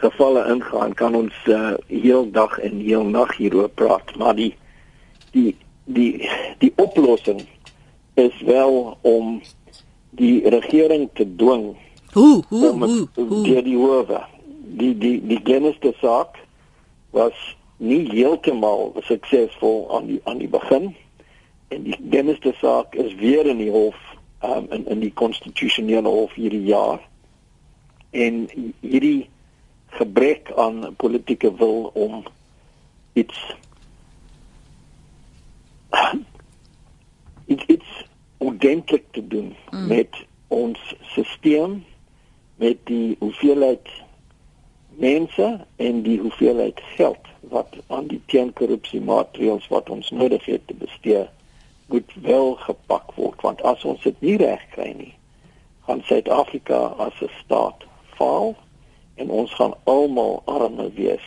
gevalle 0.00 0.46
ingaan, 0.52 0.94
kan 0.94 1.14
ons 1.14 1.36
uh, 1.46 1.74
heel 1.86 2.30
dag 2.30 2.58
en 2.58 2.80
heel 2.80 3.04
nag 3.04 3.36
hieroor 3.36 3.68
praat, 3.68 4.16
maar 4.16 4.34
die 4.34 4.54
die 5.34 5.56
die 5.84 6.28
die 6.58 6.72
oplossing 6.76 7.44
is 8.14 8.36
wel 8.46 8.96
om 9.00 9.40
die 10.10 10.48
regering 10.48 11.08
te 11.14 11.26
dwing 11.36 11.76
hoe 12.12 12.42
hoe 12.48 12.70
om 12.70 12.82
hoe 12.82 13.08
hoe 13.14 13.42
deur 13.44 13.62
die 13.62 13.76
howe. 13.76 14.24
Die 14.80 14.94
die 14.98 15.18
die 15.26 15.40
geneste 15.44 15.94
saak 16.00 16.38
was 17.10 17.36
nie 17.76 18.04
heeltemal 18.10 18.92
suksesvol 19.08 19.86
aan 19.96 20.06
die 20.06 20.20
aan 20.24 20.38
die 20.38 20.48
begin 20.48 20.94
en 21.68 21.82
die 21.86 21.96
geneste 22.10 22.52
saak 22.60 22.94
is 22.94 23.14
weer 23.14 23.46
in 23.46 23.62
die 23.62 23.70
hof 23.70 23.96
um, 24.44 24.66
in 24.70 24.86
in 24.86 25.00
die 25.00 25.12
konstitusionele 25.12 26.08
hof 26.08 26.34
hierdie 26.34 26.64
jaar 26.68 27.00
en 28.10 28.46
hierdie 28.80 29.28
gebrek 29.90 30.52
aan 30.56 30.94
politieke 30.96 31.54
wil 31.54 31.90
om 31.94 32.22
iets 33.12 33.54
iets 37.46 37.64
iets 37.66 38.04
ordentlik 38.38 39.04
te 39.10 39.26
doen 39.26 39.56
mm. 39.70 39.86
met 39.86 40.08
ons 40.48 40.94
stelsel 41.02 41.80
met 42.56 42.76
die 42.84 43.16
hoeveelheid 43.18 43.88
mense 44.88 45.66
en 45.76 46.02
die 46.02 46.18
hoeveelheid 46.20 46.80
geld 46.96 47.28
wat 47.40 47.76
aan 47.86 48.06
die 48.06 48.22
teenkorrupsie 48.26 49.00
maatreëls 49.00 49.68
wat 49.68 49.90
ons 49.90 50.10
nodig 50.10 50.44
het 50.44 50.66
te 50.66 50.74
bestee 50.74 51.26
moet 51.86 52.12
wel 52.22 52.54
gepak 52.54 53.14
word 53.14 53.40
want 53.40 53.62
as 53.62 53.84
ons 53.84 54.02
dit 54.02 54.20
nie 54.20 54.36
reg 54.36 54.66
kry 54.74 54.90
nie 54.96 55.14
gaan 55.86 56.02
Suid-Afrika 56.06 56.80
as 57.06 57.22
'n 57.24 57.32
staat 57.44 57.86
faal 58.18 58.54
en 59.20 59.30
ons 59.30 59.54
gaan 59.58 59.74
almal 59.84 60.40
arme 60.44 60.90
wees 60.96 61.24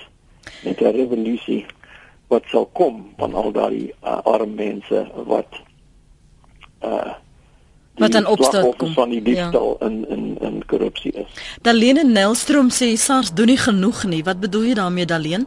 met 0.64 0.82
'n 0.82 0.96
revolusie 0.96 1.66
wat 2.28 2.44
sal 2.52 2.66
kom 2.74 3.14
van 3.18 3.34
al 3.34 3.52
daai 3.52 3.94
uh, 4.04 4.20
arme 4.24 4.56
mense 4.56 5.06
wat 5.30 5.62
uh 6.84 7.14
Wat 7.94 8.10
die 8.10 8.18
aan 8.18 8.26
opstand 8.26 8.54
slagoffers 8.54 8.78
kom. 8.78 8.94
van 8.94 9.10
die 9.10 9.22
diefstal 9.22 9.78
ja. 9.80 9.86
in 9.86 10.10
in 10.10 10.38
in 10.42 10.66
korrupsie 10.66 11.12
is. 11.14 11.30
Dalene 11.62 12.04
Nelstroom 12.04 12.72
sê 12.74 12.96
SARS 12.98 13.34
doen 13.34 13.46
nie 13.46 13.58
genoeg 13.58 14.04
nie. 14.10 14.24
Wat 14.24 14.40
bedoel 14.40 14.64
jy 14.64 14.74
daarmee 14.74 15.06
Dalene? 15.06 15.46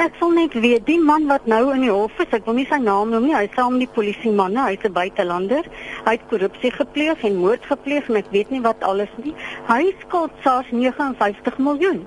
Ek 0.00 0.14
wil 0.20 0.30
net 0.36 0.54
weet, 0.54 0.84
die 0.86 1.00
man 1.02 1.26
wat 1.30 1.46
nou 1.50 1.72
in 1.74 1.82
die 1.84 1.92
hof 1.92 2.18
is, 2.22 2.30
ek 2.36 2.46
wil 2.46 2.56
nie 2.58 2.66
sy 2.70 2.78
naam 2.82 3.10
noem 3.10 3.26
nie, 3.28 3.34
hy 3.34 3.44
is 3.48 3.56
saam 3.56 3.76
met 3.76 3.86
die 3.86 3.94
polisie 3.96 4.32
manne, 4.32 4.62
hy's 4.66 4.84
'n 4.86 4.92
buitelander. 4.92 5.66
Hy 6.06 6.14
het 6.16 6.28
korrupsie 6.30 6.70
gepleeg 6.70 7.24
en 7.24 7.40
moord 7.42 7.66
gepleeg 7.72 8.08
en 8.08 8.16
ek 8.16 8.30
weet 8.30 8.50
nie 8.50 8.62
wat 8.62 8.82
alles 8.82 9.12
nie. 9.24 9.34
Hy 9.68 9.94
skuld 10.04 10.30
SARS 10.44 10.70
59 10.70 11.58
miljoen. 11.58 12.06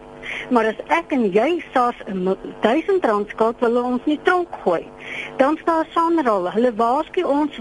Maar 0.50 0.66
as 0.72 0.80
ek 0.88 1.12
en 1.12 1.26
jy 1.32 1.64
SARS 1.74 2.00
1000 2.62 3.06
rand 3.06 3.30
skuld, 3.30 3.60
wil 3.60 3.70
hulle 3.70 3.84
ons 3.84 4.06
nie 4.06 4.20
tronk 4.24 4.50
gooi. 4.64 4.84
Dan 5.38 5.58
staan 5.62 5.86
Sanral, 5.94 6.52
hulle 6.52 6.74
waarsku 6.76 7.24
ons 7.24 7.60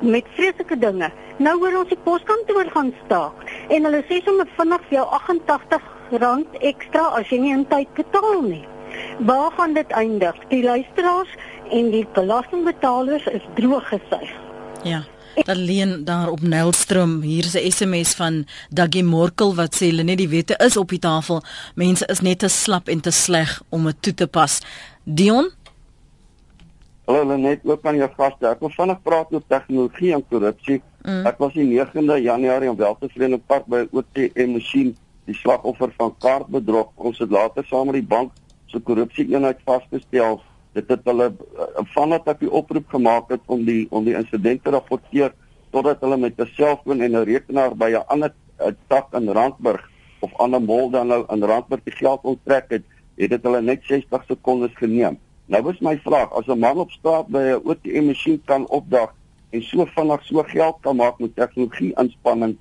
met 0.00 0.24
vreeslike 0.36 0.78
dinge. 0.78 1.10
Nou 1.42 1.56
hoor 1.58 1.80
ons 1.80 1.90
die 1.90 1.98
poskantoor 2.04 2.68
gaan 2.70 2.92
staak 3.04 3.48
en 3.74 3.86
hulle 3.88 4.02
sê 4.06 4.20
sommer 4.22 4.46
vinnig 4.58 4.82
vir 4.88 4.98
jou 5.00 5.06
88 5.18 5.93
rand 6.10 6.46
ekstra 6.60 7.08
as 7.18 7.28
jy 7.32 7.40
nie 7.42 7.52
in 7.52 7.66
tyd 7.68 7.90
betaal 7.94 8.42
nie. 8.42 8.62
Waar 9.26 9.50
gaan 9.56 9.74
dit 9.74 9.90
eindig? 9.90 10.38
Die 10.48 10.62
luisteraars 10.62 11.32
en 11.70 11.90
die 11.90 12.06
belastingbetalers 12.14 13.26
is 13.26 13.42
droog 13.54 13.88
gesuig. 13.88 14.30
Ja. 14.84 15.02
Dalene 15.34 16.02
daar 16.06 16.30
op 16.30 16.40
Nelstroom, 16.46 17.20
hier 17.20 17.44
is 17.44 17.54
'n 17.54 17.70
SMS 17.70 18.14
van 18.14 18.46
Daggie 18.70 19.04
Morkel 19.04 19.54
wat 19.54 19.74
sê 19.74 19.86
hulle 19.90 20.02
net 20.02 20.18
die 20.18 20.28
wette 20.28 20.54
is 20.56 20.76
op 20.76 20.88
die 20.88 20.98
tafel. 20.98 21.42
Mense 21.74 22.06
is 22.06 22.20
net 22.20 22.38
te 22.38 22.48
slap 22.48 22.88
en 22.88 23.00
te 23.00 23.10
sleg 23.10 23.62
om 23.68 23.84
dit 23.84 24.02
toe 24.02 24.14
te 24.14 24.26
pas. 24.26 24.60
Dion, 25.02 25.50
Hallo 27.04 27.26
Lenet, 27.26 27.60
ook 27.64 27.84
aan 27.84 27.98
jou 28.00 28.06
gaste. 28.16 28.46
Ek 28.48 28.62
wil 28.64 28.70
vinnig 28.72 29.00
praat 29.04 29.32
oor 29.36 29.42
tegnologie 29.52 30.14
en 30.16 30.22
korrupsie. 30.24 30.78
Mm. 31.02 31.26
Ek 31.28 31.40
was 31.42 31.52
die 31.52 31.66
9de 31.68 32.14
Januarie 32.24 32.70
in 32.70 32.78
Weltevrede 32.78 33.38
Park 33.44 33.66
by 33.68 33.82
OTM 33.92 34.54
masjien, 34.54 34.94
die 35.24 35.34
slagoffer 35.34 35.92
van 35.96 36.14
kaartbedrog. 36.18 36.90
Ons 36.96 37.18
het 37.18 37.30
later 37.30 37.64
saam 37.64 37.86
met 37.86 38.00
die 38.00 38.08
bank 38.08 38.32
se 38.66 38.80
korrupsie 38.80 39.26
eenheid 39.32 39.60
vasgestel. 39.64 40.40
Dit 40.74 40.88
het 40.90 41.04
hulle 41.04 41.30
uh, 41.30 41.84
vandat 41.94 42.28
ek 42.34 42.40
die 42.40 42.50
oproep 42.50 42.88
gemaak 42.96 43.30
het 43.30 43.42
om 43.46 43.64
die 43.64 43.86
om 43.90 44.04
die 44.04 44.16
insident 44.18 44.64
te 44.64 44.74
rapporteer 44.74 45.34
totdat 45.74 46.02
hulle 46.02 46.16
met 46.16 46.38
'n 46.38 46.50
selfoon 46.56 47.00
en 47.00 47.16
'n 47.16 47.24
rekenaar 47.24 47.74
by 47.74 47.90
'n 47.94 48.06
ander 48.08 48.32
uh, 48.60 48.72
tak 48.88 49.14
in 49.14 49.28
Randburg 49.28 49.90
of 50.20 50.34
ander 50.38 50.62
mall 50.62 50.90
dan 50.90 51.06
nou 51.06 51.24
in 51.28 51.42
Randburg 51.42 51.82
die 51.84 51.96
geld 51.96 52.20
onttrek 52.22 52.70
het, 52.70 52.84
het 53.16 53.30
dit 53.30 53.42
hulle 53.42 53.60
net 53.62 53.84
60 53.84 54.24
sekondes 54.28 54.74
geneem. 54.74 55.18
Nou 55.46 55.60
is 55.70 55.80
my 55.80 55.98
vraag, 56.04 56.32
as 56.32 56.46
'n 56.46 56.58
man 56.58 56.78
op 56.78 56.90
straat 56.90 57.28
by 57.28 57.38
'n 57.38 57.70
ATM 57.70 58.06
masjien 58.06 58.42
kan 58.44 58.66
opdag 58.68 59.12
en 59.50 59.62
so 59.62 59.84
vinnig 59.84 60.24
so 60.24 60.42
geld 60.42 60.76
kan 60.80 60.96
maak 60.96 61.18
met 61.18 61.36
tegnologie 61.36 61.92
inspanning, 61.96 62.56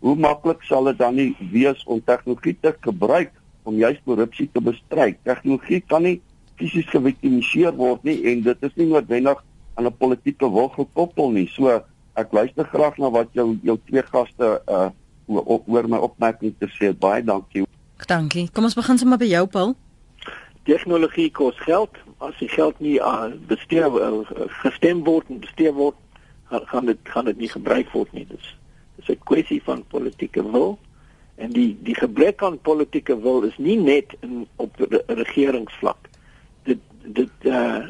hoe 0.00 0.16
maklik 0.16 0.62
sal 0.62 0.84
dit 0.84 0.98
dan 0.98 1.14
nie 1.14 1.36
wees 1.52 1.82
om 1.86 2.00
tegnologie 2.04 2.56
te 2.60 2.74
gebruik 2.80 3.32
om 3.62 3.76
juis 3.76 3.98
korrupsie 4.04 4.48
te 4.52 4.60
bestry? 4.60 5.16
Tegnologie 5.24 5.80
kan 5.80 6.02
nie 6.02 6.20
fisies 6.58 6.86
gewiktimiseer 6.90 7.74
word 7.76 8.04
nie 8.04 8.22
en 8.32 8.42
dit 8.42 8.62
is 8.62 8.74
nie 8.76 8.86
noodwendig 8.86 9.42
aan 9.74 9.86
'n 9.86 9.96
politieke 9.98 10.50
wil 10.50 10.68
gekoppel 10.68 11.30
nie. 11.30 11.48
So 11.48 11.82
ek 12.14 12.32
luister 12.32 12.64
graag 12.64 12.98
na 12.98 13.10
wat 13.10 13.28
jou 13.32 13.58
jou 13.62 13.78
twee 13.86 14.02
gaste 14.02 14.62
uh 14.68 14.90
oor, 15.28 15.62
oor 15.66 15.88
my 15.88 15.98
opmerking 15.98 16.54
te 16.58 16.66
sê. 16.66 16.92
Baie 16.98 17.22
dankie. 17.22 17.66
dankie. 18.06 18.48
Kom 18.52 18.64
ons 18.64 18.74
begin 18.74 18.98
sommer 18.98 19.18
by 19.18 19.26
jou 19.26 19.46
Paul. 19.46 19.74
tegnologie 20.68 21.30
kos 21.30 21.56
geld. 21.64 21.90
As 22.18 22.36
die 22.38 22.48
geld 22.48 22.80
nie 22.80 22.98
uh, 23.00 23.30
bestee 23.48 23.80
uh, 23.80 24.20
gestem 24.62 25.04
word 25.04 25.28
en 25.28 25.40
bestee 25.40 25.72
word, 25.72 25.94
gaan- 26.50 26.86
dit 26.86 26.98
gaan 27.02 27.24
dit 27.24 27.38
nie 27.38 27.48
gebruik 27.48 27.90
word 27.92 28.12
nie. 28.12 28.26
Dis 28.28 28.56
'n 29.08 29.18
kwessie 29.24 29.62
van 29.62 29.84
politieke 29.88 30.50
wil. 30.50 30.78
En 31.34 31.50
die 31.50 31.78
die 31.82 31.94
gebrek 31.94 32.42
aan 32.42 32.60
politieke 32.60 33.20
wil 33.20 33.42
is 33.42 33.58
nie 33.58 33.78
net 33.78 34.16
in 34.20 34.46
op 34.56 34.74
re 34.78 35.02
regeringsvlak. 35.06 36.08
Dit 36.62 36.78
dit 37.02 37.30
uh 37.42 37.86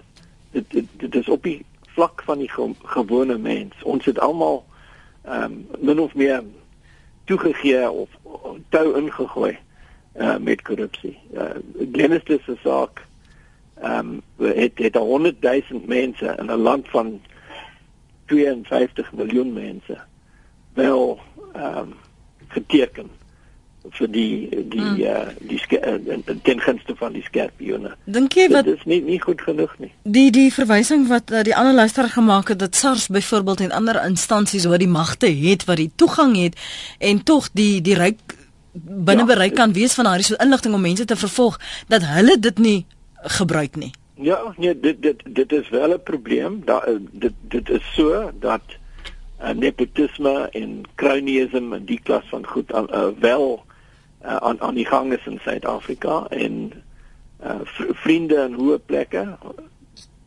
dit, 0.51 0.71
dit 0.71 0.87
dit 0.97 1.14
is 1.14 1.29
op 1.29 1.43
die 1.43 1.64
vlak 1.81 2.23
van 2.23 2.39
die 2.39 2.51
ge 2.51 2.71
gewone 2.83 3.39
mens. 3.39 3.83
Ons 3.83 4.05
het 4.05 4.21
almal 4.21 4.64
ehm 5.23 5.43
um, 5.43 5.66
min 5.81 6.01
of 6.01 6.14
meer 6.14 6.45
toegegee 7.25 7.91
of, 7.91 8.09
of 8.23 8.57
tou 8.69 8.97
ingegooi 8.97 9.59
uh 10.16 10.37
met 10.37 10.62
korrupsie. 10.62 11.19
Uh 11.33 11.57
Genesis 11.93 12.45
se 12.45 12.57
saak 12.62 13.07
ehm 13.81 14.21
um, 14.39 14.53
het 14.55 14.79
het 14.79 14.95
100 14.95 15.41
000 15.41 15.62
mense 15.87 16.35
in 16.39 16.51
'n 16.51 16.62
land 16.69 16.89
van 16.89 17.21
52 18.27 19.12
miljoen 19.12 19.53
mense 19.53 19.99
wel 20.79 21.18
ehm 21.55 21.79
um, 21.79 21.95
geteken 22.55 23.09
vir 23.97 24.09
die 24.12 24.49
die 24.68 24.81
Mm. 24.81 24.95
mm. 24.95 25.01
uh 25.01 25.29
die 25.49 25.61
uh, 25.81 26.35
ten 26.43 26.61
gunste 26.61 26.95
van 26.97 27.12
die 27.16 27.22
skerpioene. 27.24 27.95
Dink 28.05 28.35
jy 28.37 28.49
wat 28.53 28.64
Dit 28.68 28.79
is 28.79 28.85
nie 28.85 29.01
nie 29.03 29.20
goed 29.20 29.41
genoeg 29.41 29.72
nie. 29.79 29.93
die 30.03 30.31
die 30.31 30.51
verwysing 30.53 31.07
wat 31.09 31.31
uh, 31.33 31.43
die 31.43 31.55
ander 31.57 31.74
luisteraar 31.74 32.11
gemaak 32.12 32.49
het 32.53 32.59
dat 32.59 32.76
SARS 32.76 33.07
byvoorbeeld 33.09 33.61
en 33.61 33.72
ander 33.72 34.01
instansies 34.05 34.66
wat 34.68 34.79
die 34.85 34.89
magte 34.89 35.26
het 35.26 35.64
wat 35.64 35.76
die 35.76 35.91
toegang 35.97 36.37
het 36.37 36.59
en 36.99 37.22
tog 37.22 37.49
die 37.53 37.81
die 37.81 37.95
ryk 37.95 38.18
binne 38.72 39.24
Ja, 39.24 39.26
bereik 39.33 39.55
kan 39.55 39.72
wees 39.72 39.95
van 39.95 40.05
daardie 40.05 40.24
so 40.24 40.35
inligting 40.45 40.74
om 40.74 40.81
mense 40.81 41.05
te 41.05 41.16
vervolg 41.16 41.59
dat 41.89 42.05
hulle 42.05 42.39
dit 42.39 42.59
nie 42.59 42.87
gebruik 43.39 43.76
nie. 43.76 43.93
Ja, 44.14 44.55
nee, 44.57 44.74
dit 44.81 45.03
dit 45.03 45.22
dit 45.26 45.53
is 45.53 45.68
wel 45.68 45.93
'n 45.95 46.03
probleem. 46.03 46.62
Daar 46.64 46.85
dit 47.12 47.33
dit 47.49 47.68
is 47.70 47.83
so 47.95 48.31
dat 48.41 48.62
uh, 49.43 49.55
nepotisme 49.55 50.49
en 50.51 50.82
cronyisme 50.95 51.76
en 51.76 51.84
die 51.84 52.01
klas 52.03 52.26
van 52.32 52.47
goed 52.47 52.72
uh, 52.72 52.84
uh, 52.89 53.09
wel 53.20 53.64
uh, 54.24 54.36
aan 54.36 54.61
aan 54.61 54.74
die 54.74 54.86
gang 54.86 55.12
is 55.12 55.26
in 55.26 55.41
Suid-Afrika 55.43 56.26
en 56.28 56.72
uh, 57.45 57.61
vriende 58.05 58.43
in 58.49 58.55
hoë 58.59 58.78
plekke 58.86 59.24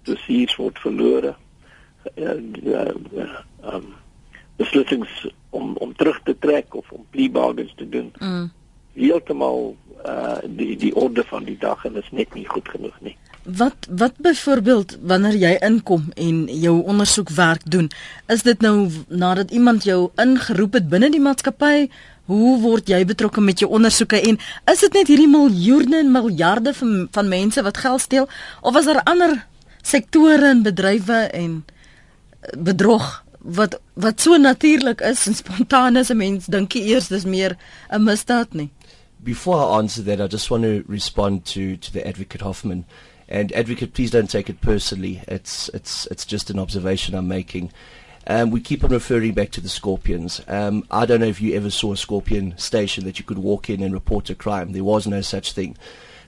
dossiers 0.08 0.56
word 0.56 0.80
verlore. 0.80 1.36
Uh, 2.16 2.38
uh, 2.66 2.94
uh, 3.14 3.40
um, 3.74 3.94
beslissings 4.58 5.28
om 5.50 5.76
om 5.78 5.96
terug 5.96 6.22
te 6.24 6.36
trek 6.40 6.76
of 6.76 6.92
om 6.92 7.06
plea 7.10 7.30
bargains 7.30 7.74
te 7.76 7.90
doen. 7.90 8.12
Mm. 8.20 8.52
Heeltemal 8.94 9.76
uh 10.06 10.38
die 10.46 10.78
die 10.78 10.96
orde 10.96 11.24
van 11.24 11.44
die 11.44 11.58
dag 11.58 11.86
en 11.86 11.96
is 11.96 12.10
net 12.12 12.34
nie 12.34 12.48
goed 12.48 12.70
genoeg 12.70 12.98
nie. 13.00 13.18
Wat 13.44 13.88
wat 13.90 14.18
byvoorbeeld 14.18 14.98
wanneer 15.02 15.36
jy 15.36 15.58
inkom 15.66 16.12
en 16.14 16.46
jou 16.46 16.84
ondersoekwerk 16.84 17.64
doen, 17.66 17.90
is 18.28 18.44
dit 18.46 18.62
nou 18.62 18.92
nadat 19.08 19.52
iemand 19.52 19.84
jou 19.84 20.12
ingeroep 20.16 20.74
het 20.74 20.90
binne 20.90 21.10
die 21.10 21.22
maatskappy, 21.22 21.90
hoe 22.30 22.60
word 22.62 22.90
jy 22.90 23.02
betrokke 23.06 23.42
met 23.42 23.60
jou 23.60 23.70
ondersoeke 23.72 24.22
en 24.22 24.38
is 24.72 24.84
dit 24.86 24.94
net 24.94 25.10
hierdie 25.10 25.30
miljoene 25.32 26.04
en 26.04 26.14
miljarde 26.14 26.74
van 26.78 27.08
van 27.12 27.32
mense 27.32 27.64
wat 27.66 27.82
geld 27.82 28.02
steel 28.02 28.30
of 28.62 28.78
is 28.78 28.86
daar 28.86 29.04
ander 29.04 29.36
sektore 29.82 30.54
en 30.54 30.64
bedrywe 30.64 31.20
en 31.34 31.64
bedrog 32.58 33.24
wat 33.42 33.80
wat 33.94 34.22
so 34.22 34.38
natuurlik 34.38 35.02
is 35.02 35.26
en 35.28 35.36
spontaan 35.36 35.98
is 35.98 36.10
'n 36.10 36.18
mens 36.18 36.46
dink 36.46 36.74
eers 36.74 37.08
dis 37.08 37.26
meer 37.26 37.58
'n 37.90 38.04
misdaad 38.04 38.54
nie. 38.54 38.70
Before 39.24 39.58
I 39.58 39.80
answer 39.80 40.04
that 40.04 40.20
I 40.20 40.28
just 40.28 40.50
want 40.50 40.64
to 40.64 40.84
respond 40.88 41.46
to 41.54 41.78
to 41.78 41.92
the 41.92 42.06
advocate 42.06 42.44
Hoffman 42.44 42.86
and 43.32 43.52
advocate 43.54 43.94
please 43.94 44.12
don't 44.12 44.30
take 44.30 44.50
it 44.50 44.62
personally 44.62 45.24
it's 45.28 45.70
it's 45.70 46.06
it's 46.08 46.26
just 46.26 46.50
an 46.50 46.60
observation 46.60 47.16
I'm 47.16 47.28
making. 47.28 47.72
Um, 48.28 48.52
we 48.52 48.62
keep 48.62 48.84
on 48.84 48.92
referring 48.92 49.34
back 49.34 49.50
to 49.52 49.62
the 49.62 49.70
scorpions. 49.70 50.42
Um, 50.48 50.86
I 50.92 51.08
don't 51.08 51.22
know 51.22 51.26
if 51.26 51.42
you 51.42 51.56
ever 51.56 51.72
saw 51.72 51.94
a 51.94 51.98
scorpion 51.98 52.56
station 52.58 53.04
that 53.06 53.18
you 53.18 53.26
could 53.26 53.40
walk 53.40 53.68
in 53.68 53.82
and 53.82 53.94
report 53.94 54.30
a 54.30 54.36
crime. 54.36 54.74
There 54.74 54.84
was 54.84 55.08
no 55.08 55.22
such 55.22 55.54
thing. 55.54 55.76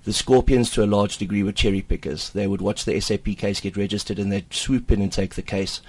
The 0.03 0.13
Scorpions, 0.13 0.69
to 0.71 0.83
a 0.83 0.85
large 0.85 1.17
degree, 1.17 1.43
were 1.43 1.53
cherry 1.53 1.81
pickers. 1.81 2.29
They 2.31 2.45
would 2.45 2.61
watch 2.61 2.83
the 2.83 2.99
SAP 2.99 3.25
case 3.37 3.61
get 3.61 3.77
registered 3.77 4.19
and 4.19 4.31
they'd 4.31 4.53
swoop 4.53 4.91
in 4.91 5.01
and 5.01 5.11
take 5.11 5.35
the 5.35 5.41
case. 5.41 5.81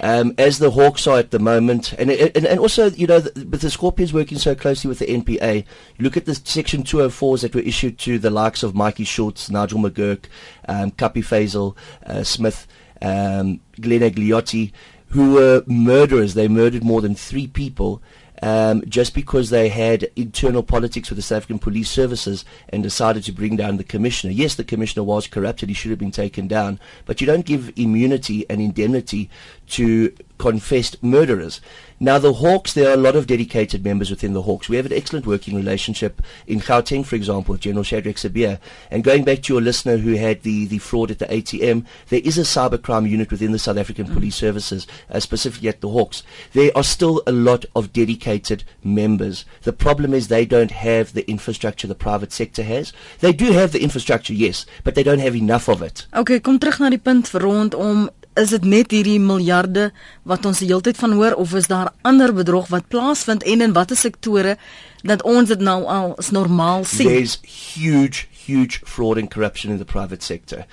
Um, 0.00 0.34
as 0.36 0.58
the 0.58 0.72
Hawks 0.72 1.06
are 1.06 1.18
at 1.18 1.30
the 1.30 1.38
moment, 1.38 1.94
and, 1.94 2.10
and, 2.10 2.44
and 2.44 2.58
also, 2.58 2.90
you 2.90 3.06
know, 3.06 3.20
with 3.20 3.62
the 3.62 3.70
Scorpions 3.70 4.12
working 4.12 4.36
so 4.36 4.54
closely 4.54 4.88
with 4.88 4.98
the 4.98 5.06
NPA, 5.06 5.64
look 5.98 6.18
at 6.18 6.26
the 6.26 6.34
Section 6.34 6.82
204s 6.82 7.40
that 7.40 7.54
were 7.54 7.62
issued 7.62 7.98
to 8.00 8.18
the 8.18 8.30
likes 8.30 8.62
of 8.62 8.74
Mikey 8.74 9.04
Schultz, 9.04 9.50
Nigel 9.50 9.78
McGurk, 9.78 10.24
um, 10.68 10.90
Kapi 10.90 11.22
Faisal, 11.22 11.76
uh, 12.04 12.22
Smith, 12.22 12.66
um, 13.00 13.60
Glenn 13.80 14.00
Agliotti, 14.00 14.72
who 15.08 15.32
were 15.32 15.62
murderers. 15.66 16.34
They 16.34 16.48
murdered 16.48 16.84
more 16.84 17.00
than 17.00 17.14
three 17.14 17.46
people 17.46 18.02
um, 18.42 18.82
just 18.88 19.14
because 19.14 19.50
they 19.50 19.68
had 19.68 20.10
internal 20.16 20.62
politics 20.62 21.08
with 21.08 21.16
the 21.16 21.22
South 21.22 21.38
African 21.38 21.58
police 21.58 21.90
services 21.90 22.44
and 22.68 22.82
decided 22.82 23.24
to 23.24 23.32
bring 23.32 23.56
down 23.56 23.76
the 23.76 23.84
commissioner. 23.84 24.32
Yes, 24.32 24.54
the 24.54 24.64
commissioner 24.64 25.04
was 25.04 25.26
corrupted. 25.26 25.68
He 25.68 25.74
should 25.74 25.90
have 25.90 25.98
been 25.98 26.10
taken 26.10 26.46
down. 26.48 26.78
But 27.04 27.20
you 27.20 27.26
don't 27.26 27.46
give 27.46 27.72
immunity 27.76 28.44
and 28.50 28.60
indemnity 28.60 29.30
to 29.68 30.14
confessed 30.38 31.02
murderers. 31.02 31.60
Now, 31.98 32.18
the 32.18 32.34
Hawks, 32.34 32.74
there 32.74 32.90
are 32.90 32.94
a 32.94 32.98
lot 32.98 33.16
of 33.16 33.26
dedicated 33.26 33.82
members 33.82 34.10
within 34.10 34.34
the 34.34 34.42
Hawks. 34.42 34.68
We 34.68 34.76
have 34.76 34.84
an 34.84 34.92
excellent 34.92 35.26
working 35.26 35.56
relationship 35.56 36.20
in 36.46 36.60
Gauteng, 36.60 37.06
for 37.06 37.16
example, 37.16 37.52
with 37.52 37.62
General 37.62 37.84
Shadrach 37.84 38.16
Sabir. 38.16 38.58
And 38.90 39.02
going 39.02 39.24
back 39.24 39.42
to 39.42 39.54
your 39.54 39.62
listener 39.62 39.96
who 39.96 40.12
had 40.12 40.42
the, 40.42 40.66
the 40.66 40.76
fraud 40.76 41.10
at 41.10 41.20
the 41.20 41.26
ATM, 41.26 41.86
there 42.08 42.20
is 42.22 42.36
a 42.36 42.42
cybercrime 42.42 43.08
unit 43.08 43.30
within 43.30 43.52
the 43.52 43.58
South 43.58 43.78
African 43.78 44.08
mm. 44.08 44.12
Police 44.12 44.36
Services, 44.36 44.86
uh, 45.10 45.20
specifically 45.20 45.70
at 45.70 45.80
the 45.80 45.88
Hawks. 45.88 46.22
There 46.52 46.70
are 46.76 46.84
still 46.84 47.22
a 47.26 47.32
lot 47.32 47.64
of 47.74 47.94
dedicated 47.94 48.64
members. 48.84 49.46
The 49.62 49.72
problem 49.72 50.12
is 50.12 50.28
they 50.28 50.44
don't 50.44 50.72
have 50.72 51.14
the 51.14 51.26
infrastructure 51.30 51.86
the 51.86 51.94
private 51.94 52.30
sector 52.30 52.62
has. 52.62 52.92
They 53.20 53.32
do 53.32 53.52
have 53.52 53.72
the 53.72 53.82
infrastructure, 53.82 54.34
yes, 54.34 54.66
but 54.84 54.96
they 54.96 55.02
don't 55.02 55.20
have 55.20 55.34
enough 55.34 55.66
of 55.66 55.80
it. 55.80 56.06
Okay, 56.12 56.40
kom 56.40 56.58
terug 56.58 56.78
na 56.78 56.90
die 56.90 56.98
punt 56.98 57.32
rondom 57.32 58.10
is 58.36 58.52
dit 58.52 58.64
net 58.64 58.92
hierdie 58.92 59.18
miljarde 59.20 59.90
wat 60.28 60.46
ons 60.48 60.60
die 60.60 60.68
hele 60.68 60.84
tyd 60.84 60.98
van 61.00 61.16
hoor 61.16 61.36
of 61.40 61.54
is 61.56 61.68
daar 61.72 61.92
ander 62.06 62.34
bedrog 62.36 62.68
wat 62.72 62.88
plaasvind 62.92 63.44
en 63.44 63.64
in 63.64 63.76
watter 63.76 63.96
sektore 63.96 64.56
dat 65.02 65.22
ons 65.22 65.48
dit 65.48 65.60
nou 65.60 65.84
al 65.84 66.14
as 66.18 66.30
normaal 66.30 66.84
sien 66.84 67.08
There's 67.08 67.38
huge 67.44 68.26
huge 68.46 68.82
fraud 68.84 69.18
and 69.18 69.30
corruption 69.30 69.72
in 69.72 69.78
the 69.78 69.84
private 69.84 70.22
sector. 70.22 70.66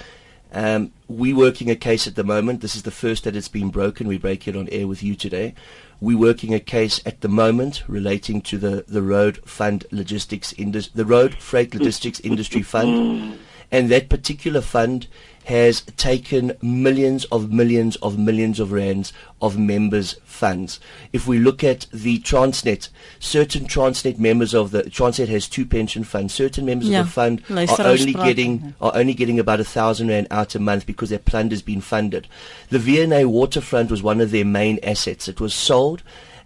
Um 0.54 0.92
we 1.08 1.34
working 1.34 1.70
a 1.70 1.76
case 1.76 2.08
at 2.08 2.16
the 2.16 2.24
moment. 2.24 2.62
This 2.62 2.76
is 2.76 2.84
the 2.84 2.92
first 2.92 3.24
that 3.24 3.36
it's 3.36 3.50
been 3.50 3.70
broken. 3.70 4.08
We 4.08 4.18
break 4.18 4.48
it 4.48 4.56
on 4.56 4.68
air 4.70 4.88
with 4.88 5.04
you 5.04 5.16
today. 5.16 5.54
We 6.00 6.16
working 6.16 6.54
a 6.54 6.60
case 6.60 7.02
at 7.06 7.22
the 7.22 7.28
moment 7.28 7.84
relating 7.88 8.42
to 8.42 8.58
the 8.58 8.84
the 8.88 9.02
road 9.02 9.40
fund 9.46 9.86
logistics 9.92 10.54
industry 10.58 10.92
the 10.96 11.06
road 11.06 11.36
freight 11.40 11.74
logistics 11.74 12.20
industry 12.20 12.62
fund 12.62 13.40
and 13.74 13.90
that 13.90 14.08
particular 14.08 14.62
fund 14.62 15.08
has 15.46 15.82
taken 15.98 16.56
millions 16.62 17.26
of 17.26 17.52
millions 17.52 17.98
of 17.98 18.18
millions 18.18 18.60
of 18.60 18.72
rands 18.72 19.12
of 19.42 19.58
members' 19.58 20.14
funds. 20.24 20.80
If 21.12 21.28
we 21.28 21.40
look 21.40 21.64
at 21.64 21.88
the 21.92 22.20
Transnet, 22.20 22.88
certain 23.20 23.66
Transnet 23.66 24.20
members 24.20 24.54
of 24.54 24.72
the 24.72 24.84
Transnet 24.84 25.28
has 25.28 25.50
two 25.50 25.66
pension 25.66 26.04
funds. 26.04 26.34
Certain 26.34 26.66
members 26.66 26.88
yeah. 26.88 27.02
of 27.02 27.08
the 27.08 27.12
fund 27.12 27.44
are 27.50 27.88
only 27.88 28.14
getting 28.14 28.76
are 28.80 28.96
only 28.96 29.16
getting 29.16 29.40
about 29.40 29.60
a 29.60 29.66
thousand 29.66 30.08
rand 30.08 30.28
out 30.30 30.56
a 30.56 30.60
month 30.60 30.86
because 30.86 31.10
their 31.10 31.20
plant 31.20 31.52
has 31.52 31.64
been 31.64 31.82
funded. 31.82 32.28
The 32.70 32.78
VNA 32.78 33.26
waterfront 33.26 33.90
was 33.90 34.04
one 34.04 34.22
of 34.22 34.30
their 34.30 34.46
main 34.46 34.80
assets. 34.84 35.28
It 35.28 35.42
was 35.42 35.54
sold 35.54 36.04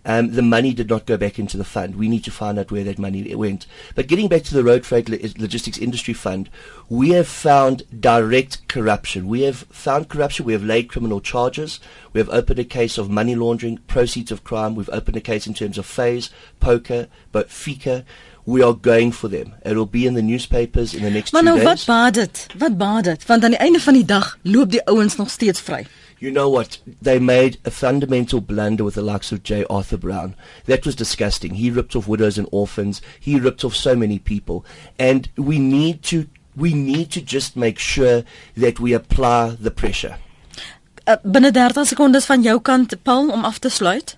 um, 0.07 0.31
the 0.31 0.41
money 0.41 0.73
did 0.73 0.89
not 0.89 1.05
go 1.05 1.17
back 1.17 1.37
into 1.37 1.57
the 1.57 1.65
fund. 1.65 1.97
We 1.97 2.07
need 2.07 2.23
to 2.23 2.31
find 2.31 2.57
out 2.57 2.71
where 2.71 2.85
that 2.85 2.97
money 2.97 3.35
went. 3.35 3.67
But 3.93 4.07
getting 4.07 4.29
back 4.29 4.43
to 4.43 4.53
the 4.53 4.63
Road 4.63 4.85
Freight 4.85 5.09
Logistics 5.37 5.77
Industry 5.77 6.13
Fund, 6.13 6.49
we 6.87 7.09
have 7.09 7.27
found 7.27 7.83
direct 7.99 8.65
corruption. 8.69 9.27
We 9.27 9.41
have 9.41 9.57
found 9.69 10.07
corruption. 10.07 10.45
We 10.45 10.53
have 10.53 10.63
laid 10.63 10.89
criminal 10.89 11.19
charges. 11.19 11.81
We 12.13 12.21
have 12.21 12.29
opened 12.29 12.57
a 12.57 12.63
case 12.63 12.97
of 12.97 13.09
money 13.09 13.35
laundering, 13.35 13.79
proceeds 13.79 14.31
of 14.31 14.45
crime. 14.45 14.75
We've 14.75 14.89
opened 14.93 15.17
a 15.17 15.21
case 15.21 15.45
in 15.45 15.53
terms 15.53 15.77
of 15.77 15.85
phase, 15.85 16.29
poker, 16.61 17.09
but 17.33 17.49
FICA. 17.49 18.05
We 18.45 18.63
are 18.63 18.73
going 18.73 19.11
for 19.11 19.27
them. 19.27 19.55
It 19.65 19.75
will 19.75 19.85
be 19.85 20.07
in 20.07 20.13
the 20.13 20.21
newspapers 20.21 20.93
in 20.93 21.03
the 21.03 21.09
next 21.09 21.33
maar 21.33 21.43
nou, 21.43 21.57
days. 21.57 21.65
Maar 21.65 21.75
nou 21.75 22.13
wat 22.13 22.13
baat 22.13 22.13
dit? 22.13 22.47
Wat 22.57 22.77
baat 22.77 23.03
dit? 23.03 23.25
Want 23.25 23.43
aan 23.43 23.49
die 23.49 23.59
einde 23.59 23.79
van 23.79 23.93
die 23.93 24.05
dag 24.05 24.37
loop 24.41 24.71
die 24.71 24.85
ouens 24.85 25.15
nog 25.15 25.29
steeds 25.29 25.61
vry 25.61 25.85
you 26.19 26.31
know 26.31 26.49
what? 26.49 26.79
They 27.01 27.19
made 27.19 27.57
a 27.65 27.71
fundamental 27.71 28.41
blunder 28.41 28.83
with 28.83 28.95
the 28.95 29.01
likes 29.01 29.31
of 29.31 29.43
J. 29.43 29.65
Arthur 29.69 29.97
Brown. 29.97 30.35
That 30.65 30.85
was 30.85 30.95
disgusting. 30.95 31.55
He 31.55 31.69
ripped 31.69 31.95
off 31.95 32.07
widows 32.07 32.37
and 32.37 32.47
orphans. 32.51 33.01
He 33.19 33.39
ripped 33.39 33.63
off 33.63 33.75
so 33.75 33.95
many 33.95 34.19
people. 34.19 34.65
And 34.97 35.29
we 35.35 35.59
need 35.59 36.03
to 36.03 36.27
we 36.55 36.73
need 36.73 37.11
to 37.11 37.21
just 37.21 37.55
make 37.55 37.77
sure 37.77 38.23
that 38.55 38.79
we 38.79 38.93
apply 38.93 39.55
the 39.59 39.69
pressure. 39.69 40.17
Uh, 41.05 41.17
binne 41.23 41.51
30 41.53 41.85
sekondes 41.85 42.25
van 42.25 42.41
jou 42.41 42.57
kant 42.59 42.95
Paul 43.03 43.29
om 43.31 43.45
af 43.45 43.59
te 43.59 43.69
sluit. 43.69 44.15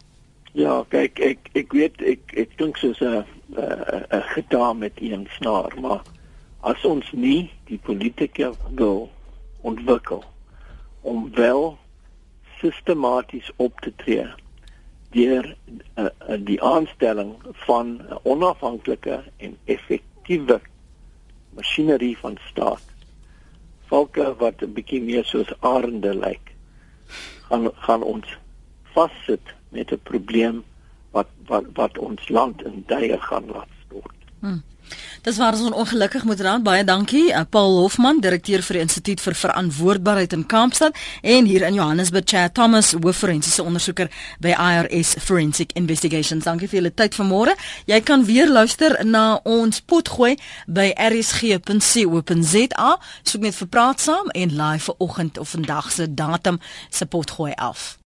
Ja, 0.58 0.80
kyk 0.89 1.20
ek 1.20 1.52
ek 1.54 1.76
weet 1.76 2.00
ek 2.02 2.34
ek 2.34 2.56
dink 2.58 2.80
soos 2.80 3.02
'n 3.02 3.26
'n 3.54 4.24
gitaar 4.34 4.76
met 4.76 4.93
een 4.97 5.28
snaar, 5.38 5.76
maar 5.82 6.02
as 6.62 6.86
ons 6.86 7.12
nie 7.12 7.52
die 7.68 7.78
politieke 7.78 8.54
wil 8.72 9.12
ontwikkel 9.62 10.24
om 11.02 11.30
wel 11.36 11.78
sistematies 12.60 13.51
op 13.55 13.80
te 13.82 13.93
tree 13.95 14.28
deur 15.10 15.55
uh, 15.95 16.07
die 16.45 16.62
aanstelling 16.64 17.36
van 17.66 17.88
'n 17.97 18.20
onafhanklike 18.24 19.24
en 19.38 19.57
effektiewe 19.66 20.62
masjinerie 21.49 22.18
van 22.18 22.38
staat. 22.49 22.84
Volke 23.88 24.36
wat 24.38 24.62
'n 24.62 24.74
bietjie 24.74 25.01
meer 25.01 25.26
soos 25.26 25.53
arende 25.60 26.14
lyk, 26.16 26.53
gaan 27.49 27.72
gaan 27.74 28.03
ons 28.03 28.38
vassit 28.93 29.53
met 29.70 29.91
'n 29.91 30.01
probleem 30.03 30.64
wat 31.12 31.28
wat 31.45 31.66
wat 31.74 31.97
ons 31.97 32.30
land 32.30 32.64
in 32.64 32.84
duie 32.88 33.18
gaan 33.20 33.45
laat 33.45 33.74
stort. 33.86 34.18
Hmm. 34.39 34.62
Dis 35.22 35.38
waar 35.38 35.54
ons 35.54 35.72
ongelukkig 35.72 36.24
moet 36.24 36.40
raak. 36.40 36.64
Baie 36.64 36.84
dankie. 36.84 37.30
Uh, 37.32 37.42
Paul 37.50 37.78
Hofman, 37.82 38.22
direkteur 38.24 38.64
vir 38.64 38.80
die 38.80 38.84
Instituut 38.86 39.22
vir 39.22 39.36
Verantwoordbaarheid 39.36 40.34
in 40.34 40.46
Kaapstad 40.50 40.96
en 41.22 41.46
hier 41.46 41.66
in 41.68 41.74
Johannesburg 41.74 42.24
Chad 42.26 42.54
Thomas, 42.54 42.92
hoofforensiese 42.96 43.64
ondersoeker 43.64 44.10
by 44.40 44.56
IRS 44.56 45.16
Forensic 45.20 45.72
Investigations. 45.80 46.44
Dankie 46.48 46.68
vir 46.72 46.82
julle 46.82 46.94
tyd 46.96 47.16
vanmôre. 47.20 47.56
Jy 47.90 48.02
kan 48.08 48.26
weer 48.26 48.48
luister 48.50 48.98
na 49.06 49.40
ons 49.44 49.82
potgooi 49.82 50.38
by 50.68 50.94
rsg.co.za. 51.10 52.92
Soek 53.24 53.42
net 53.46 53.56
vir 53.62 53.74
praat 53.76 54.00
saam 54.02 54.34
en 54.34 54.50
live 54.56 54.84
vanoggend 54.90 55.38
of 55.38 55.50
vandag 55.50 55.92
se 55.92 56.14
datum 56.14 56.60
se 56.90 57.06
potgooi 57.06 57.54
af. 57.58 57.99